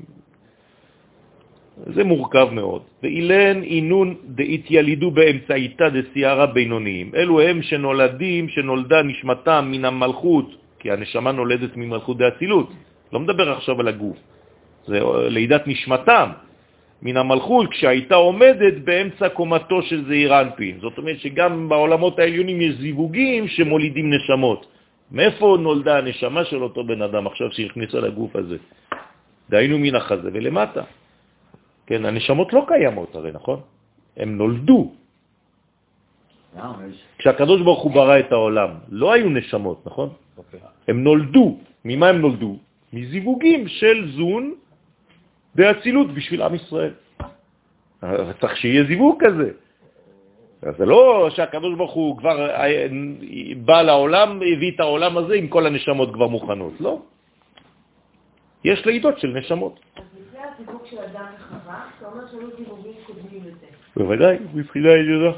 [1.87, 2.83] זה מורכב מאוד.
[3.03, 7.11] ואילן אינון דהתיילידו באמצעיתא דסיירה בינוניים.
[7.15, 12.71] אלו הם שנולדים, שנולדה נשמתם מן המלכות, כי הנשמה נולדת ממלכות דאצילות.
[13.13, 14.17] לא מדבר עכשיו על הגוף,
[14.87, 16.29] זה לידת נשמתם
[17.03, 20.79] מן המלכות כשהייתה עומדת באמצע קומתו של זעיר אנפין.
[20.81, 24.67] זאת אומרת שגם בעולמות העליונים יש זיווגים שמולידים נשמות.
[25.13, 28.57] מאיפה נולדה הנשמה של אותו בן אדם עכשיו שהכניסה לגוף הזה?
[29.51, 30.83] דהיינו מן החזה ולמטה.
[31.87, 33.61] כן, הנשמות לא קיימות הרי, נכון?
[34.17, 34.93] הם נולדו.
[37.19, 40.09] כשהקדוש ברוך הוא ברא את העולם, לא היו נשמות, נכון?
[40.09, 40.39] Okay.
[40.39, 40.61] אוקיי.
[40.89, 41.59] הם נולדו.
[41.85, 42.57] ממה הם נולדו?
[42.93, 44.55] מזיווגים של זון
[45.55, 46.95] באצילות בשביל עם ישראל.
[48.41, 49.51] צריך שיהיה זיווג כזה.
[50.63, 52.87] אז זה לא שהקדוש ברוך הוא כבר אה,
[53.65, 57.03] בא לעולם, הביא את העולם הזה עם כל הנשמות כבר מוכנות, לא.
[58.65, 59.81] יש לידות של נשמות.
[59.97, 63.67] אז לפני הזיווג של אדם וחווה, אתה אומר שהיו זיווגים קודמים לזה.
[63.97, 65.33] בוודאי, מבחינה ידודה.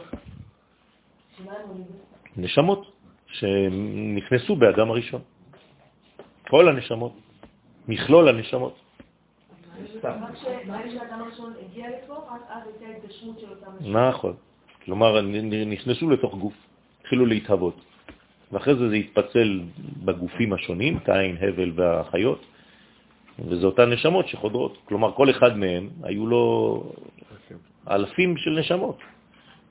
[2.36, 2.93] נשמות
[3.27, 5.20] שנכנסו באדם הראשון.
[6.49, 7.12] כל הנשמות,
[7.89, 8.84] מכלול הנשמות.
[13.81, 14.35] נכון.
[14.85, 15.21] כלומר,
[15.67, 16.55] נכנסו לתוך גוף,
[17.01, 17.81] התחילו להתהוות.
[18.53, 19.61] ואחרי זה זה התפצל
[20.05, 22.45] בגופים השונים, קין, הבל והחיות,
[23.39, 24.79] וזה אותן נשמות שחודרות.
[24.85, 26.45] כלומר, כל אחד מהם היו לו
[27.91, 28.99] אלפים של נשמות.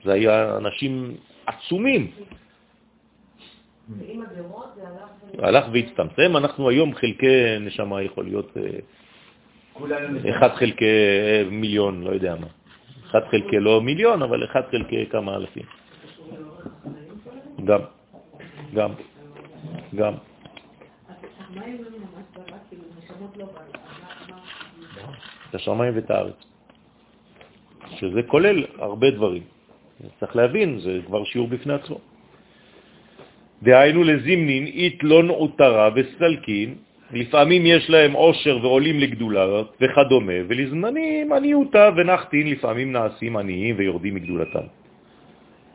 [0.04, 1.14] זה היה אנשים
[1.46, 2.10] עצומים.
[5.38, 6.36] הלך והצטמצם.
[6.36, 8.56] אנחנו היום חלקי נשמה יכול להיות
[10.30, 12.46] אחד חלקי אה, מיליון, לא יודע מה.
[13.10, 15.62] אחד חלקי לא מיליון, אבל אחד חלקי כמה אלפים.
[17.64, 17.80] גם,
[18.74, 18.90] גם,
[19.94, 20.14] גם.
[25.50, 26.38] את השמיים ואת הארץ,
[27.98, 29.42] שזה כולל הרבה דברים.
[30.20, 31.98] צריך להבין, זה כבר שיעור בפני עצמו.
[33.62, 36.74] דהיינו לזימנין איתלון עוטרה וסלקין,
[37.14, 39.44] לפעמים יש להם עושר ועולים לגדולה
[39.80, 44.66] וכדומה, ולזמנים עניותה ונחתין לפעמים נעשים עניים ויורדים מגדולתם.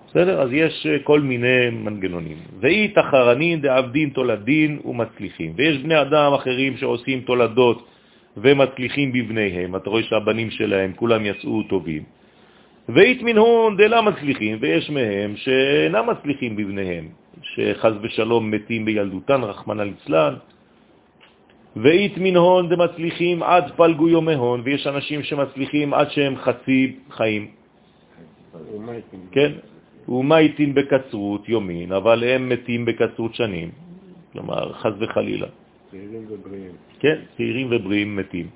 [0.10, 0.42] בסדר?
[0.42, 2.38] אז יש אה, כל מיני מנגנונים.
[2.60, 5.54] ואי תחרנין דעבדין תולדין ומצליחים.
[5.56, 7.88] ויש בני אדם אחרים שעושים תולדות
[8.38, 9.76] ומצליחים בבניהם.
[9.76, 12.04] אתה רואה שהבנים שלהם כולם יצאו טובים.
[12.90, 17.06] ואית מנהון דלה מצליחים, ויש מהם שאינם מצליחים בבניהם,
[17.42, 20.34] שחז ושלום מתים בילדותן, רחמנא ליצלן.
[21.84, 27.52] ואית מנהון דמצליחים עד פלגו יומהון, ויש אנשים שמצליחים עד שהם חצי חיים.
[29.32, 29.52] כן,
[30.10, 33.70] ומייטין בקצרות יומין, אבל הם מתים בקצרות שנים.
[34.34, 35.48] כלומר, חז וחלילה.
[35.92, 36.72] צעירים ובריאים.
[37.00, 38.48] כן, צעירים ובריאים מתים.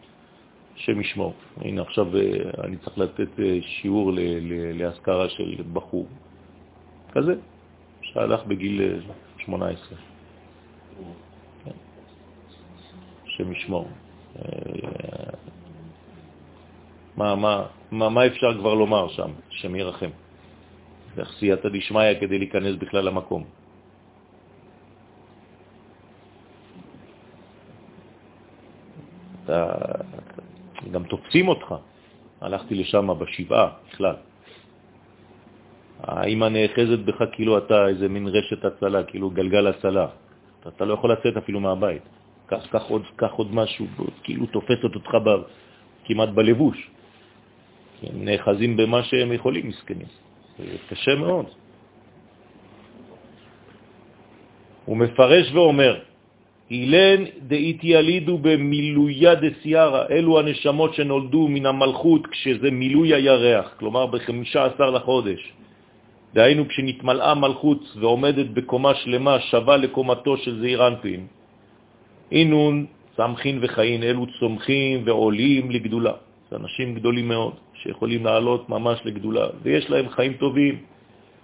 [0.75, 1.33] השם ישמור.
[1.57, 2.21] הנה עכשיו אה,
[2.63, 4.11] אני צריך לתת אה, שיעור
[4.73, 6.07] להשכרה של בחור
[7.11, 7.35] כזה,
[8.01, 8.99] שהלך בגיל
[9.37, 9.97] 18.
[13.33, 13.45] אה.
[13.45, 13.87] השם ישמור.
[17.17, 19.31] מה, מה, מה, מה אפשר כבר לומר שם?
[19.49, 20.09] השם ירחם.
[21.17, 23.43] איך סייעתא דשמיא כדי להיכנס בכלל למקום.
[29.43, 29.75] אתה
[30.91, 31.75] גם תופסים אותך.
[32.41, 34.15] הלכתי לשם בשבעה בכלל.
[36.03, 40.07] האמא נאחזת בך כאילו אתה איזה מין רשת הצלה, כאילו גלגל הצלה.
[40.67, 42.03] אתה לא יכול לצאת אפילו מהבית.
[42.53, 43.85] קח, קח, עוד, קח עוד משהו,
[44.23, 45.29] כאילו תופסת אותך ב,
[46.05, 46.89] כמעט בלבוש.
[48.03, 50.07] הם נאחזים במה שהם יכולים, מסכנים.
[50.59, 51.45] זה קשה מאוד.
[54.85, 55.99] הוא מפרש ואומר,
[56.71, 65.41] אילן דאיתיאלידו במילויה דסיירה, אלו הנשמות שנולדו מן המלכות כשזה מילוי הירח, כלומר ב-15 לחודש.
[66.33, 71.27] דהיינו כשנתמלאה מלכות ועומדת בקומה שלמה שווה לקומתו של זעיר אנפין.
[72.33, 72.85] אינון,
[73.17, 76.13] צמחין וחיים, אלו צומחים ועולים לגדולה.
[76.51, 80.75] זה אנשים גדולים מאוד שיכולים לעלות ממש לגדולה, ויש להם חיים טובים,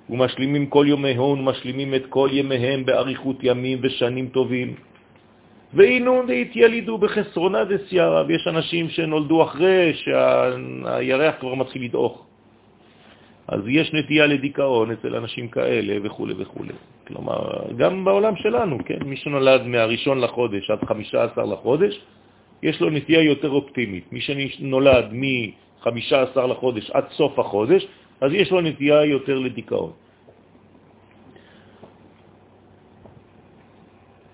[0.09, 4.73] ומשלימים כל יומיהם, משלימים את כל ימיהם באריכות ימים ושנים טובים.
[5.73, 12.28] ואינו דהתיילידו בחסרונה דסיירה, ויש אנשים שנולדו אחרי שהירח כבר מתחיל לדעוך.
[13.49, 16.63] אז יש נטייה לדיכאון אצל אנשים כאלה וכו' וכו'.
[17.07, 17.39] כלומר,
[17.77, 19.01] גם בעולם שלנו, כן?
[19.05, 21.93] מי שנולד מהראשון לחודש עד 15 לחודש,
[22.63, 24.13] יש לו נטייה יותר אופטימית.
[24.13, 27.87] מי שנולד מ-15 לחודש עד סוף החודש,
[28.21, 29.91] אז יש לו נטייה יותר לדיכאון.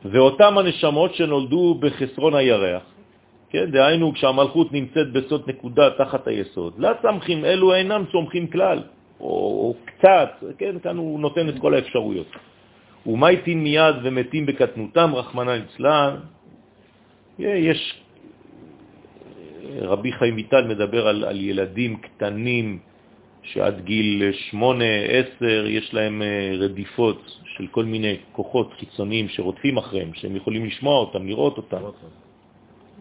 [0.05, 2.83] ואותם הנשמות שנולדו בחסרון הירח,
[3.49, 6.73] כן, דהיינו כשהמלכות נמצאת בסוד נקודה תחת היסוד.
[6.77, 8.79] לא צמחים, אלו אינם צומחים כלל,
[9.25, 9.37] או,
[9.67, 12.27] או קצת, כן, כאן הוא נותן את כל האפשרויות.
[13.05, 16.15] ומייטין מיד ומתים בקטנותם, רחמנא ליצלן.
[17.39, 18.01] יש,
[19.81, 22.79] רבי חיים ויטל מדבר על, על ילדים קטנים
[23.43, 30.13] שעד גיל שמונה, עשר, יש להם אה, רדיפות של כל מיני כוחות חיצוניים שרודפים אחריהם,
[30.13, 31.81] שהם יכולים לשמוע אותם, לראות אותם.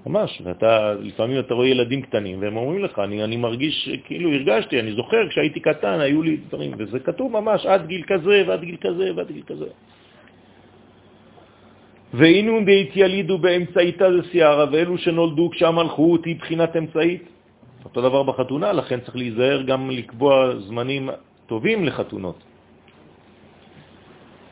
[0.06, 4.80] ממש, ואתה, לפעמים אתה רואה ילדים קטנים, והם אומרים לך, אני, אני מרגיש, כאילו הרגשתי,
[4.80, 8.76] אני זוכר כשהייתי קטן, היו לי דברים, וזה כתוב ממש עד גיל כזה, ועד גיל
[8.80, 9.66] כזה, ועד גיל כזה.
[12.14, 17.22] והיינו בהתיילידו באמצעיתה זה סיירה, ואלו שנולדו כשהמלכות היא בחינת אמצעית.
[17.84, 21.10] אותו דבר בחתונה, לכן צריך להיזהר גם לקבוע זמנים
[21.46, 22.38] טובים לחתונות.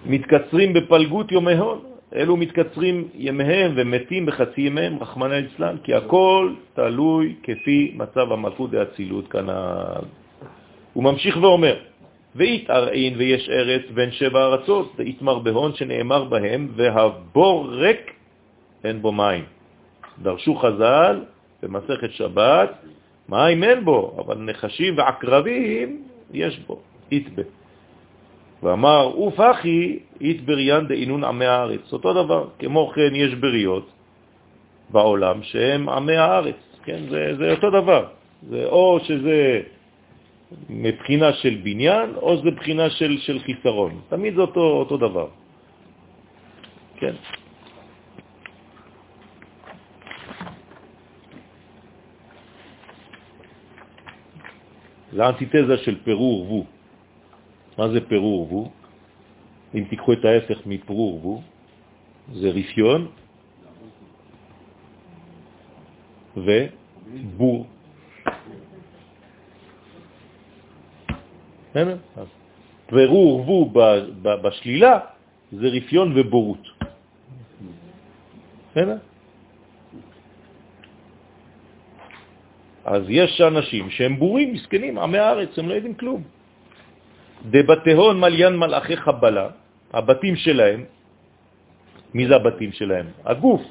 [0.06, 7.34] מתקצרים בפלגות יומי הון, אלו מתקצרים ימיהם ומתים בחצי ימיהם, רחמנא ליצלן, כי הכל תלוי
[7.42, 10.04] כפי מצב המלכות דאצילות כנ"ל.
[10.92, 11.76] הוא ממשיך ואומר,
[12.36, 18.12] ויתארעין ויש ארץ בין שבע ארצות, ויתמר בהון שנאמר בהם, והבור ריק
[18.84, 19.44] אין בו מים.
[20.22, 21.20] דרשו חז"ל
[21.62, 22.70] במסכת שבת,
[23.28, 26.02] מים אין בו, אבל נחשים ועקרבים
[26.32, 26.80] יש בו,
[27.10, 27.42] יתבה.
[28.62, 31.92] ואמר, אוף אחי, אית בריאן דאינון עמי הארץ.
[31.92, 33.90] אותו דבר, כמו כן יש בריות
[34.90, 37.00] בעולם שהם עמי הארץ, כן?
[37.10, 38.06] זה, זה אותו דבר.
[38.48, 39.60] זה או שזה
[40.70, 44.00] מבחינה של בניין, או זה מבחינה של, של חיסרון.
[44.08, 45.28] תמיד זה אותו, אותו דבר.
[46.96, 47.14] כן.
[55.12, 56.81] זה האנטיתזה של פירור וו.
[57.78, 58.70] מה זה פירור וו?
[59.74, 61.42] אם תיקחו את ההפך מפירור וו,
[62.32, 63.08] זה רפיון
[66.36, 67.66] ובור.
[72.86, 73.70] פירור וו
[74.22, 74.98] בשלילה
[75.52, 76.64] זה רפיון ובורות.
[82.84, 86.22] אז יש אנשים שהם בורים, מסכנים, עמי הארץ, הם לא יודעים כלום.
[87.50, 89.48] דבתהון מליין מלאכי חבלה,
[89.92, 90.84] הבתים שלהם,
[92.14, 93.06] מי זה הבתים שלהם?
[93.24, 93.62] הגוף,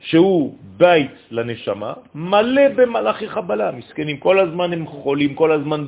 [0.00, 5.84] שהוא בית לנשמה, מלא במלאכי חבלה, מסכנים, כל הזמן הם חולים, כל הזמן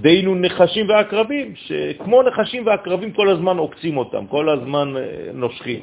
[0.00, 5.02] דהיינו נחשים ועקרבים, שכמו נחשים ועקרבים כל הזמן עוקצים אותם, כל הזמן אה,
[5.34, 5.82] נושכים.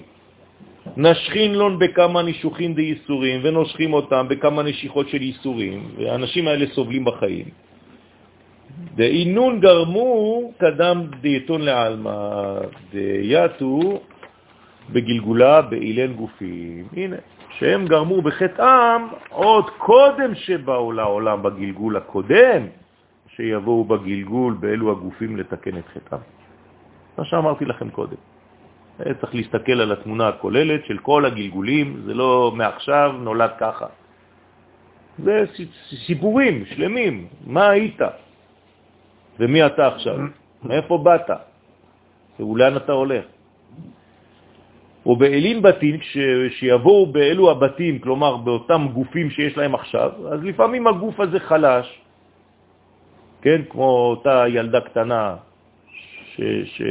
[0.98, 7.46] נשכין לון בכמה נישוחים דייסורים, ונושכים אותם בכמה נשיכות של ייסורים, והאנשים האלה סובלים בחיים.
[8.96, 12.20] דאינון גרמו קדם דייתון לעלמא,
[12.92, 14.02] דייתו
[14.90, 16.88] בגלגולה באילן גופים.
[16.94, 17.16] הנה,
[17.50, 22.62] שהם גרמו בחטאם עוד קודם שבאו לעולם בגלגול הקודם,
[23.36, 26.20] שיבואו בגלגול באלו הגופים לתקן את חטאם.
[27.18, 28.16] מה שאמרתי לכם קודם.
[28.98, 33.86] צריך להסתכל על התמונה הכוללת של כל הגלגולים, זה לא מעכשיו נולד ככה.
[35.24, 35.44] זה
[36.06, 38.02] סיפורים שלמים, מה היית
[39.42, 40.18] ומי אתה עכשיו,
[40.64, 41.30] מאיפה באת?
[42.40, 43.26] ולאן אתה הולך.
[45.06, 45.98] ובאלים בתים,
[46.50, 52.02] שיבואו באלו הבתים, כלומר באותם גופים שיש להם עכשיו, אז לפעמים הגוף הזה חלש,
[53.42, 55.36] כן, כמו אותה ילדה קטנה
[56.36, 56.42] ש...
[56.66, 56.82] ש...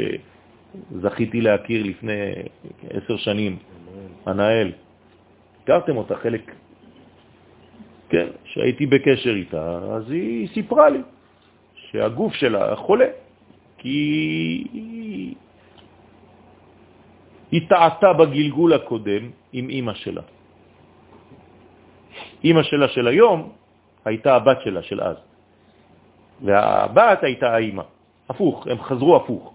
[0.90, 2.30] זכיתי להכיר לפני
[2.90, 3.56] עשר שנים,
[4.26, 4.72] הנהל.
[5.62, 6.54] הכרתם אותה חלק,
[8.08, 11.02] כן, שהייתי בקשר איתה, אז היא סיפרה לי
[11.92, 13.06] שהגוף שלה חולה,
[13.78, 13.96] כי
[17.50, 20.22] היא טעתה בגלגול הקודם עם אמא שלה.
[22.44, 23.52] אמא שלה של היום
[24.04, 25.16] הייתה הבת שלה של אז,
[26.42, 27.82] והבת הייתה האמא.
[28.28, 29.54] הפוך, הם חזרו הפוך.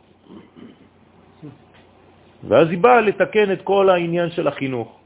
[2.47, 4.99] ואז היא באה לתקן את כל העניין של החינוך,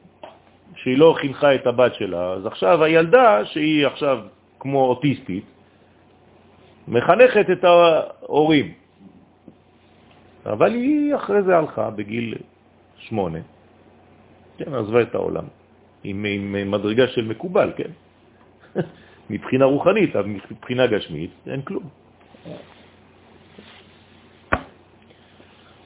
[0.75, 4.19] שהיא לא חינכה את הבת שלה, אז עכשיו הילדה, שהיא עכשיו
[4.59, 5.45] כמו אוטיסטית,
[6.89, 8.73] מחנכת את ההורים.
[10.45, 12.35] אבל היא אחרי זה הלכה בגיל
[12.97, 13.39] שמונה,
[14.57, 15.45] כן, עזבה את העולם,
[16.03, 17.91] עם, עם מדרגה של מקובל, כן?
[19.29, 20.15] מבחינה רוחנית,
[20.51, 21.83] מבחינה גשמית אין כלום.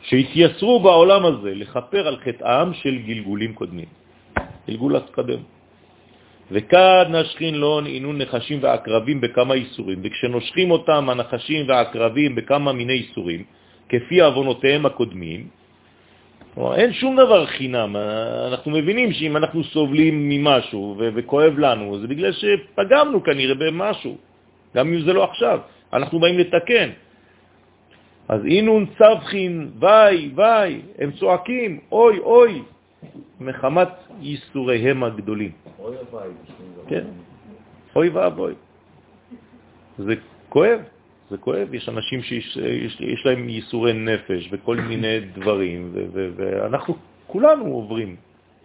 [0.01, 3.87] שהתייסרו בעולם הזה לחפר על חטאם של גלגולים קודמים.
[4.67, 5.43] גלגול הקדם.
[6.51, 13.43] וכאן נשכין לון עינון נחשים ועקרבים בכמה איסורים, וכשנושכים אותם הנחשים והעקרבים בכמה מיני איסורים,
[13.89, 15.47] כפי אבונותיהם הקודמים,
[16.57, 17.95] אין שום דבר חינם.
[18.47, 24.17] אנחנו מבינים שאם אנחנו סובלים ממשהו וכואב לנו, זה בגלל שפגמנו כנראה במשהו,
[24.75, 25.59] גם אם זה לא עכשיו.
[25.93, 26.89] אנחנו באים לתקן.
[28.29, 32.61] אז אינון צבחין, וי, וי, הם צועקים, אוי, אוי,
[33.39, 33.87] מחמת
[34.21, 35.51] ייסוריהם הגדולים.
[35.79, 36.29] אוי אביי.
[36.87, 37.05] כן,
[37.95, 38.53] אוי ואבוי.
[39.97, 40.13] זה
[40.49, 40.79] כואב,
[41.29, 41.73] זה כואב.
[41.73, 46.95] יש אנשים שיש יש, יש להם ייסורי נפש וכל מיני דברים, ו, ו, ואנחנו
[47.27, 48.15] כולנו עוברים.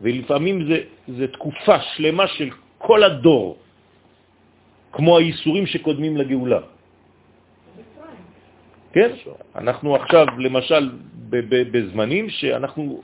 [0.00, 0.78] ולפעמים זה,
[1.08, 2.48] זה תקופה שלמה של
[2.78, 3.58] כל הדור,
[4.92, 6.60] כמו הייסורים שקודמים לגאולה.
[8.92, 9.10] כן?
[9.56, 10.90] אנחנו עכשיו, למשל,
[11.30, 13.02] בזמנים שאנחנו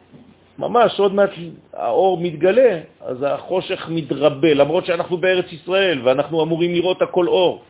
[0.59, 1.31] ממש עוד מעט
[1.73, 7.63] האור מתגלה, אז החושך מתרבה, למרות שאנחנו בארץ ישראל ואנחנו אמורים לראות הכל אור.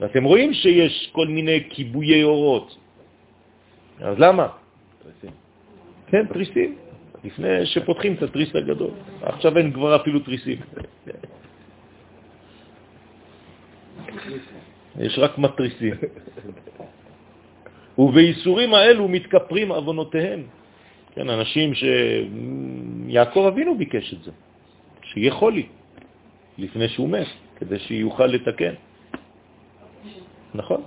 [0.00, 2.76] ואתם רואים שיש כל מיני כיבויי אורות.
[4.00, 4.46] אז למה?
[6.06, 6.76] כן, תריסים.
[7.24, 8.90] לפני שפותחים את התריס הגדול.
[9.22, 10.58] עכשיו אין כבר אפילו תריסים.
[14.98, 15.94] יש רק מטריסים.
[17.98, 20.59] ובייסורים האלו מתכפרים אבונותיהם.
[21.14, 21.84] כן, אנשים ש...
[23.06, 24.30] יעקב אבינו ביקש את זה,
[25.02, 25.66] שיהיה חולי
[26.58, 27.26] לפני שהוא מת,
[27.56, 28.74] כדי שיוכל לתקן.
[30.54, 30.82] נכון.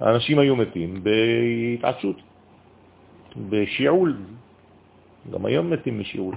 [0.00, 2.16] האנשים היו מתים בהתעשות,
[3.50, 4.16] בשיעול.
[5.30, 6.34] גם היום מתים משיעול.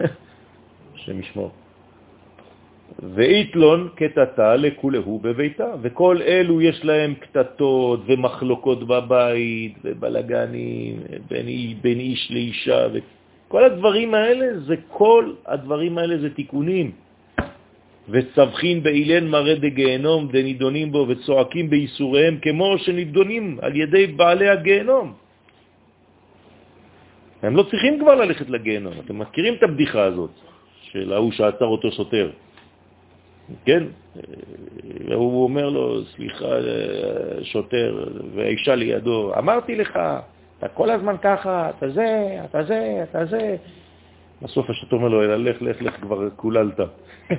[0.94, 1.50] השם ישמור.
[3.14, 10.96] ואיתלון קטטה לכולהו בביתה, וכל אלו יש להם קטטות ומחלוקות בבית ובלגנים
[11.30, 11.46] בין,
[11.82, 16.90] בין איש לאישה, וכל הדברים האלה זה כל הדברים האלה זה תיקונים.
[18.08, 25.12] וצבחין באילן מראה דגיהנום דנידונים בו וצועקים בייסוריהם כמו שנידונים על ידי בעלי הגיהנום.
[27.42, 30.30] הם לא צריכים כבר ללכת לגיהנום, אתם מכירים את הבדיחה הזאת
[30.90, 32.30] של ההוא שעצר אותו שוטר.
[33.64, 33.82] כן?
[35.08, 36.46] והוא אומר לו, סליחה,
[37.42, 39.98] שוטר, והאישה לידו, אמרתי לך,
[40.58, 43.56] אתה כל הזמן ככה, אתה זה, אתה זה, אתה זה.
[44.42, 46.80] בסוף השוטר אומר לו, לך, לך, לך, כבר קוללת.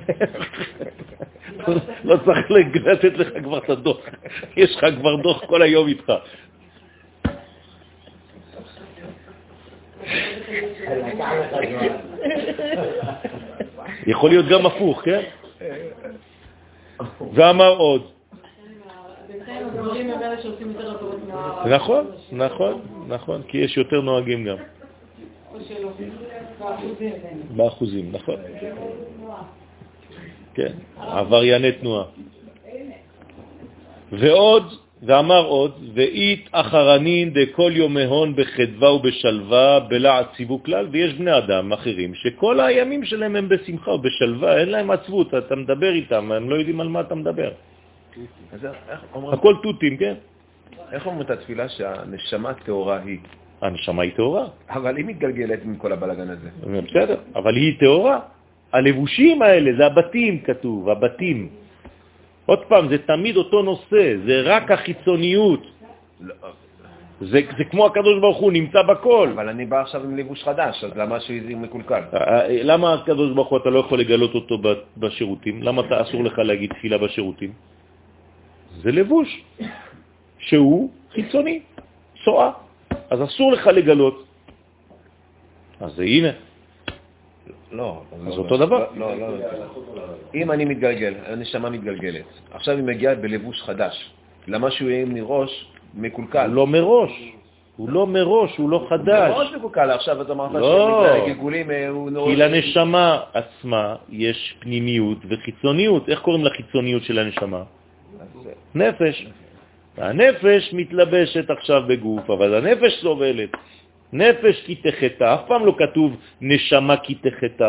[2.04, 3.98] לא צריך לתת לך כבר את הדוח,
[4.56, 6.12] יש לך כבר דוח כל היום איתך.
[14.06, 15.20] יכול להיות גם הפוך, כן?
[17.34, 18.02] ואמר עוד.
[21.66, 24.56] נכון, נכון, נכון, כי יש יותר נוהגים גם.
[27.56, 28.36] באחוזים, נכון.
[30.54, 32.04] כן, עברייני תנועה.
[34.12, 34.64] ועוד,
[35.06, 41.72] ואמר עוד, ואית אחרנין דכל יום ההון בחדווה ובשלווה בלעד ציוו כלל, ויש בני אדם
[41.72, 46.54] אחרים שכל הימים שלהם הם בשמחה ובשלווה, אין להם עצבות, אתה מדבר איתם, הם לא
[46.56, 47.50] יודעים על מה אתה מדבר.
[49.32, 50.14] הכל תותים, כן?
[50.92, 53.18] איך אומרים את התפילה שהנשמה טהורה היא?
[53.60, 56.48] הנשמה היא טהורה, אבל היא מתגלגלת מכל הבלגן הזה.
[56.82, 58.20] בסדר, אבל היא טהורה.
[58.72, 61.63] הלבושים האלה, זה הבתים כתוב, הבתים.
[62.46, 65.62] עוד פעם, זה תמיד אותו נושא, זה רק החיצוניות.
[67.20, 69.28] זה, זה כמו הקדוש ברוך הוא, נמצא בכל.
[69.34, 72.02] אבל אני בא עכשיו עם לבוש חדש, אז למה שהוא מקולקל?
[72.14, 74.58] אה, למה הקדוש ברוך הוא אתה לא יכול לגלות אותו
[74.96, 75.62] בשירותים?
[75.62, 77.52] למה אתה אסור לך להגיד תפילה בשירותים?
[78.82, 79.28] זה לבוש
[80.38, 81.60] שהוא חיצוני,
[82.24, 82.50] צועה.
[83.10, 84.24] אז אסור לך לגלות.
[85.80, 86.28] אז הנה,
[87.74, 88.02] לא.
[88.12, 88.86] אז לא, אותו לא, דבר.
[88.96, 89.06] לא.
[90.34, 94.10] אם אני מתגלגל, הנשמה מתגלגלת, עכשיו היא מגיעה בלבוש חדש,
[94.46, 96.46] למה שהוא יהיה מראש מקולקל?
[96.46, 97.32] לא מראש,
[97.76, 99.30] הוא לא מראש, הוא לא חדש.
[99.30, 101.04] מאוד מקולקל, עכשיו אתה אמרת לא.
[101.04, 102.30] שבגלל הגלגולים אה, הוא נורא...
[102.30, 106.08] כי לנשמה עצמה יש פנימיות וחיצוניות.
[106.08, 107.62] איך קוראים לחיצוניות של הנשמה?
[108.74, 109.26] נפש.
[109.96, 113.50] הנפש מתלבשת עכשיו בגוף, אבל הנפש סובלת.
[114.14, 117.68] נפש כי תחתה, אף פעם לא כתוב נשמה כי תחתה.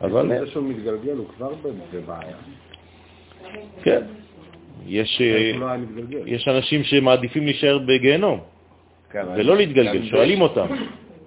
[0.00, 1.52] אבל זה שהוא מתגלגל הוא כבר
[1.92, 2.36] בבעיה.
[3.82, 4.02] כן,
[4.86, 5.66] יש, אה, לא.
[6.26, 8.40] יש אנשים שמעדיפים להישאר בגיהנום
[9.10, 10.66] כן, ולא להתגלגל, גם שואלים אותם,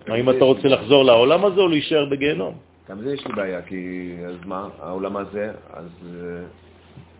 [0.08, 2.56] האם אתה רוצה לחזור לעולם הזה או להישאר בגיהנום?
[2.90, 6.65] גם זה יש לי בעיה, כי אז מה, העולם הזה, אז אה,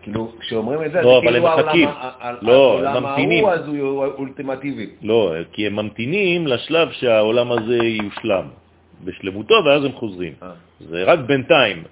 [0.06, 3.44] כאילו, כשאומרים את זה, לא, זה אבל כאילו הם העולם לא, העולם ממתינים.
[3.44, 4.86] ההוא, אז הוא אולטימטיבי.
[5.02, 8.44] לא, כי הם ממתינים לשלב שהעולם הזה יושלם
[9.04, 10.32] בשלמותו, ואז הם חוזרים.
[10.42, 10.50] אה,
[10.80, 11.84] זה רק בינתיים,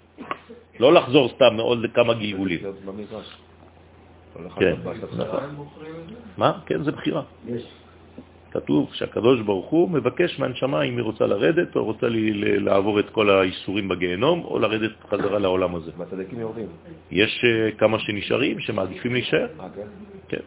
[0.80, 2.60] לא לחזור סתם עוד לכמה גלגולים.
[4.58, 4.74] כן,
[5.16, 5.40] נכון.
[6.36, 6.52] מה?
[6.66, 7.22] כן, זה בחירה.
[7.48, 7.62] יש.
[8.54, 13.10] כתוב שהקדוש ברוך הוא מבקש מהנשמה אם היא רוצה לרדת או רוצה לי, לעבור את
[13.10, 15.90] כל האיסורים בגיהנום או לרדת חזרה לעולם הזה.
[15.96, 16.66] והצדיקים יורדים.
[17.10, 19.48] יש אה, כמה שנשארים שמעדיפים להישאר.
[19.60, 19.88] אה, כן?
[20.28, 20.44] כן.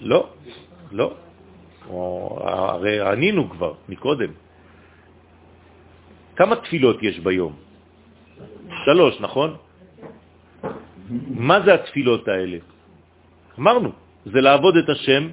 [0.00, 0.28] לא,
[0.92, 1.14] לא.
[2.40, 4.30] הרי ענינו כבר מקודם.
[6.36, 7.52] כמה תפילות יש ביום?
[8.84, 9.56] שלוש, נכון?
[11.28, 12.58] מה זה התפילות האלה?
[13.58, 13.90] אמרנו,
[14.24, 15.28] זה לעבוד את השם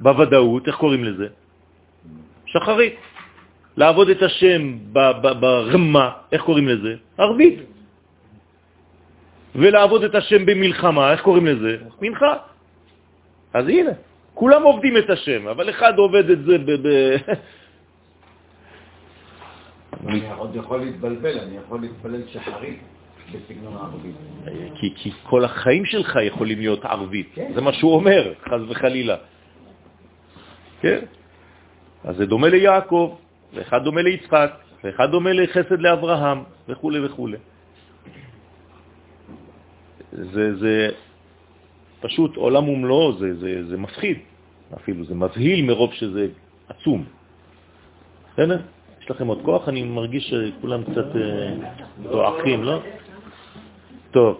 [0.00, 1.28] בוודאות, איך קוראים לזה?
[2.46, 2.94] שחרית.
[3.76, 4.78] לעבוד את השם
[5.40, 6.92] ברמה, איך קוראים לזה?
[7.18, 7.58] ערבית.
[9.54, 11.72] ולעבוד את השם במלחמה, איך קוראים לזה?
[12.00, 12.34] מנחה.
[13.54, 13.90] אז הנה,
[14.34, 16.70] כולם עובדים את השם, אבל אחד עובד את זה ב...
[16.70, 16.88] ב...
[20.06, 22.93] אני עוד יכול להתבלבל, אני יכול להתפלל שחרית
[23.36, 24.14] בסגנון הערבית.
[24.74, 27.34] כי, כי כל החיים שלך יכולים להיות ערבית.
[27.54, 29.16] זה מה שהוא אומר, חז וחלילה.
[30.80, 30.98] כן?
[32.04, 33.16] אז זה דומה ליעקב,
[33.54, 34.50] ואחד דומה ליצחק,
[34.84, 36.38] ואחד דומה לחסד לאברהם,
[36.68, 37.28] וכו' וכו'.
[40.12, 40.88] זה, זה
[42.00, 44.18] פשוט עולם ומלואו, זה, זה, זה מפחיד
[44.74, 46.26] אפילו, זה מבהיל מרוב שזה
[46.68, 47.04] עצום.
[48.32, 48.60] בסדר?
[49.00, 49.68] יש לכם עוד כוח?
[49.68, 51.54] אני מרגיש שכולם קצת אה,
[52.02, 52.80] דועכים, לא?
[54.14, 54.38] טוב,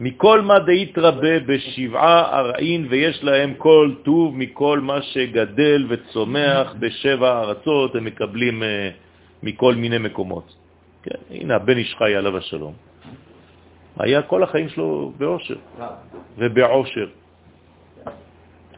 [0.00, 7.96] מכל מה דהיתרבה בשבעה ארעין ויש להם כל טוב מכל מה שגדל וצומח בשבע ארצות,
[7.98, 8.90] הם מקבלים אה,
[9.42, 10.46] מכל מיני מקומות.
[11.02, 12.74] כן, הנה הבן איש חי עליו השלום.
[13.98, 15.58] היה כל החיים שלו באושר
[16.38, 17.08] ובעושר.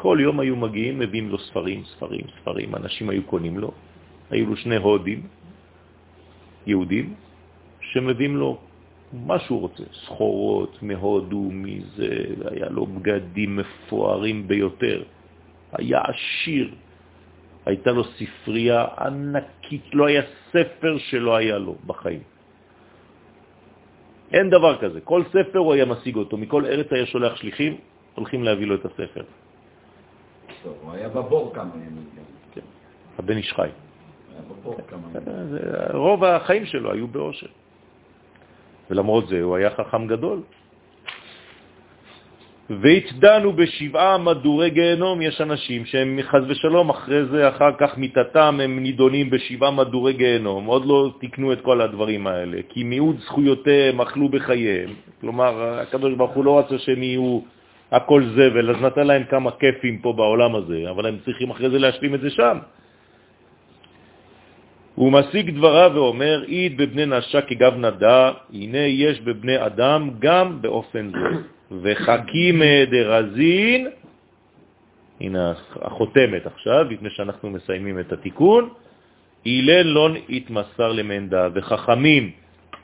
[0.01, 3.71] כל יום היו מגיעים, מביאים לו ספרים, ספרים, ספרים, אנשים היו קונים לו.
[4.31, 5.21] היו לו שני הודים,
[6.67, 7.15] יהודים,
[7.93, 8.70] שמביאים לו
[9.13, 15.03] מה שהוא רוצה, סחורות מהודו, מזה, היה לו בגדים מפוארים ביותר,
[15.73, 16.75] היה עשיר,
[17.67, 22.23] הייתה לו ספרייה ענקית, לא היה ספר שלא היה לו בחיים.
[24.33, 27.77] אין דבר כזה, כל ספר הוא היה משיג אותו, מכל ארץ היה שולח שליחים,
[28.15, 29.23] הולכים להביא לו את הספר.
[30.63, 32.07] טוב, הוא היה בבור כמה ימים.
[32.55, 32.67] כן.
[33.19, 33.71] הבן איש חי.
[35.95, 37.47] רוב החיים שלו היו באושר.
[38.91, 40.41] ולמרות זה הוא היה חכם גדול.
[42.71, 48.79] והתדנו בשבעה מדורי גיהנום, יש אנשים שהם חז ושלום, אחרי זה, אחר כך מיתתם, הם
[48.79, 54.29] נידונים בשבעה מדורי גיהנום, עוד לא תקנו את כל הדברים האלה, כי מיעוט זכויותיהם אכלו
[54.29, 54.91] בחייהם.
[55.21, 57.41] כלומר, הקדוש ברוך הוא לא רצה שהם יהיו
[57.91, 61.79] הכל זבל, אז נתן להם כמה כיפים פה בעולם הזה, אבל הם צריכים אחרי זה
[61.79, 62.59] להשלים את זה שם.
[65.01, 71.11] הוא משיג דבריו ואומר, עיד בבני נשה כגב נדע, הנה יש בבני אדם גם באופן
[71.13, 71.29] זה.
[71.83, 73.89] וחכים דרזין,
[75.21, 78.69] הנה החותמת עכשיו, לפני שאנחנו מסיימים את התיקון,
[79.47, 82.31] אילן לא יתמסר למנדה, וחכמים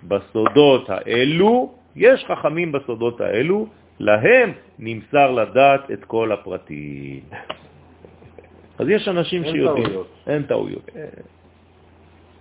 [0.09, 3.67] בסודות האלו, יש חכמים בסודות האלו,
[4.01, 7.21] להם נמסר לדעת את כל הפרטים.
[8.79, 9.91] אז יש אנשים שיודעים.
[10.27, 10.91] אין טעויות.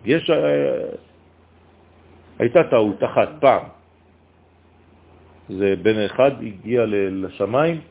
[0.06, 0.30] יש...
[0.30, 0.90] אה,
[2.40, 3.64] הייתה טעות אחת פעם.
[5.50, 7.82] זה בן אחד הגיע לשמיים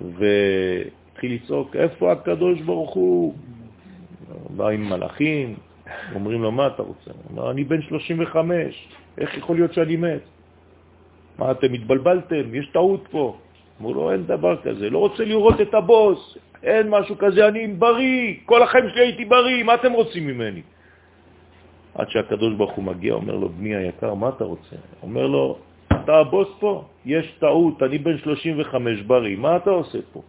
[0.00, 3.34] והתחיל לצעוק, איפה הקדוש ברוך הוא?
[4.56, 5.54] בא עם מלאכים,
[6.14, 7.10] אומרים לו, מה אתה רוצה?
[7.34, 10.22] הוא אני בן 35, איך יכול להיות שאני מת?
[11.38, 12.54] מה, אתם התבלבלתם?
[12.54, 13.36] יש טעות פה.
[13.80, 18.34] אמרו לו, אין דבר כזה, לא רוצה לראות את הבוס, אין משהו כזה, אני בריא,
[18.46, 20.62] כל החיים שלי הייתי בריא, מה אתם רוצים ממני?
[21.94, 24.76] עד שהקדוש ברוך הוא מגיע, אומר לו, בני היקר, מה אתה רוצה?
[25.02, 25.58] אומר לו,
[25.88, 30.22] אתה הבוס פה, יש טעות, אני בן 35 בריא, מה אתה עושה פה?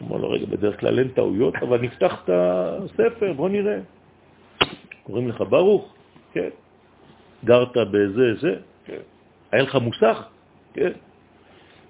[0.00, 3.78] אומר לו, רגע, בדרך כלל אין טעויות, אבל נפתח את הספר, בוא נראה.
[5.02, 5.94] קוראים לך ברוך?
[6.32, 6.48] כן.
[7.44, 8.54] גרת בזה, זה?
[8.84, 9.02] כן.
[9.52, 10.24] היה לך מוסך?
[10.74, 10.92] כן.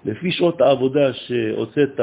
[0.05, 1.99] לפי שעות העבודה שהוצאת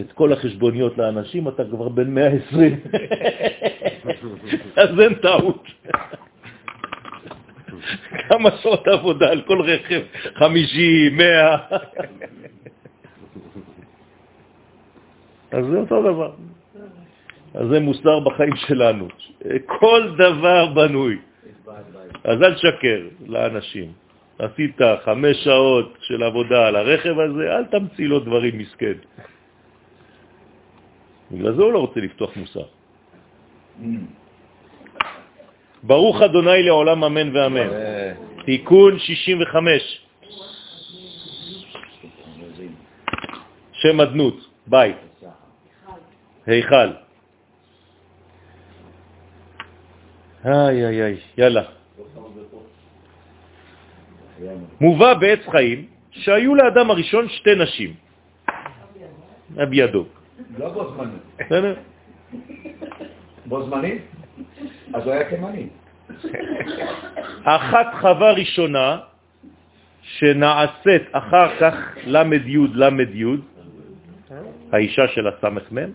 [0.00, 2.80] את כל החשבוניות לאנשים, אתה כבר בן 120.
[4.76, 5.66] אז אין טעות.
[8.28, 10.00] כמה שעות עבודה על כל רכב?
[10.34, 11.56] 50, 100.
[15.50, 16.32] אז זה אותו דבר.
[17.54, 19.08] אז זה מוסר בחיים שלנו.
[19.66, 21.18] כל דבר בנוי.
[22.24, 23.92] אז אל תשקר לאנשים.
[24.38, 28.98] עשית חמש שעות של עבודה על הרכב הזה, אל תמציא לו דברים מסכן.
[31.30, 32.60] בגלל זה הוא לא רוצה לפתוח מוסר.
[32.60, 33.84] Mm.
[35.82, 37.68] ברוך אדוני לעולם אמן ואמן.
[37.72, 38.12] אה.
[38.44, 40.06] תיקון 65.
[43.72, 44.36] שם אדנות,
[44.66, 44.96] בית,
[46.46, 46.90] היכל.
[50.44, 51.62] איי איי איי, יאללה.
[54.80, 57.94] מובא בעץ חיים שהיו לאדם הראשון שתי נשים,
[59.62, 60.04] אבידו,
[60.58, 61.18] לא בו זמני.
[61.38, 61.74] בסדר?
[63.46, 63.98] בו זמני?
[64.94, 65.66] אז הוא היה תימני.
[67.44, 68.98] אחת חווה ראשונה
[70.02, 71.74] שנעשית אחר כך
[72.06, 73.24] למד י' למד י',
[74.72, 75.90] האישה של הסמ"ם,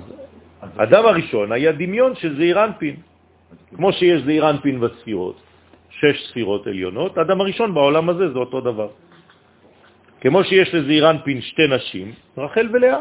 [0.76, 2.96] אדם הראשון היה דמיון של זעיר אנפין.
[3.76, 5.36] כמו שיש זעיר אנפין בספירות,
[5.90, 8.88] שש ספירות עליונות, אדם הראשון בעולם הזה זה אותו דבר.
[10.20, 13.00] כמו שיש לזעיר אנפין שתי נשים, רחל ולאה.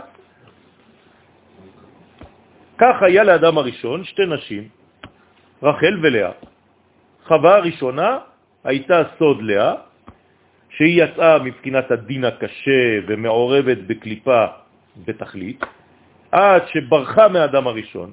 [2.77, 4.63] כך היה לאדם הראשון שתי נשים,
[5.63, 6.52] רחל ולאה.
[7.27, 8.17] חווה הראשונה
[8.63, 9.73] הייתה סוד לאה,
[10.69, 14.45] שהיא יצאה מבחינת הדין הקשה ומעורבת בקליפה
[15.05, 15.65] בתכלית,
[16.31, 18.11] עד שברחה מהאדם הראשון,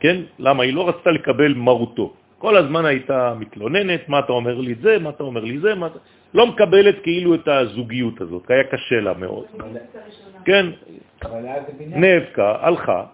[0.00, 0.16] כן?
[0.38, 0.62] למה?
[0.62, 2.14] היא לא רצתה לקבל מרותו.
[2.38, 5.86] כל הזמן הייתה מתלוננת, מה אתה אומר לי זה, מה אתה אומר לי זה, מה
[5.86, 5.98] אתה...
[6.34, 9.44] לא מקבלת כאילו את הזוגיות הזאת, כי היה קשה לה מאוד.
[10.44, 10.66] כן.
[11.80, 13.04] נאבקה, הלכה,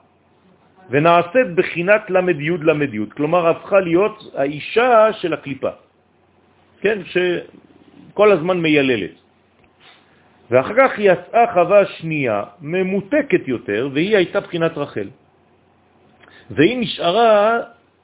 [0.91, 5.71] ונעשית בחינת למד י' למד י', כלומר הפכה להיות האישה של הקליפה,
[6.81, 9.11] כן, שכל הזמן מייללת.
[10.51, 15.09] ואחר כך יצאה חווה שנייה, ממותקת יותר, והיא הייתה בחינת רחל.
[16.51, 17.59] והיא נשארה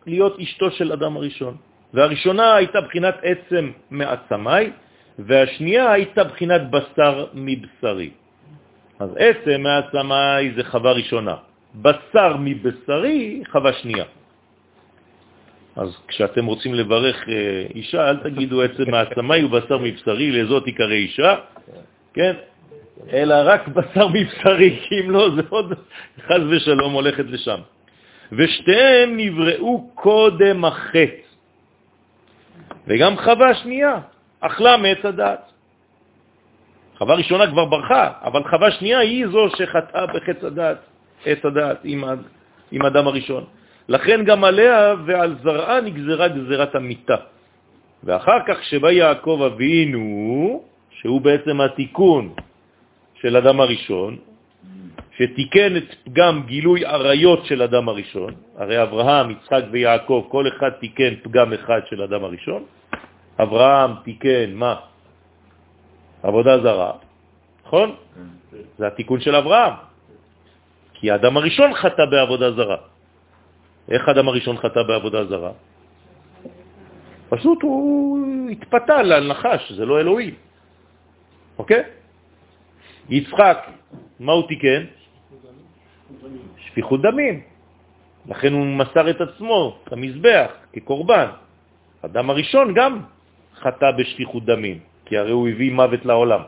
[0.06, 1.56] להיות אשתו של אדם הראשון.
[1.94, 4.70] והראשונה הייתה בחינת עצם מעצמי,
[5.18, 8.10] והשנייה הייתה בחינת בשר מבשרי.
[8.98, 11.36] אז עצם מעצמי זה חווה ראשונה,
[11.82, 14.04] בשר מבשרי חווה שנייה.
[15.76, 21.34] אז כשאתם רוצים לברך אה, אישה, אל תגידו עצם מעצמי ובשר מבשרי, לזאת יקרא אישה,
[22.14, 22.32] כן?
[23.12, 25.72] אלא רק בשר מבשרי, כי אם לא, זה עוד
[26.26, 27.60] חז ושלום הולכת לשם.
[28.32, 31.26] ושתיהם נבראו קודם החטא.
[32.86, 34.00] וגם חווה שנייה
[34.40, 35.52] אכלה מעץ הדעת.
[36.98, 40.78] חווה ראשונה כבר ברחה, אבל חווה שנייה היא זו שחטאה בחץ הדעת,
[41.24, 42.04] עץ הדעת, עם,
[42.70, 43.44] עם אדם הראשון.
[43.88, 47.16] לכן גם עליה ועל זרעה נגזרה גזירת המיטה.
[48.04, 52.34] ואחר כך שבא יעקב אבינו, שהוא בעצם התיקון
[53.14, 54.16] של אדם הראשון,
[55.16, 61.14] שתיקן את פגם גילוי עריות של אדם הראשון, הרי אברהם, יצחק ויעקב, כל אחד תיקן
[61.22, 62.62] פגם אחד של אדם הראשון,
[63.40, 64.76] אברהם תיקן מה?
[66.22, 66.92] עבודה זרה,
[67.66, 67.94] נכון?
[68.78, 69.72] זה התיקון של אברהם,
[71.00, 72.76] כי האדם הראשון חטא בעבודה זרה.
[73.88, 75.52] איך האדם הראשון חטא בעבודה זרה?
[77.28, 80.34] פשוט הוא התפתה לנחש, זה לא אלוהים,
[81.58, 81.82] אוקיי?
[83.08, 83.58] יצחק,
[84.20, 84.82] מה הוא תיקן?
[86.58, 87.40] שפיכות דמים.
[88.28, 91.28] לכן הוא מסר את עצמו, המזבח, כקורבן.
[92.02, 92.92] אדם הראשון גם
[93.54, 96.42] חטא בשפיכות דמים, כי הרי הוא הביא מוות לעולם.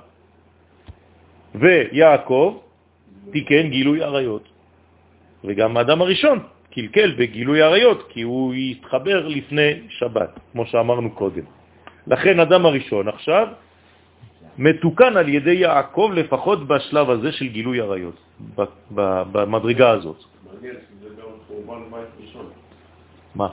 [1.55, 2.59] ויעקב
[3.32, 4.49] תיקן גילוי עריות.
[5.45, 6.39] וגם האדם הראשון
[6.70, 11.43] קלקל בגילוי עריות, כי הוא התחבר לפני שבת, כמו שאמרנו קודם.
[12.07, 13.47] לכן אדם הראשון עכשיו
[14.59, 18.19] מתוקן על ידי יעקב לפחות בשלב הזה של גילוי עריות,
[19.32, 20.19] במדרגה הזאת.
[20.47, 22.47] מעניין שזה גם חורבן בית ראשון.
[23.35, 23.49] מה?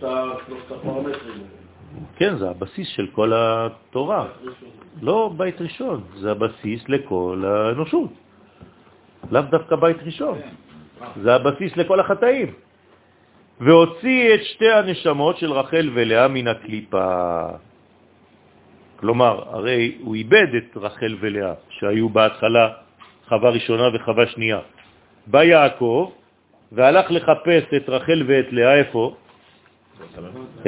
[0.00, 1.59] שלושת הפרמטרים.
[2.20, 4.26] כן, זה הבסיס של כל התורה.
[5.02, 8.12] לא בית ראשון, זה הבסיס לכל האנושות.
[9.30, 10.38] לאו דווקא בית ראשון.
[11.22, 12.52] זה הבסיס לכל החטאים.
[13.60, 17.08] והוציא את שתי הנשמות של רחל ולאה מן הקליפה.
[18.96, 22.68] כלומר, הרי הוא איבד את רחל ולאה, שהיו בהתחלה
[23.28, 24.60] חווה ראשונה וחווה שנייה.
[25.26, 26.10] בא יעקב
[26.72, 29.16] והלך לחפש את רחל ואת לאה איפה?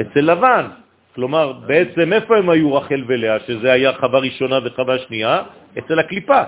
[0.01, 0.82] אצל לבן.
[1.15, 5.43] כלומר, בעצם איפה הם היו רחל ולאה, שזה היה חווה ראשונה וחווה שנייה?
[5.77, 6.41] אצל הקליפה.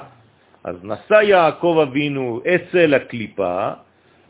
[0.63, 3.69] אז נסע יעקב אבינו אצל הקליפה,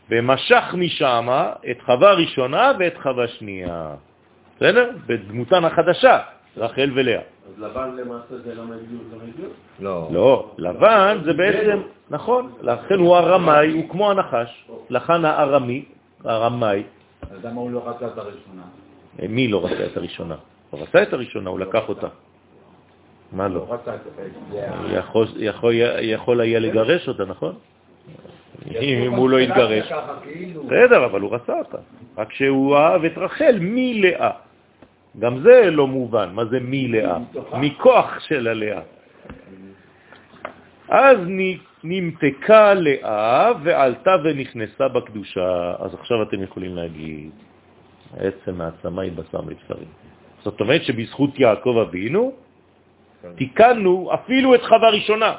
[0.10, 1.28] ומשך משם
[1.72, 3.96] את חווה ראשונה ואת חווה שנייה.
[4.58, 4.90] בסדר?
[5.08, 6.20] בדמותן החדשה,
[6.58, 7.20] רחל ולאה.
[7.20, 8.78] אז לבן למעשה זה י' למד
[9.40, 9.84] י'?
[9.84, 10.08] לא.
[10.12, 15.86] לא, לבן זה בעצם, נכון, לכן הוא הרמאי, הוא כמו הנחש, לכן הארמי,
[16.24, 16.84] הרמאי.
[17.32, 18.64] אז למה הוא לא רצה את הראשונה?
[19.30, 20.36] מי לא רצה את הראשונה?
[20.70, 22.08] הוא רצה את הראשונה, הוא לקח אותה.
[23.32, 23.78] מה לא?
[26.06, 27.56] יכול, היה לגרש אותה, נכון?
[28.82, 29.38] אם הוא לא
[30.24, 30.64] כאילו.
[30.64, 31.78] בסדר, אבל הוא רצה אותה.
[32.18, 34.32] רק שהוא אהב את רחל מלאה.
[35.20, 37.18] גם זה לא מובן, מה זה מלאה?
[37.54, 38.82] מכוח של הלאה.
[40.90, 41.18] אז
[41.84, 45.76] נמתקה לאה ועלתה ונכנסה בקדושה.
[45.80, 47.32] אז עכשיו אתם יכולים להגיד,
[48.18, 49.88] עצם העצמה היא בשר מבשרים.
[50.44, 52.34] זאת אומרת שבזכות יעקב אבינו
[53.36, 55.36] תיקנו אפילו את חווה ראשונה.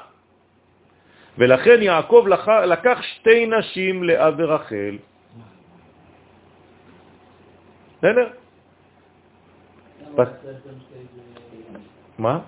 [1.39, 2.24] ולכן יעקב.
[2.66, 4.97] לקח שתי נשים, לאה ורחל.
[7.98, 8.28] בסדר?
[12.19, 12.40] מה?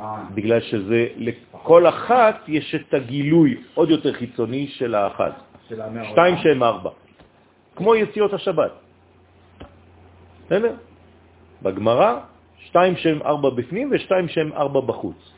[0.00, 5.45] אה, בגלל שזה, לכל אחת יש את הגילוי עוד יותר חיצוני של האחת.
[5.66, 6.36] שתיים.
[6.42, 6.90] שהם ארבע.
[7.76, 8.72] כמו יציאות השבת.
[10.46, 10.74] בסדר?
[11.62, 12.18] בגמרא,
[12.58, 15.32] שתיים שהם ארבע בפנים ושתיים שהם ארבע בחוץ.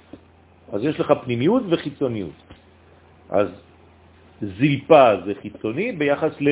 [0.72, 2.36] אז יש לך פנימיות וחיצוניות.
[3.30, 3.48] אז
[4.40, 6.48] זלפה זה חיצוני ביחס ל...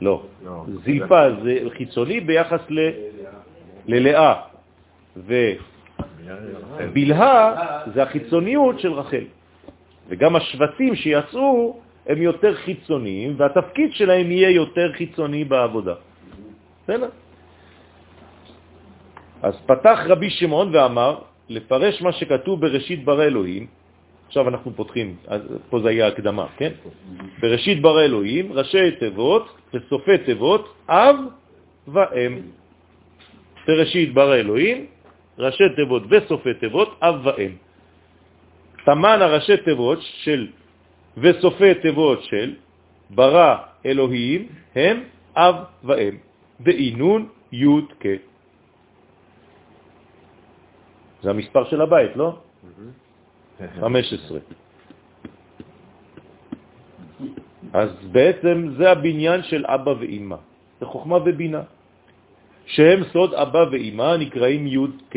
[0.00, 0.22] לא.
[0.44, 0.64] לא.
[0.84, 2.78] זלפה זה חיצוני ביחס ל...
[3.86, 4.34] ללאה.
[6.78, 7.54] ובלהה
[7.94, 9.24] זה החיצוניות של רחל.
[10.08, 15.94] וגם השבטים שיצאו הם יותר חיצוניים, והתפקיד שלהם יהיה יותר חיצוני בעבודה.
[16.84, 17.08] בסדר?
[19.42, 21.18] אז פתח רבי שמעון ואמר,
[21.48, 23.66] לפרש מה שכתוב בראשית ברא אלוהים,
[24.26, 26.72] עכשיו אנחנו פותחים, אז פה זה היה הקדמה, כן?
[27.40, 31.16] בראשית ברא אלוהים, ראשי תיבות וסופי תיבות, אב
[31.88, 32.32] ואם.
[33.66, 34.86] בראשית ברא אלוהים,
[35.38, 37.52] ראשי תיבות וסופי תיבות, אב ואם.
[38.84, 40.46] תמן הראשי תיבות של
[41.16, 42.54] וסופי תיבות של
[43.10, 43.56] ברא
[43.86, 44.96] אלוהים הם
[45.36, 46.14] אב ואם,
[46.60, 47.66] ואינון י'
[48.00, 48.06] כ'.
[51.22, 52.38] זה המספר של הבית, לא?
[53.80, 54.38] 15.
[57.72, 60.36] אז בעצם זה הבניין של אבא ואימא,
[60.80, 61.62] זה חוכמה ובינה,
[62.66, 65.16] שהם סוד אבא ואימא נקראים י' כ'.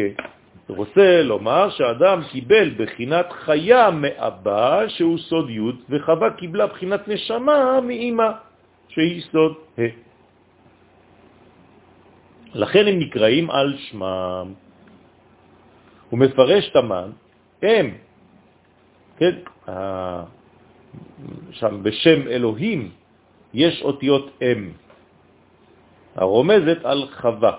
[0.68, 5.60] רוצה לומר שאדם קיבל בחינת חיה מאבא שהוא סוד י'
[5.90, 8.30] וחווה קיבלה בחינת נשמה מאימא
[8.90, 9.82] שהיא סוד ה'.
[12.56, 14.54] לכן הם נקראים על שמם.
[16.10, 17.10] הוא מפרש תמן,
[17.62, 17.86] הם,
[19.18, 19.36] כן,
[21.52, 22.92] שם בשם אלוהים
[23.54, 24.72] יש אותיות אם,
[26.16, 27.56] הרומזת על חווה.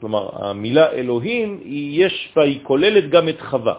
[0.00, 3.74] כלומר, המילה אלוהים, היא- יש בה, היא כוללת גם את חווה.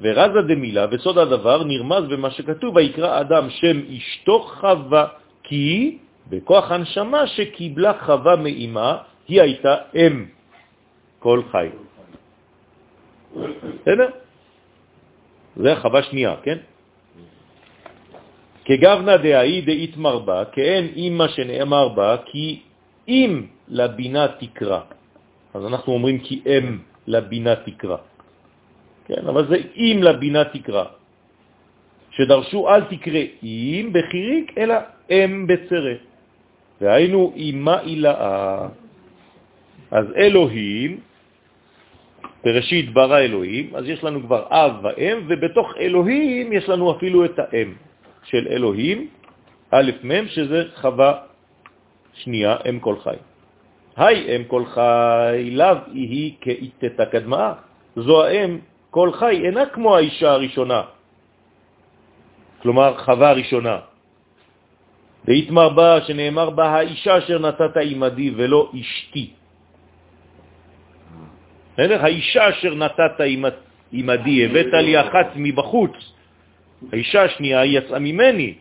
[0.00, 5.04] ורזה דמילה, וסוד הדבר, נרמז במה שכתוב, ויקרא אדם שם אשתו חווה,
[5.42, 5.98] כי
[6.28, 8.98] בכוח הנשמה שקיבלה חווה מאימה,
[9.28, 10.24] היא הייתה אם
[11.18, 11.68] כל חי.
[13.82, 14.08] בסדר?
[15.56, 16.58] זה החווה שנייה, כן?
[18.64, 22.60] כגוונה דהאי דאית מרבה, כאין אימא שנאמר בה, כי
[23.08, 23.32] אם
[23.68, 24.80] לבינה תקרא.
[25.56, 27.96] אז אנחנו אומרים כי אם לבינה תקרא.
[29.08, 30.84] כן, אבל זה אם לבינה תקרא.
[32.10, 34.74] שדרשו אל תקרא אם בחיריק, אלא
[35.10, 35.96] אם בצרה.
[36.80, 38.68] והיינו אימה אילאה.
[39.90, 41.00] אז אלוהים,
[42.44, 47.38] בראשית ברא אלוהים, אז יש לנו כבר אב ואם, ובתוך אלוהים יש לנו אפילו את
[47.38, 47.74] האם
[48.24, 49.08] של אלוהים,
[49.70, 51.12] א' מ', שזה חווה
[52.14, 53.16] שנייה, אם כל חי.
[53.96, 57.52] היי אם כל חי, לאו היא כאיתתה קדמה.
[57.96, 58.58] זו האם
[58.90, 60.82] כל חי אינה כמו האישה הראשונה,
[62.62, 63.78] כלומר חווה ראשונה.
[65.24, 69.30] והתמר בה שנאמר בה האישה אשר נתת עמדי ולא אשתי.
[71.74, 72.02] בסדר?
[72.02, 73.18] האישה אשר נתת
[73.92, 75.96] עמדי, הבאת לי אחת מבחוץ.
[76.92, 78.54] האישה השנייה יצאה ממני.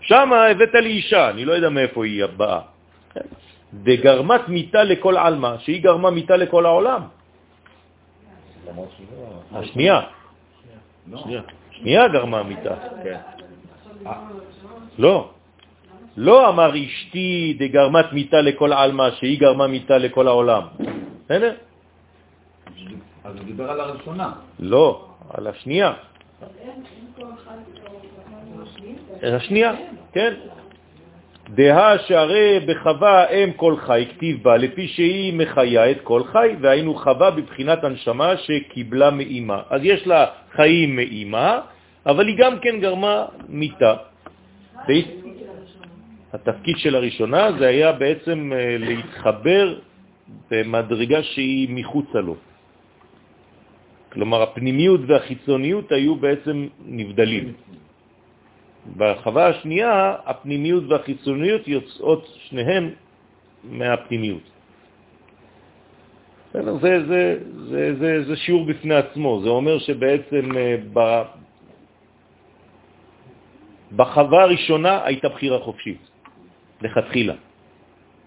[0.00, 2.60] שם הבאת לי אישה, אני לא יודע מאיפה היא הבאה.
[3.82, 7.02] דגרמת מיטה לכל עלמה, שהיא גרמה מיטה לכל העולם.
[9.52, 10.00] השנייה.
[11.74, 12.08] שנייה.
[12.08, 12.74] גרמה מיטה.
[14.98, 15.30] לא.
[16.16, 20.62] לא אמר אשתי דגרמת מיטה לכל עלמה, שהיא גרמה מיטה לכל העולם.
[21.24, 21.52] בסדר?
[23.24, 24.32] אז הוא דיבר על הראשונה.
[24.58, 25.92] לא, על השנייה.
[29.22, 29.72] השנייה,
[30.12, 30.34] כן.
[31.48, 36.94] דהה שהרי בחווה אם כל חי, כתיב בה, לפי שהיא מחיה את כל חי, והיינו
[36.94, 39.62] חווה בבחינת הנשמה שקיבלה מאימה.
[39.70, 41.60] אז יש לה חיים מאימה,
[42.06, 43.94] אבל היא גם כן גרמה מיטה.
[46.32, 49.78] התפקיד של הראשונה זה היה בעצם אה, להתחבר
[50.50, 52.36] במדרגה שהיא מחוצה לו.
[54.12, 57.52] כלומר, הפנימיות והחיצוניות היו בעצם נבדלים.
[58.96, 62.90] בחווה השנייה, הפנימיות והחיצוניות יוצאות שניהם
[63.64, 64.42] מהפנימיות.
[66.52, 67.38] זה, זה, זה,
[67.68, 70.98] זה, זה, זה שיעור בפני עצמו, זה אומר שבעצם אה, ב,
[73.96, 76.02] בחווה הראשונה הייתה בחירה חופשית,
[76.82, 77.34] לכתחילה.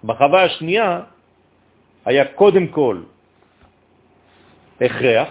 [0.04, 1.02] בחווה השנייה
[2.06, 2.98] היה קודם כל
[4.82, 5.30] הכרח,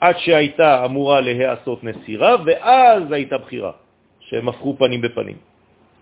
[0.00, 3.72] עד שהייתה אמורה להיעשות נסירה, ואז הייתה בחירה,
[4.26, 5.36] שהם הפכו פנים בפנים.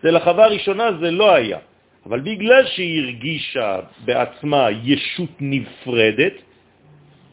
[0.03, 1.59] זה לחווה הראשונה זה לא היה,
[2.07, 6.33] אבל בגלל שהיא הרגישה בעצמה ישות נפרדת,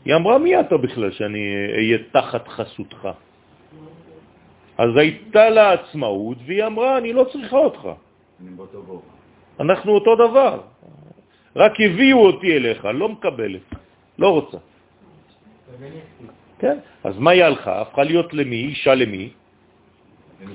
[0.05, 1.43] היא אמרה, מי אתה בכלל שאני
[1.75, 3.09] אהיה תחת חסותך?
[4.77, 7.83] אז הייתה לה עצמאות, והיא אמרה, אני לא צריכה אותך.
[9.59, 10.61] אנחנו אותו דבר.
[11.55, 13.67] רק הביאו אותי אליך, לא מקבלת,
[14.19, 14.57] לא רוצה.
[16.59, 17.81] כן, אז מה היא הלכה?
[17.81, 18.55] הפכה להיות למי?
[18.55, 19.29] אישה למי?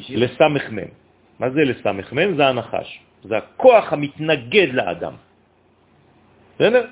[0.08, 0.78] לסמ"ם.
[1.38, 2.36] מה זה לסמ"ם?
[2.36, 3.00] זה הנחש.
[3.24, 5.12] זה הכוח המתנגד לאדם.
[6.54, 6.86] בסדר?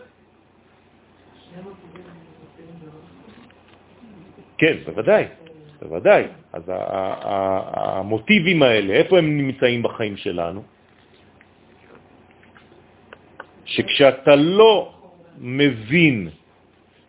[4.59, 5.25] כן, בוודאי,
[5.83, 6.25] בוודאי.
[6.53, 10.63] אז המוטיבים האלה, איפה הם נמצאים בחיים שלנו?
[13.65, 14.95] שכשאתה לא
[15.39, 16.31] מבין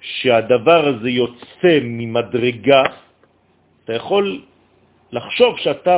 [0.02, 2.84] שהדבר הזה יוצא ממדרגה,
[3.84, 4.42] אתה יכול
[5.16, 5.98] לחשוב שאתה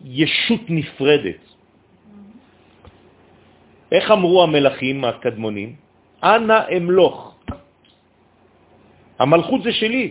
[0.00, 1.42] ישות נפרדת.
[3.92, 5.70] איך אמרו המלכים הקדמונים?
[6.24, 7.16] אנא אמלוך.
[9.20, 10.06] המלכות זה שלי.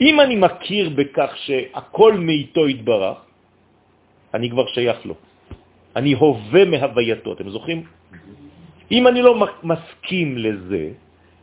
[0.00, 3.18] אם אני מכיר בכך שהכל מאיתו התברך,
[4.34, 5.14] אני כבר שייך לו.
[5.94, 7.32] אני הווה מהווייתו.
[7.32, 7.80] אתם זוכרים?
[8.90, 9.32] אם אני לא
[9.62, 10.84] מסכים לזה,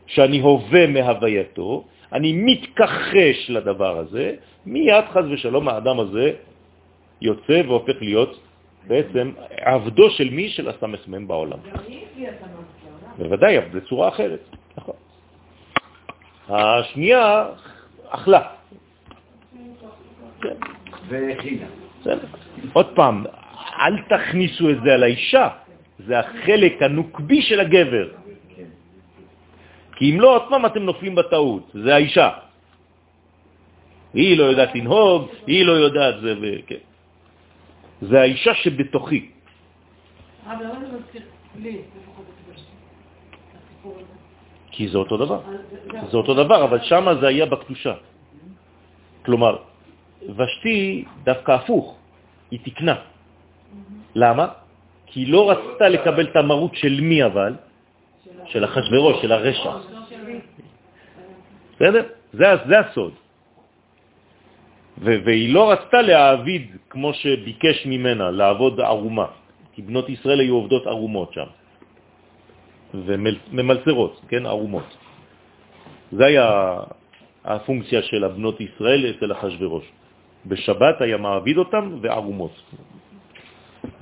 [0.06, 4.34] שאני הווה מהווייתו, אני מתכחש לדבר הזה,
[4.66, 6.32] מיד חז ושלום האדם הזה
[7.20, 8.40] יוצא והופך להיות
[8.86, 10.48] בעצם עבדו של מי?
[10.48, 11.58] של הסמ"ם בעולם.
[13.18, 14.40] בוודאי, אבל בצורה אחרת.
[14.76, 14.94] נכון.
[16.48, 17.46] השנייה
[18.08, 18.42] אכלה.
[21.08, 21.66] והכינה.
[22.72, 23.24] עוד פעם,
[23.80, 25.48] אל תכניסו את זה על האישה,
[26.06, 28.08] זה החלק הנוקבי של הגבר.
[30.00, 32.28] כי אם לא, עוד פעם אתם נופלים בטעות, זה האישה.
[34.16, 36.82] היא לא יודעת לנהוג, היא לא יודעת זה, וכן.
[38.00, 39.20] זה האישה שבתוכי.
[44.72, 45.40] כי זה אותו דבר.
[46.10, 47.94] זה אותו דבר, אבל שם זה היה בקדושה.
[49.28, 49.54] כלומר,
[50.32, 51.86] ושתי דווקא הפוך,
[52.50, 52.96] היא תקנה.
[54.16, 54.46] למה?
[55.12, 57.68] כי היא לא רצתה לקבל את המרות של מי אבל?
[58.46, 59.72] של החשברו, של הרשע.
[61.76, 62.02] בסדר?
[62.32, 63.12] זה, זה הסוד.
[64.98, 69.26] והיא לא רצתה להעביד כמו שביקש ממנה, לעבוד ערומה,
[69.72, 71.48] כי בנות ישראל היו עובדות ערומות שם,
[72.94, 74.88] וממלצרות, כן, ערומות.
[76.12, 76.76] זה היה
[77.44, 79.86] הפונקציה של הבנות ישראל אצל אחשוורוש.
[80.46, 82.54] בשבת היה מעביד אותם וערומות.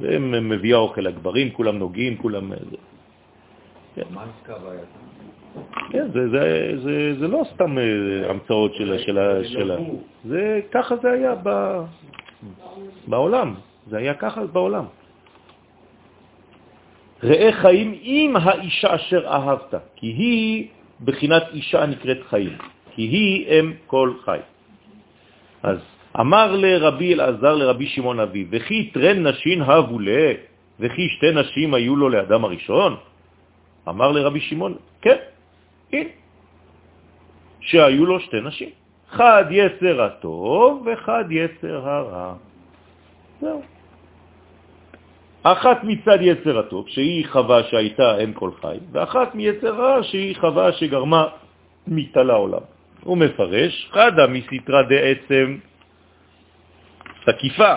[0.01, 2.53] והם מביאה אוכל לגברים, כולם נוגעים, כולם...
[3.99, 4.15] כן.
[4.15, 4.25] מה?
[5.91, 9.73] כן, זה, זה, זה, זה לא סתם אה, המצאות של, של, של,
[10.25, 11.79] זה ככה זה היה ב,
[13.07, 13.55] בעולם,
[13.91, 14.85] זה היה ככה בעולם.
[17.23, 20.69] ראה חיים עם האישה אשר אהבת, כי היא
[21.05, 22.57] בחינת אישה נקראת חיים,
[22.95, 24.39] כי היא אם כל חי.
[25.63, 25.79] אז
[26.21, 30.33] אמר לרבי אלעזר לרבי שמעון אבי, וכי תרן נשים הבו לה,
[30.81, 32.97] וכי שתי נשים היו לו לאדם הראשון?
[33.89, 35.17] אמר לרבי שמעון, כן,
[35.93, 36.11] הנה,
[37.61, 38.69] שהיו לו שתי נשים,
[39.11, 42.35] חד יצר הטוב וחד יצר הרע.
[43.41, 43.63] זהו.
[45.43, 50.73] אחת מצד יצר הטוב, שהיא חווה שהייתה אם כל חי, ואחת מיצר רע, שהיא חווה
[50.73, 51.29] שגרמה
[51.87, 52.65] מיתה לעולם.
[53.05, 55.57] הוא מפרש, חדה מסתרה דעצם
[57.27, 57.75] תקיפה,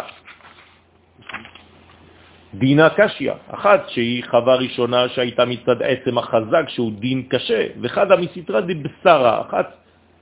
[2.54, 8.62] דינה קשיה, אחת שהיא חווה ראשונה שהייתה מצד עצם החזק שהוא דין קשה, וחדה מסתרה
[8.62, 9.68] דבשרה, אחת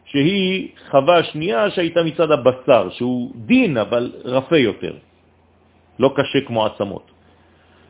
[0.06, 4.93] שהיא חווה שנייה שהייתה מצד הבשר, שהוא דין אבל רפה יותר,
[5.99, 7.11] לא קשה כמו עצמות.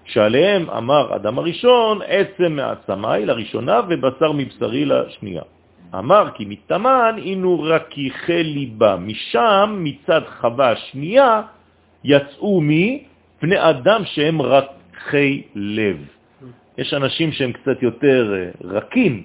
[0.06, 5.42] שעליהם אמר אדם הראשון, עצם מעצמי לראשונה ובשר מבשרי לשנייה.
[5.96, 11.42] אמר כי מתאמן אינו רכיכי ליבה, משם מצד חווה השנייה
[12.04, 12.62] יצאו
[13.44, 15.98] מבני אדם שהם רכי לב.
[16.78, 19.24] יש אנשים שהם קצת יותר אה, רכים,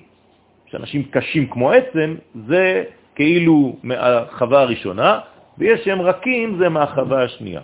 [0.68, 2.14] יש אנשים קשים כמו עצם,
[2.48, 2.84] זה
[3.14, 5.20] כאילו מהחווה הראשונה,
[5.58, 7.60] ויש שהם רכים, זה מהחווה השנייה.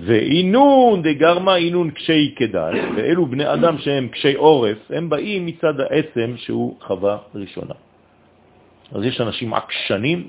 [0.00, 6.34] ואינון דגרמה אינון קשי כדאי, ואלו בני אדם שהם קשי עורף, הם באים מצד העצם
[6.36, 7.74] שהוא חווה ראשונה.
[8.92, 10.28] אז יש אנשים עקשנים,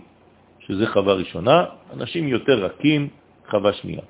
[0.59, 3.07] שזה חווה ראשונה, אנשים יותר רכים,
[3.49, 4.01] חווה שנייה.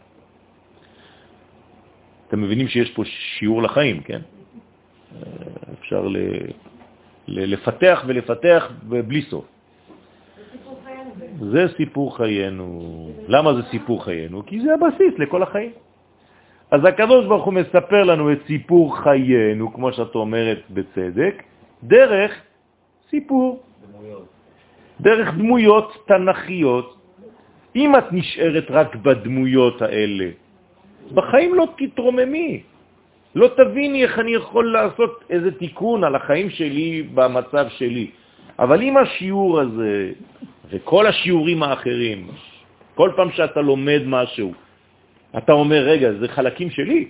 [2.27, 4.21] אתם מבינים שיש פה שיעור לחיים, כן?
[5.79, 6.17] אפשר ל...
[7.27, 7.53] ל...
[7.53, 9.45] לפתח ולפתח בלי סוף.
[11.39, 13.09] זה סיפור חיינו.
[13.27, 14.45] למה זה סיפור חיינו?
[14.45, 15.71] כי זה הבסיס לכל החיים.
[16.71, 21.43] אז הקדוש ברוך הוא מספר לנו את סיפור חיינו, כמו שאת אומרת בצדק,
[21.83, 22.31] דרך
[23.09, 23.63] סיפור.
[23.91, 24.25] דמויות.
[25.01, 26.97] דרך דמויות תנכיות.
[27.75, 30.27] אם את נשארת רק בדמויות האלה,
[31.13, 32.63] בחיים לא תתרוממי.
[33.35, 38.07] לא תביני איך אני יכול לעשות איזה תיקון על החיים שלי במצב שלי.
[38.59, 40.11] אבל אם השיעור הזה
[40.71, 42.27] וכל השיעורים האחרים,
[42.95, 44.53] כל פעם שאתה לומד משהו,
[45.37, 47.07] אתה אומר, רגע, זה חלקים שלי.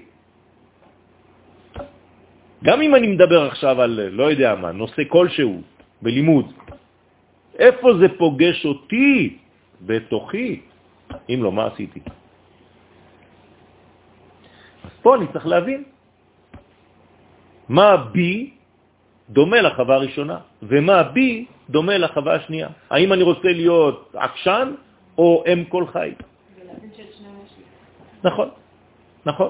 [2.64, 5.62] גם אם אני מדבר עכשיו על, לא יודע מה, נושא כלשהו
[6.02, 6.54] בלימוד,
[7.60, 9.38] איפה זה פוגש אותי
[9.82, 10.60] בתוכי?
[11.30, 12.00] אם לא, מה עשיתי?
[15.06, 15.84] פה אני צריך להבין
[17.70, 18.50] מה בי
[19.30, 22.70] דומה לחווה הראשונה, ומה בי דומה לחווה השנייה.
[22.90, 24.68] האם אני רוצה להיות עקשן
[25.18, 26.14] או אם כל חי?
[28.24, 28.50] נכון,
[29.26, 29.50] נכון.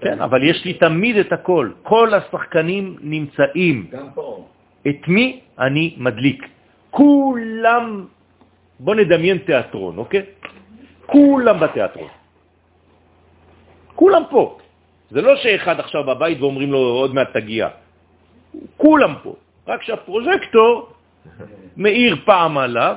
[0.00, 1.70] כן, אבל יש לי תמיד את הכל.
[1.82, 3.76] כל השחקנים נמצאים.
[3.92, 4.48] גם פה.
[4.88, 6.40] את מי אני מדליק?
[6.90, 8.06] כולם,
[8.80, 10.22] בוא נדמיין תיאטרון, אוקיי?
[11.06, 12.08] כולם בתיאטרון.
[13.94, 14.58] כולם פה.
[15.10, 17.68] זה לא שאחד עכשיו בבית ואומרים לו עוד מעט תגיע.
[18.76, 19.34] כולם פה.
[19.68, 20.88] רק שהפרוז'קטור
[21.76, 22.96] מאיר פעם עליו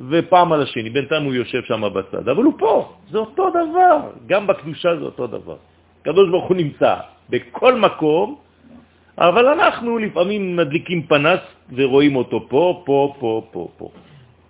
[0.00, 0.90] ופעם על השני.
[0.90, 2.74] בינתיים הוא יושב שם בצד, אבל הוא פה.
[3.10, 3.96] זה אותו דבר.
[4.26, 5.56] גם בקדושה זה אותו דבר.
[6.02, 6.94] הקדוש ברוך הוא נמצא
[7.30, 8.36] בכל מקום,
[9.18, 11.40] אבל אנחנו לפעמים מדליקים פנס
[11.72, 13.88] ורואים אותו פה, פה, פה, פה, פה.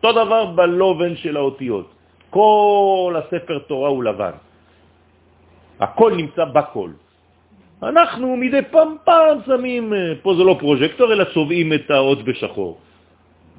[0.06, 1.94] אותו דבר בלובן של האותיות.
[2.30, 4.30] כל הספר תורה הוא לבן.
[5.80, 6.90] הכל נמצא בכל.
[7.82, 12.78] אנחנו מדי פעם פעם שמים, אה, פה זה לא פרוז'קטור, אלא צובעים את האות בשחור.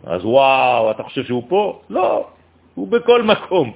[0.03, 1.81] אז וואו, אתה חושב שהוא פה?
[1.89, 2.27] לא,
[2.75, 3.67] הוא בכל מקום.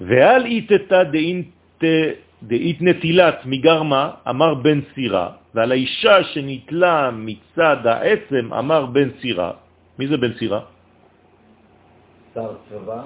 [0.00, 1.02] ועל איתתא
[2.42, 9.50] דאית נטילת מגרמה, אמר בן סירה, ועל האישה שנטלה מצד העצם, אמר בן סירה.
[9.98, 10.60] מי זה בן סירה?
[12.34, 13.02] שר צבא.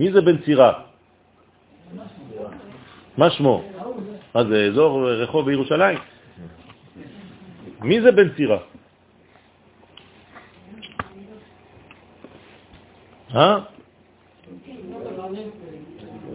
[0.00, 0.72] מי זה בן צירה?
[3.16, 3.64] מה שמו?
[4.34, 5.98] מה זה, אזור רחוב בירושלים?
[7.80, 8.58] מי זה בן צירה?
[13.34, 13.58] אה?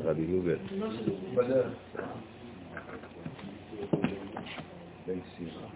[0.03, 0.57] רבי יובל.
[5.07, 5.69] בן סירה.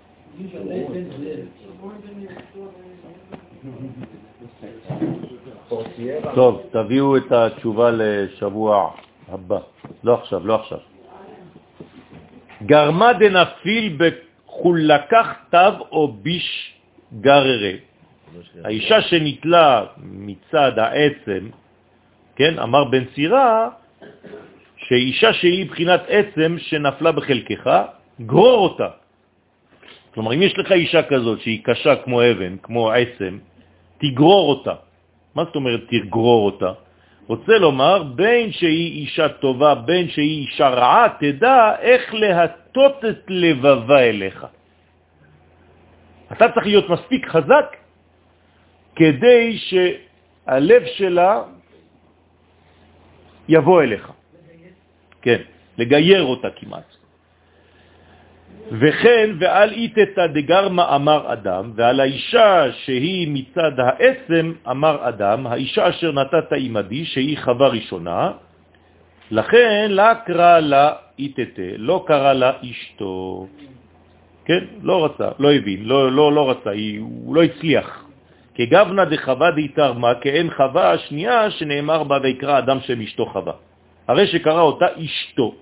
[6.35, 8.91] טוב, תביאו את התשובה לשבוע
[9.27, 9.59] הבא.
[10.03, 10.79] לא עכשיו, לא עכשיו.
[12.65, 16.73] גרמה דנפיל בחולקח תו או ביש
[17.21, 17.71] גררה.
[18.63, 21.49] האישה שנתלה מצד העצם,
[22.35, 23.69] כן, אמר בן צירה,
[24.77, 27.69] שאישה שהיא בחינת עצם שנפלה בחלקך,
[28.21, 29.02] גרור אותה.
[30.13, 33.37] כלומר, אם יש לך אישה כזאת שהיא קשה כמו אבן, כמו עצם,
[33.97, 34.75] תגרור אותה.
[35.35, 36.71] מה זאת אומרת תגרור אותה?
[37.27, 43.99] רוצה לומר, בין שהיא אישה טובה, בין שהיא אישה רעה, תדע איך להטות את לבבה
[43.99, 44.47] אליך.
[46.31, 47.67] אתה צריך להיות מספיק חזק
[48.95, 51.41] כדי שהלב שלה
[53.47, 54.11] יבוא אליך.
[55.21, 55.41] כן,
[55.77, 57.02] לגייר אותה כמעט.
[58.71, 66.11] וכן ועל איתתא דגרמה אמר אדם, ועל האישה שהיא מצד העצם אמר אדם, האישה אשר
[66.11, 68.31] נתת עמדי, שהיא חווה ראשונה,
[69.31, 73.47] לכן לה קרא לה איתתא, לא קרא לה אשתו.
[74.45, 74.63] כן?
[74.81, 78.05] לא רצה, לא הבין, לא, לא, לא רצה, היא, הוא לא הצליח.
[78.55, 83.53] כגבנה דחווה דהתרמה, כאין חווה השנייה שנאמר בה ויקרא אדם שם אשתו חווה.
[84.07, 85.55] הרי שקרא אותה אשתו,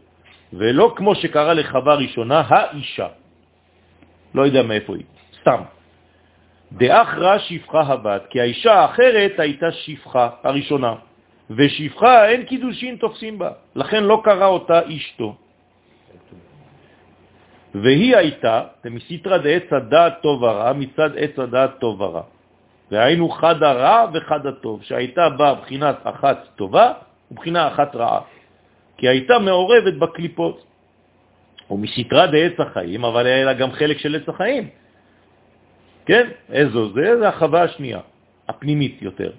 [0.53, 3.07] ולא כמו שקרא לחווה ראשונה, האישה.
[4.35, 5.05] לא יודע מאיפה היא,
[5.41, 5.61] סתם.
[6.71, 10.93] דאחרא שפחה הבת, כי האישה האחרת הייתה שפחה הראשונה,
[11.49, 15.35] ושפחה אין קידושין תופסים בה, לכן לא קרא אותה אשתו.
[17.75, 22.21] והיא הייתה, ומסתרא דעץ הדעת טוב ורע, מצד עץ הדעת טוב ורע.
[22.91, 26.93] והיינו חד הרע וחד הטוב, שהייתה בה בחינת אחת טובה
[27.31, 28.19] ובחינה אחת רעה,
[29.01, 30.65] כי הייתה מעורבת בקליפות.
[31.71, 34.69] ומסתרא דעץ החיים, אבל היה לה גם חלק של עץ החיים.
[36.05, 36.29] כן?
[36.49, 37.17] איזו זה?
[37.19, 37.99] זה החווה השנייה,
[38.47, 39.31] הפנימית יותר,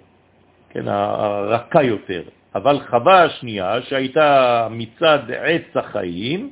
[0.71, 0.89] כן?
[0.89, 2.23] הרכה יותר.
[2.55, 6.51] אבל חווה השנייה, שהייתה מצד עץ החיים,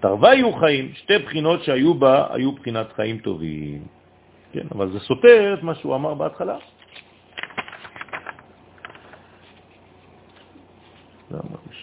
[0.00, 3.84] תרוויו חיים, שתי בחינות שהיו בה, היו בחינת חיים טובים.
[4.52, 6.56] כן, אבל זה סותר את מה שהוא אמר בהתחלה.
[11.30, 11.73] למה ראשון?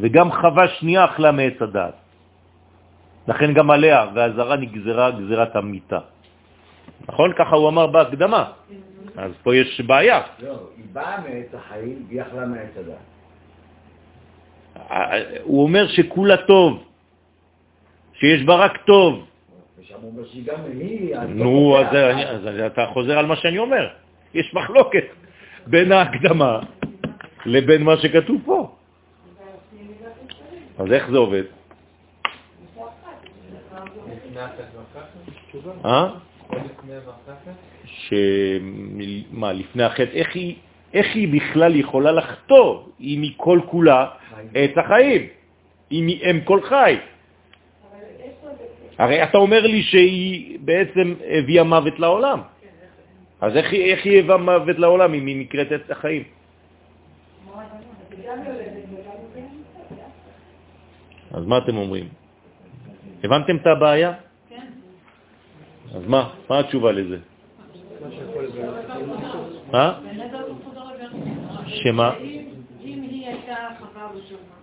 [0.00, 1.94] וגם חווה שנייה אכלה מעץ הדעת.
[3.28, 6.00] לכן גם עליה, והזרה נגזרה גזירת המיטה.
[7.08, 7.32] נכון?
[7.38, 8.52] ככה הוא אמר בהקדמה.
[9.16, 10.20] אז פה יש בעיה.
[10.42, 13.10] לא, היא באה מעץ החיים והיא אכלה מעץ הדעת.
[15.42, 16.84] הוא אומר שכולה טוב,
[18.14, 19.29] שיש בה רק טוב.
[19.94, 21.16] הוא אומר שהיא גם היא...
[21.28, 21.86] נו, אז,
[22.46, 23.88] אז אתה חוזר על מה שאני אומר.
[24.34, 25.04] יש מחלוקת
[25.66, 26.60] בין ההקדמה
[27.46, 28.74] לבין מה שכתוב פה.
[30.78, 31.42] אז איך זה עובד?
[35.84, 36.08] אה?
[37.84, 40.56] שמה, לפני החטא, איך היא,
[40.94, 44.06] איך היא בכלל יכולה לחטוא אם היא כל כולה
[44.64, 45.26] את החיים,
[45.92, 46.96] אם היא אם כל חי?
[49.00, 52.40] הרי אתה אומר לי שהיא בעצם הביאה מוות לעולם.
[53.40, 56.24] אז איך, איך היא הביאה מוות לעולם אם היא נקראת את החיים?
[61.32, 62.08] אז מה אתם אומרים?
[63.24, 64.12] הבנתם את הבעיה?
[64.48, 64.68] כן.
[65.94, 66.30] אז מה?
[66.50, 67.18] מה התשובה לזה?
[69.74, 69.92] אה?
[71.66, 72.16] שמה?
[72.20, 72.44] אם
[72.84, 74.59] היא הייתה חווה ראשונה,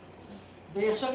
[0.78, 1.10] ועכשיו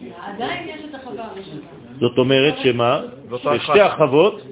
[0.00, 1.66] היא עדיין יש את החווה הראשונה.
[2.00, 3.00] זאת אומרת שמה?
[3.36, 4.42] ששתי החוות.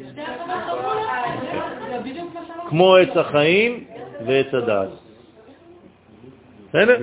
[2.69, 3.85] כמו עץ החיים
[4.27, 4.89] ועץ הדעת.
[6.69, 6.99] בסדר?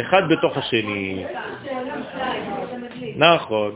[0.00, 1.24] אחד בתוך השני.
[3.16, 3.72] נכון.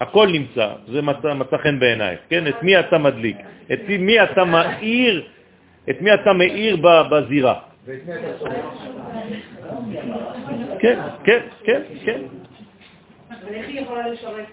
[0.00, 2.46] הכל נמצא, זה מצא, מצא חן בעינייך, כן?
[2.46, 3.36] את מי אתה מדליק?
[3.72, 5.26] את מי אתה מאיר,
[5.90, 6.76] את מי אתה מאיר
[10.78, 12.20] כן, כן, כן, כן.
[13.30, 14.46] אבל איך היא יכולה לשרת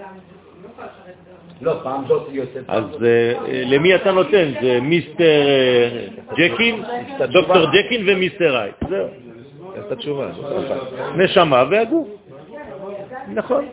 [0.00, 0.14] גם?
[0.78, 1.72] לא.
[1.72, 2.64] לא, פעם זאת היא יוצאת...
[2.68, 4.52] אז אה, למי אתה נותן?
[4.62, 6.06] זה mister אה,
[6.36, 6.82] ג'קיל,
[7.18, 8.74] doctor ג'קיל ו mister הייד.
[8.88, 9.08] זהו.
[9.78, 10.30] את התשובה.
[11.16, 12.08] נשמה והגוף.
[13.28, 13.64] נכון.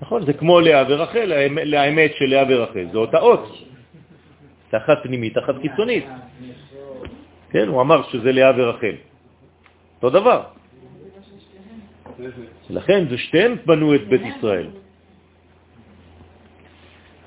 [0.00, 1.32] נכון, זה כמו לאה ורחל,
[1.76, 3.68] האמת של לאה ורחל, זה אותה אות.
[4.76, 6.04] אחת פנימית, אחת חיצונית.
[7.50, 8.94] כן, הוא אמר שזה לאה ורחל.
[9.96, 10.42] אותו דבר.
[12.70, 14.70] לכן זה שתיהם בנו את בית ישראל.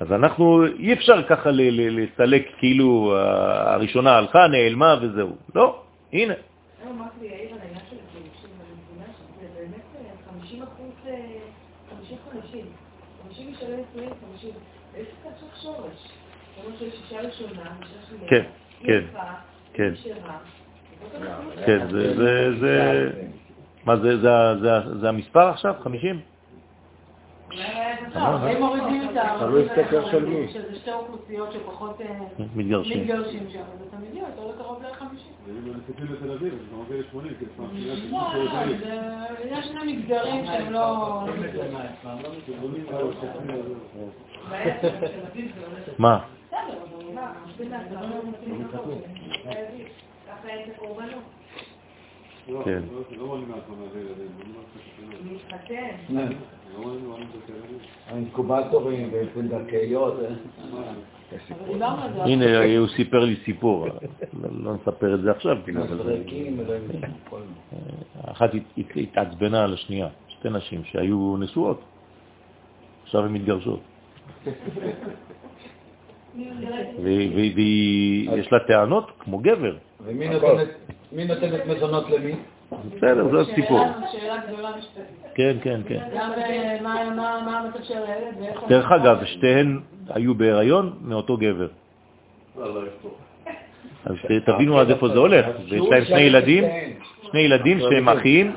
[0.00, 5.36] אז אנחנו, אי אפשר ככה לסלק כאילו אה, הראשונה הלכה, נעלמה וזהו.
[5.54, 5.82] לא,
[6.12, 6.34] הנה.
[6.82, 9.84] היום אמרתי לי יאיר על העניין של הגירושים, ואני מבינה שזה באמת
[10.40, 10.92] 50 אחוז,
[11.90, 12.66] 50 50.
[13.28, 14.50] 50 משלם 20, 50.
[14.96, 16.08] יש קצת של שורש.
[16.56, 18.44] זאת אומרת שיש אישה ראשונה, אישה שנייה, כן,
[18.82, 19.04] כן,
[19.74, 19.92] כן.
[19.94, 20.38] ישרה.
[21.66, 23.10] כן, זה, זה, זה,
[23.84, 24.30] מה זה, זה,
[24.60, 25.74] זה, זה המספר עכשיו?
[25.82, 26.20] 50?
[28.14, 29.36] לא, הם מורידים את ה...
[29.38, 30.48] תלוי סקר של מי.
[30.48, 32.06] שזה שתי אוכלוסיות שפחות אה,
[32.54, 33.00] מתגרשים.
[33.00, 35.04] מתגרשים שם, אז אתה מגיע, אתה עולה קרוב ל-50.
[35.46, 37.84] ואם הם מסתכלים בתל אביב, אז אתה מגיע ל-80, כי לפעמים
[38.32, 41.24] קריית לא, לא, יש שני מגזרים שהם לא...
[45.98, 46.18] מה?
[46.50, 47.11] ככה אין את הקורבנות.
[52.64, 52.80] כן.
[62.24, 63.86] הנה, הוא סיפר לי סיפור,
[64.52, 65.56] לא- נספר את זה עכשיו,
[68.30, 71.80] אחת הת- הת- התעצבנה על השנייה, שתי נשים שהיו נשואות,
[73.02, 73.80] עכשיו הן מתגרשות.
[77.02, 79.74] ויש לה טענות כמו גבר.
[80.06, 80.28] ומי
[81.12, 82.32] מי נותנת מזונות למי?
[82.96, 83.80] בסדר, זה הסיפור.
[84.12, 85.04] שאלה- גדולה משפטית.
[85.34, 86.00] כן, כן, כן.
[86.14, 88.68] גם אה, מה- המצב של הילד.
[88.68, 91.68] דרך אגב, שתיהן היו בהיריון מאותו גבר.
[94.04, 94.14] אז
[94.44, 95.46] תבינו עד איפה זה הולך.
[95.70, 96.64] ויש להם שני ילדים,
[97.30, 98.56] שני ילדים שהם אחים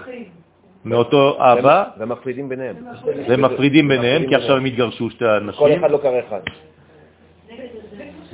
[0.85, 2.75] מאותו אבא, ומפרידים ביניהם.
[3.29, 5.79] ומפרידים ביניהם, כי עכשיו הם התגרשו שתי כל אנשים.
[5.79, 6.39] אחד לא קרא אחד.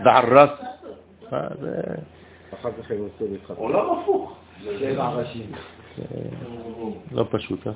[0.03, 0.49] דערס.
[1.33, 1.47] אה.
[3.55, 4.37] עולם הפוך.
[5.15, 5.51] ראשים.
[7.11, 7.71] לא פשוט, אה?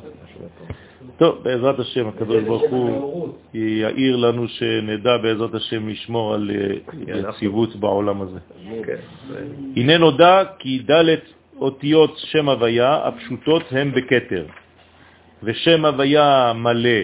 [1.17, 7.75] טוב, בעזרת השם, הקדוש ברוך הוא יעיר לנו שנדע בעזרת השם לשמור על אה, יציבות
[7.75, 8.39] בעולם הזה.
[8.85, 8.95] כן.
[9.75, 11.15] הנה נודע כי ד'
[11.59, 14.45] אותיות שם הוויה הפשוטות הם בכתר,
[15.43, 16.99] ושם הוויה מלא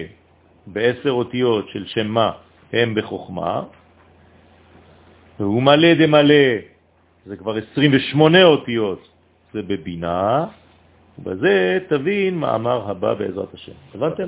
[0.66, 2.30] בעשר אותיות של שם מה
[2.72, 3.62] הם בחוכמה,
[5.40, 6.44] והוא מלא דמלא,
[7.26, 9.08] זה כבר 28 אותיות,
[9.52, 10.46] זה בבינה,
[11.18, 13.72] ובזה תבין מאמר הבא בעזרת השם.
[13.94, 14.26] הבנתם?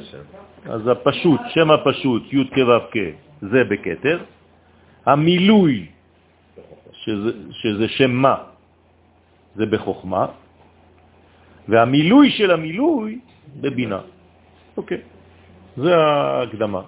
[0.66, 2.96] אז הפשוט, שם הפשוט, י' כ' ו' כ',
[3.40, 4.18] זה בכתר.
[5.06, 5.86] המילוי,
[6.92, 8.36] שזה, שזה שם מה,
[9.54, 10.26] זה בחוכמה,
[11.68, 13.18] והמילוי של המילוי
[13.60, 14.00] בבינה.
[14.76, 15.00] אוקיי,
[15.76, 16.82] זה ההקדמה.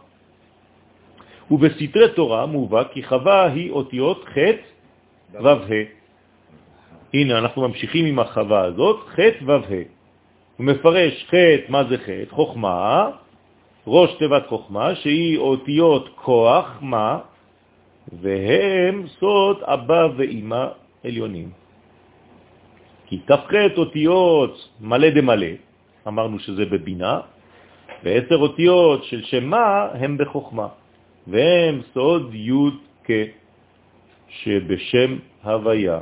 [1.50, 4.38] ובסתרי תורה מובא כי חווה היא אותיות ח'
[5.42, 5.84] ו' ה'.
[7.14, 9.96] הנה, אנחנו ממשיכים עם החווה הזאת, ח' ו' ה'.
[10.56, 11.34] הוא מפרש ח',
[11.68, 12.30] מה זה ח'?
[12.30, 13.08] חוכמה,
[13.86, 17.18] ראש תיבת חוכמה, שהיא אותיות כוח, מה?
[18.12, 20.66] והם סוד אבא ואמא
[21.04, 21.50] עליונים.
[23.06, 25.54] כי ת"ח אותיות מלא דמלא,
[26.08, 27.20] אמרנו שזה בבינה,
[28.04, 30.68] ועשר אותיות של שם מה הם בחוכמה,
[31.26, 32.70] והם סוד י'
[33.04, 33.10] כ'
[34.28, 36.00] שבשם הוויה.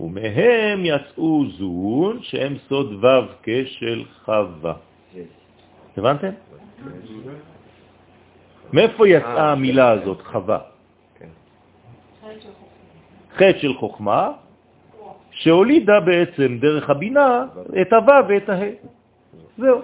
[0.00, 4.74] ומהם יצאו זון שהם סוד ו' כ' של חווה.
[5.96, 6.30] הבנתם?
[8.72, 10.58] מאיפה יצאה המילה הזאת, חווה?
[13.34, 14.32] חטא של חוכמה,
[15.30, 17.44] שהולידה בעצם דרך הבינה
[17.80, 18.68] את הו' ואת הה.
[19.58, 19.80] זהו.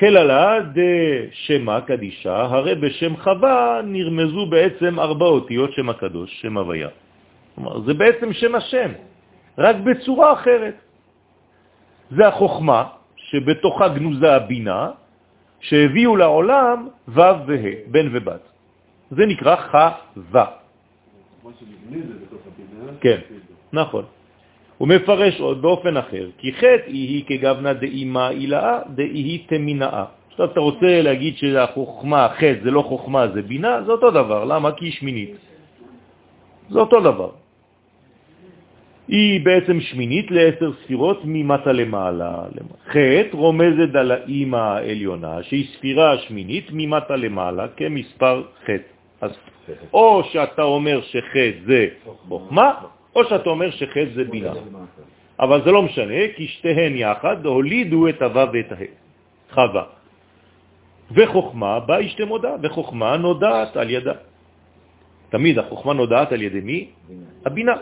[0.00, 6.88] כללה דשמה קדישה, הרי בשם חווה נרמזו בעצם ארבע אותיות שם הקדוש, שם הוויה.
[7.54, 8.90] כלומר, זה בעצם שם השם,
[9.58, 10.76] רק בצורה אחרת.
[12.10, 12.84] זה החוכמה
[13.16, 14.90] שבתוכה גנוזה הבינה,
[15.60, 18.44] שהביאו לעולם ו' וה', בן ובת.
[19.10, 20.46] זה נקרא חווה.
[23.00, 23.20] כן,
[23.72, 24.04] נכון.
[24.80, 30.04] הוא מפרש עוד באופן אחר, כי חטא היא כגוונה דאימה אילאה דאי תמינאה.
[30.28, 34.44] עכשיו אתה רוצה להגיד שהחוכמה, חטא זה לא חוכמה, זה בינה, זה אותו דבר.
[34.44, 34.72] למה?
[34.72, 35.30] כי היא שמינית.
[36.70, 37.30] זה אותו דבר.
[39.08, 42.44] היא בעצם שמינית לעשר ספירות ממטה למעלה.
[42.88, 48.88] חטא רומזת על האימא העליונה, שהיא ספירה שמינית ממטה למעלה כמספר חטא.
[49.20, 49.30] אז
[49.92, 51.86] או שאתה אומר שחטא זה
[52.28, 52.72] חוכמה,
[53.14, 54.52] או שאתה אומר שחטא זה בינה.
[55.40, 58.84] אבל זה לא משנה, כי שתיהן יחד הולידו את הו' ואת ה',
[59.54, 59.84] חווה.
[61.10, 64.16] וחוכמה באה אשתי מודה, וחוכמה נודעת על ידה.
[65.30, 66.80] תמיד החוכמה נודעת על ידי מי?
[67.46, 67.76] הבינה.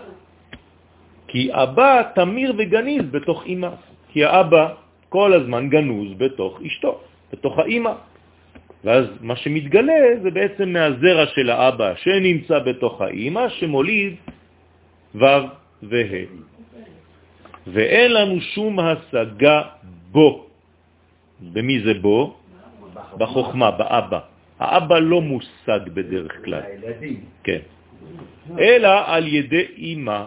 [1.29, 3.71] כי אבא תמיר וגניז בתוך אמא.
[4.13, 4.65] כי האבא
[5.09, 7.01] כל הזמן גנוז בתוך אשתו,
[7.33, 7.93] בתוך האמא.
[8.85, 14.15] ואז מה שמתגלה זה בעצם מהזרע של האבא שנמצא בתוך האמא, שמוליד
[15.15, 15.25] ו'
[15.83, 16.27] וה'.
[17.67, 19.63] ואין לנו שום השגה
[20.11, 20.47] בו.
[21.53, 22.37] במי זה בו?
[23.19, 24.21] בחוכמה, באבא.
[24.59, 26.63] האבא לא מושג בדרך כלל.
[26.63, 27.21] הילדים.
[27.45, 27.59] כן.
[28.59, 30.25] אלא על ידי אימא.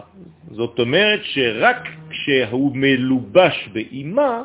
[0.50, 4.42] זאת אומרת שרק כשהוא מלובש באימא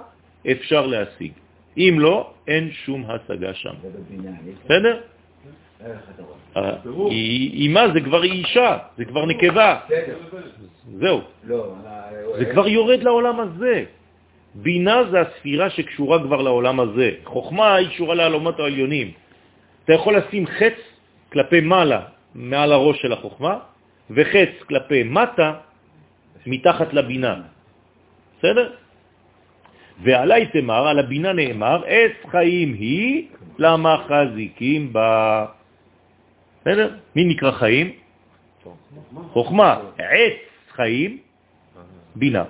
[0.52, 1.32] אפשר להשיג.
[1.78, 3.74] אם לא, אין שום השגה שם.
[4.66, 4.96] בסדר?
[6.58, 6.76] אה,
[7.10, 9.80] היא- אימא זה כבר אישה, זה כבר נקבה.
[11.00, 11.22] זהו.
[12.38, 13.84] זה כבר יורד לעולם הזה.
[14.56, 17.12] בינה זה הספירה שקשורה כבר לעולם הזה.
[17.26, 19.12] חוכמה היא קשורה לעולמות העליונים.
[19.86, 20.74] אתה יכול לשים חץ
[21.32, 22.02] כלפי מעלה,
[22.36, 23.60] מעל הראש של החוכמה,
[24.10, 25.54] וחץ כלפי מטה,
[26.46, 27.36] מתחת לבינה.
[28.40, 28.74] בסדר?
[30.04, 33.28] ועלי תמר, על הבינה נאמר, עץ חיים היא
[33.58, 35.46] למחזיקים בה.
[36.68, 36.96] בסדר?
[37.16, 37.88] מי נקרא חיים?
[39.32, 39.80] חוכמה.
[39.98, 40.44] עץ
[40.76, 41.18] חיים,
[42.16, 42.44] בינה.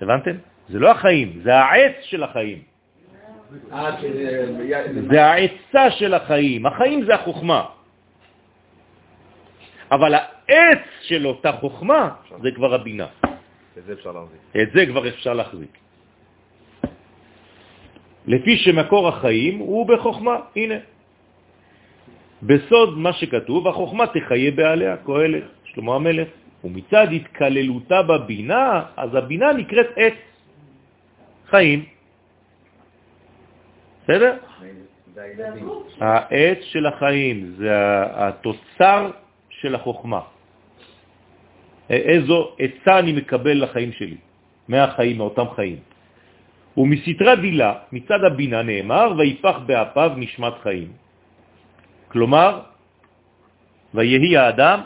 [0.00, 0.36] הבנתם?
[0.68, 2.58] זה לא החיים, זה העץ של החיים.
[5.10, 6.66] זה העצה של החיים.
[6.66, 7.60] החיים זה החוכמה.
[9.92, 12.10] אבל העץ של אותה חוכמה
[12.42, 13.06] זה כבר הבינה.
[13.78, 14.40] את זה אפשר להחזיק.
[14.56, 15.78] את זה כבר אפשר להחזיק.
[18.26, 20.91] לפי שמקור החיים הוא בחוכמה, הנה.
[22.42, 26.28] בסוד מה שכתוב, החוכמה תחיה בעליה, קהלת, שלמה המלך.
[26.64, 30.14] ומצד התקללותה בבינה, אז הבינה נקראת עץ
[31.50, 31.84] חיים.
[34.04, 34.36] בסדר?
[36.00, 37.74] העץ של החיים, זה
[38.14, 39.10] התוצר
[39.50, 40.20] של החוכמה.
[41.90, 44.16] איזו עצה אני מקבל לחיים שלי,
[44.68, 45.78] מהחיים, מאותם חיים.
[46.76, 51.01] ומסתרה דילה, מצד הבינה נאמר, ויפח באפיו נשמת חיים.
[52.12, 52.60] כלומר,
[53.94, 54.80] ויהי האדם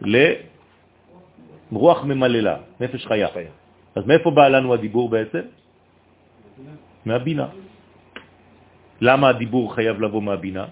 [0.00, 3.28] לרוח ממללה, נפש חיה.
[3.94, 5.40] אז מאיפה בא לנו הדיבור בעצם?
[7.04, 7.48] מהבינה.
[9.00, 10.64] למה הדיבור חייב לבוא מהבינה?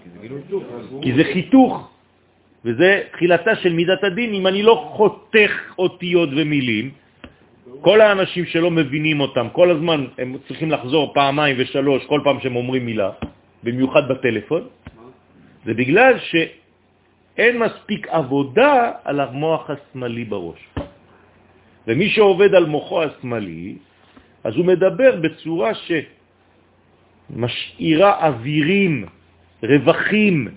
[1.01, 1.89] כי זה חיתוך,
[2.65, 4.33] וזה תחילתה של מידת הדין.
[4.33, 6.91] אם אני לא חותך אותיות ומילים,
[7.81, 12.55] כל האנשים שלא מבינים אותם, כל הזמן הם צריכים לחזור פעמיים ושלוש כל פעם שהם
[12.55, 13.09] אומרים מילה,
[13.63, 14.63] במיוחד בטלפון,
[15.65, 20.61] זה בגלל שאין מספיק עבודה על המוח השמאלי בראש.
[21.87, 23.75] ומי שעובד על מוחו השמאלי,
[24.43, 25.71] אז הוא מדבר בצורה
[27.29, 29.05] שמשאירה אווירים,
[29.63, 30.47] רווחים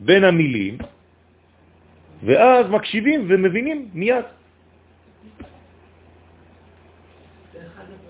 [0.00, 0.78] בין המילים,
[2.24, 4.24] ואז מקשיבים ומבינים מיד.
[7.54, 8.00] דרך אגב,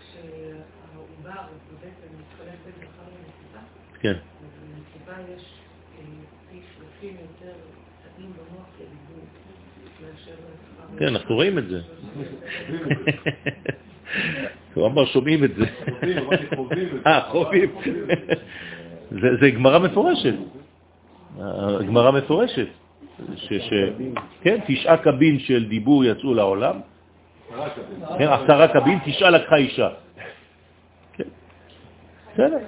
[0.00, 3.60] כשהעובר הוא בעצם מתחלק בין זכר לנקבה,
[4.00, 4.16] כן.
[4.16, 5.44] אז לנקבה יש
[5.98, 6.04] אה,
[6.50, 7.56] פי שלושים יותר
[8.16, 9.24] תאים במוח לדיבור
[10.00, 10.91] מאשר לזכר.
[11.02, 11.80] כן, אנחנו רואים את זה.
[14.74, 15.66] הוא אמר, שומעים את זה.
[17.06, 17.70] אה, חווים.
[19.10, 20.34] זה זה גמרא מפורשת.
[21.86, 22.66] גמרא מפורשת.
[24.42, 26.80] כן, תשעה קבין של דיבור יצאו לעולם.
[28.18, 29.88] כן, עשרה קבין, תשעה לקחה אישה.
[31.12, 31.28] כן,
[32.32, 32.58] בסדר.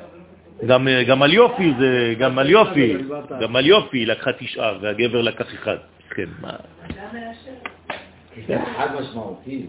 [0.67, 2.97] גם, גם על יופי זה, גם על יופי,
[3.41, 5.77] גם על יופי לקחה תשעה והגבר לקח אחד.
[6.11, 6.57] כן, מה,
[8.47, 9.67] זה חד משמעותי.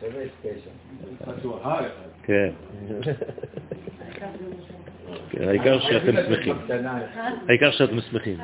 [0.00, 0.70] שווה תשע.
[1.62, 1.82] אחד.
[2.22, 2.50] כן.
[5.30, 6.56] כן, העיקר שאתם שמחים.
[7.48, 8.36] העיקר שאתם שמחים.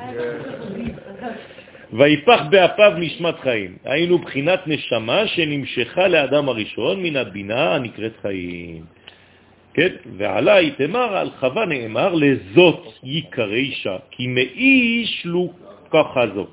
[1.93, 8.83] ויפח באפיו נשמת חיים, היינו בחינת נשמה שנמשכה לאדם הראשון מן הבינה הנקראת חיים.
[9.73, 15.53] כן, ועלי תמר על חווה נאמר לזאת ייקרא אישה, כי מאיש לו
[15.89, 16.47] ככה זו.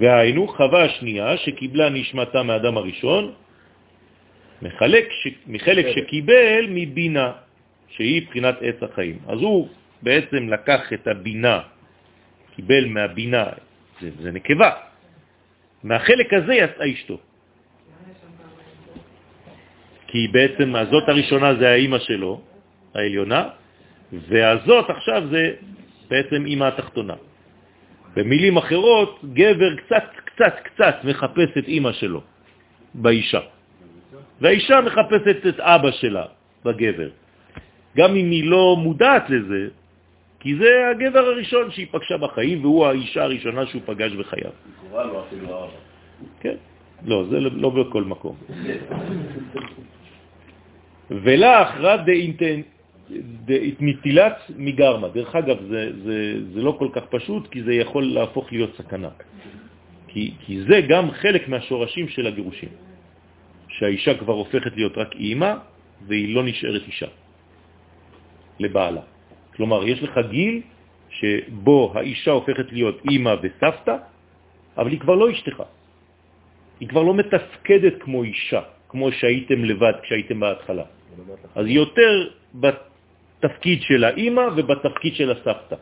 [0.00, 3.32] והיינו חווה השנייה שקיבלה נשמתה מאדם הראשון,
[4.62, 5.28] מחלק ש...
[5.46, 7.32] מחלק שקיבל מבינה,
[7.88, 9.18] שהיא בחינת עץ החיים.
[9.28, 9.68] אז הוא
[10.02, 11.60] בעצם לקח את הבינה,
[12.56, 13.44] קיבל מהבינה,
[14.00, 14.70] זה, זה נקבה,
[15.84, 17.18] מהחלק הזה יצאה אשתו.
[20.08, 22.40] כי בעצם הזאת הראשונה זה האימא שלו,
[22.94, 23.42] העליונה,
[24.12, 25.42] והזאת עכשיו זה
[26.08, 27.29] בעצם אימא התחתונה.
[28.16, 32.20] במילים אחרות, גבר קצת, קצת, קצת מחפש את אימא שלו
[32.94, 33.40] באישה.
[34.40, 36.24] והאישה מחפשת את אבא שלה
[36.64, 37.08] בגבר.
[37.96, 39.68] גם אם היא לא מודעת לזה,
[40.40, 44.50] כי זה הגבר הראשון שהיא פגשה בחיים, והוא האישה הראשונה שהוא פגש בחייו.
[44.90, 45.72] קורא לו אפילו אבא.
[46.40, 46.56] כן?
[47.04, 48.36] לא, זה לא בכל מקום.
[51.10, 52.08] ולך רד
[53.80, 55.08] נטילת מגרמה.
[55.08, 56.16] דרך אגב, זה, זה,
[56.54, 59.08] זה לא כל כך פשוט, כי זה יכול להפוך להיות סכנה.
[60.08, 62.68] כי, כי זה גם חלק מהשורשים של הגירושים.
[63.68, 65.54] שהאישה כבר הופכת להיות רק אימא,
[66.06, 67.06] והיא לא נשארת אישה
[68.58, 69.00] לבעלה.
[69.56, 70.62] כלומר, יש לך גיל
[71.10, 73.96] שבו האישה הופכת להיות אימא וסבתא,
[74.78, 75.62] אבל היא כבר לא אשתך.
[76.80, 80.84] היא כבר לא מתפקדת כמו אישה, כמו שהייתם לבד כשהייתם בהתחלה.
[81.54, 82.12] אז היא יותר
[83.40, 85.76] בתפקיד של האימא ובתפקיד של הסבתא.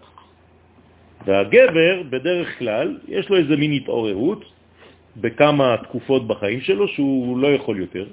[1.26, 4.44] והגבר, בדרך כלל, יש לו איזה מין התעוררות
[5.16, 8.06] בכמה תקופות בחיים שלו שהוא לא יכול יותר.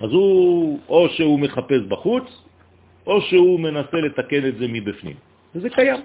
[0.00, 2.28] אז הוא, או שהוא מחפש בחוץ,
[3.06, 5.16] או שהוא מנסה לתקן את זה מבפנים.
[5.54, 6.00] וזה קיים.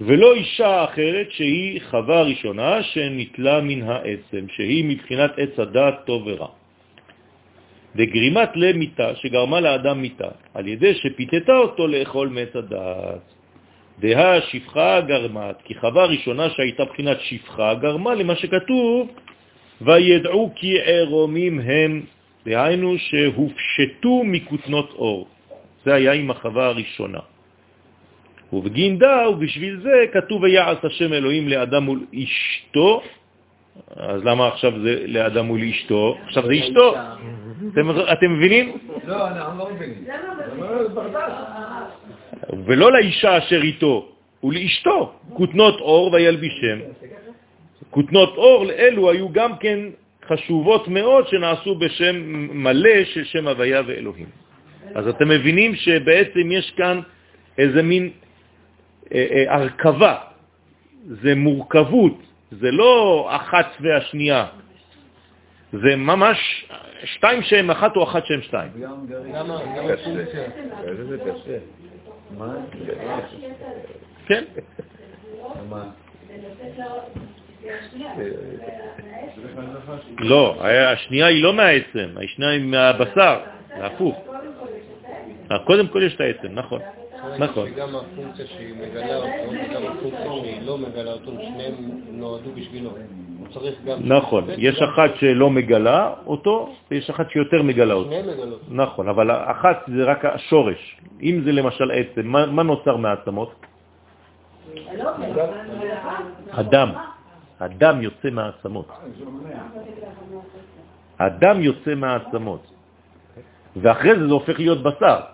[0.00, 6.63] ולא אישה אחרת שהיא חווה ראשונה שנתלה מן העצם, שהיא מבחינת עץ הדעת טוב ורע.
[7.96, 13.34] וגרימת למיתה שגרמה לאדם מיתה, על ידי שפיתתה אותו לאכול מעץ הדעת.
[13.98, 19.10] דה שפחה גרמת, כי חווה ראשונה שהייתה בחינת שפחה גרמה למה שכתוב,
[19.80, 22.02] וידעו כי ערומים הם,
[22.46, 25.28] דהיינו שהופשטו מכותנות אור.
[25.84, 27.18] זה היה עם החווה הראשונה.
[28.52, 28.98] ובגין
[29.30, 33.02] ובשביל זה כתוב ויעש השם אלוהים לאדם ולאשתו,
[33.96, 36.16] אז למה עכשיו זה לאדם ולאשתו?
[36.26, 36.94] עכשיו זה אשתו.
[38.12, 38.78] אתם, מבינים?
[39.04, 40.04] לא, אנחנו לא מבינים.
[40.58, 40.66] לא.
[42.66, 44.08] ולא לאישה אשר איתו,
[44.44, 46.78] ולאשתו כותנות אור וילבישם.
[47.90, 49.78] כותנות אור אלו היו גם כן
[50.28, 52.16] חשובות מאוד שנעשו בשם
[52.52, 54.26] מלא של שם הוויה ואלוהים.
[54.94, 57.00] אז אתם מבינים שבעצם יש כאן
[57.58, 58.10] איזה מין
[59.14, 60.16] אה, אה, הרכבה,
[61.06, 62.18] זה מורכבות,
[62.60, 64.46] זה לא אחת והשנייה,
[65.72, 66.66] זה ממש
[67.04, 68.70] שתיים שהם אחת או אחת שהם שתיים.
[74.26, 74.44] כן?
[80.18, 83.40] לא, השנייה היא לא מהעצם, השנייה היא מהבשר,
[83.76, 84.24] זה הפוך.
[85.64, 86.80] קודם כל יש את העצם, נכון.
[87.38, 87.68] נכון.
[87.68, 91.74] שגם הפונקציה שהיא מגלה אותו וגם הפונקציה שהיא לא מגלה אותו, שניהם
[92.10, 92.90] נועדו בשבילו.
[94.00, 98.10] נכון, יש אחת שלא מגלה אותו, ויש אחת שיותר מגלה אותו.
[98.68, 101.00] נכון, אבל אחת זה רק השורש.
[101.22, 103.54] אם זה למשל עצם, מה, מה נוצר מהעצמות?
[106.50, 106.90] הדם.
[107.60, 108.88] הדם יוצא מהעצמות.
[111.18, 112.62] הדם יוצא מהעצמות.
[113.76, 115.33] ואחרי זה זה הופך להיות בשר.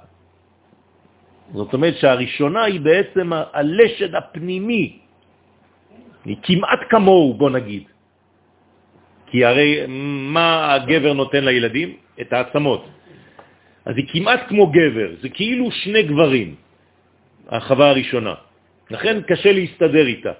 [1.52, 4.98] זאת אומרת שהראשונה היא בעצם הלשד הפנימי.
[6.24, 7.84] היא כמעט כמוהו, בוא נגיד.
[9.30, 9.86] כי הרי
[10.30, 11.88] מה הגבר נותן לילדים?
[12.20, 12.82] את העצמות.
[13.84, 16.54] אז היא כמעט כמו גבר, זה כאילו שני גברים,
[17.48, 18.34] החווה הראשונה.
[18.90, 20.32] לכן קשה להסתדר איתה.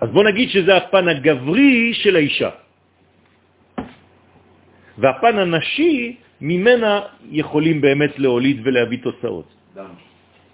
[0.00, 2.50] אז בוא נגיד שזה הפן הגברי של האישה.
[4.98, 7.00] והפן הנשי, ממנה
[7.30, 9.48] יכולים באמת להוליד ולהביא תוצאות.
[9.74, 9.94] דם.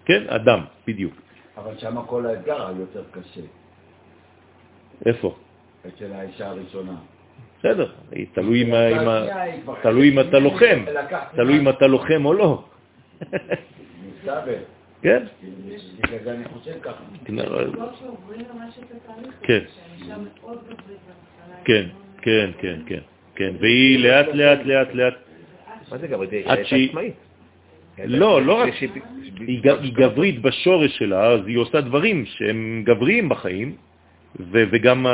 [0.05, 0.23] כן?
[0.29, 1.15] אדם, בדיוק.
[1.57, 3.41] אבל שם כל האתגר היותר קשה,
[5.07, 5.37] איפה?
[5.87, 6.97] אצל האישה הראשונה.
[7.59, 7.93] בסדר,
[8.33, 10.85] תלוי אם אתה לוחם,
[11.35, 12.65] תלוי אם אתה לוחם או לא.
[13.23, 14.59] מסתבר.
[15.03, 15.23] כן?
[16.03, 17.03] בגלל זה אני חושב ככה.
[17.29, 17.91] לא
[18.71, 19.65] הזה, כן.
[21.65, 21.87] כן,
[22.23, 23.01] כן, כן, כן,
[23.35, 23.53] כן.
[23.61, 25.15] והיא לאט לאט לאט לאט,
[25.91, 26.31] מה זה גברית?
[26.33, 27.15] היא שהיא- עצמאית.
[28.05, 28.75] לא, לא רק-
[29.41, 33.77] היא גברית בשורש שלה, אז היא עושה דברים שהם גבריים בחיים,
[34.51, 35.07] וגם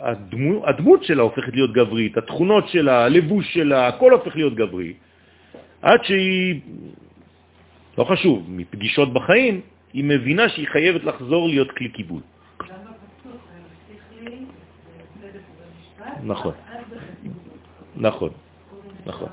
[0.00, 4.92] הדמו, הדמות שלה הופכת להיות גברית, התכונות שלה, הלבוש שלה, הכל הופך להיות גברי,
[5.82, 6.60] עד שהיא,
[7.98, 9.60] לא חשוב, מפגישות בחיים,
[9.92, 12.20] היא מבינה שהיא חייבת לחזור להיות כלי קיבול.
[16.24, 16.52] נכון.
[17.96, 18.30] נכון,
[18.70, 19.28] קודם נכון.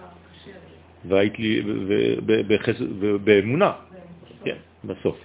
[1.08, 3.72] והיית לי, ו- ב- בחס- ובאמונה,
[4.44, 5.18] כן, בסוף.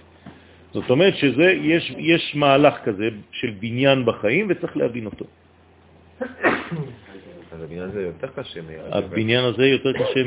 [0.73, 5.25] זאת אומרת שזה, יש, יש מהלך כזה של בניין בחיים וצריך להבין אותו.
[7.51, 8.97] אז הבניין הזה יותר קשה מהגבר.
[8.97, 10.21] הבניין הזה יותר קשה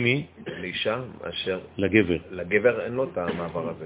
[0.60, 2.16] לאישה מאשר מלגבר.
[2.30, 3.84] לגבר אין לו את המעבר הזה.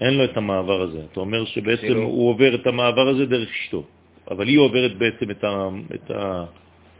[0.00, 1.00] אין לו את המעבר הזה.
[1.12, 3.84] אתה אומר שבעצם כאילו- הוא עובר את המעבר הזה דרך אשתו,
[4.30, 6.44] אבל היא עוברת בעצם את ה...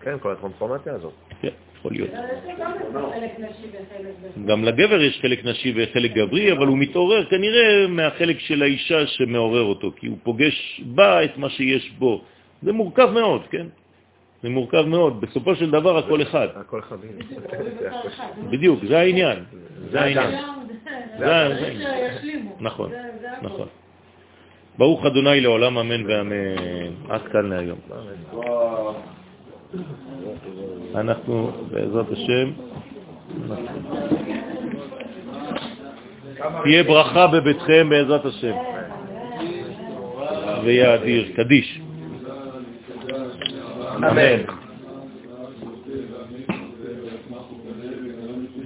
[0.07, 1.13] כן, כל הטרנספורמציה הזאת.
[1.41, 2.11] כן, יכול להיות.
[4.47, 9.63] גם לגבר יש חלק נשי וחלק גברי, אבל הוא מתעורר כנראה מהחלק של האישה שמעורר
[9.63, 12.23] אותו, כי הוא פוגש בה את מה שיש בו.
[12.63, 13.67] זה מורכב מאוד, כן?
[14.43, 15.21] זה מורכב מאוד.
[15.21, 16.49] בסופו של דבר הכל אחד.
[16.55, 16.97] הכל אחד.
[18.51, 19.39] בדיוק, זה העניין.
[19.91, 20.31] זה העניין.
[20.31, 20.37] זה
[21.19, 21.79] זה ה- צריך
[22.23, 22.57] שישלימו.
[22.61, 22.91] נכון.
[23.43, 23.67] נכון.
[24.79, 26.35] ברוך אדוני לעולם אמן ואמן.
[27.09, 27.79] עד כאן להיום.
[30.95, 32.51] אנחנו, בעזרת השם,
[36.63, 38.55] תהיה ברכה בביתכם בעזרת השם.
[40.65, 41.33] ויהיה אדיר.
[41.37, 41.81] קדיש.
[43.97, 44.66] אמן.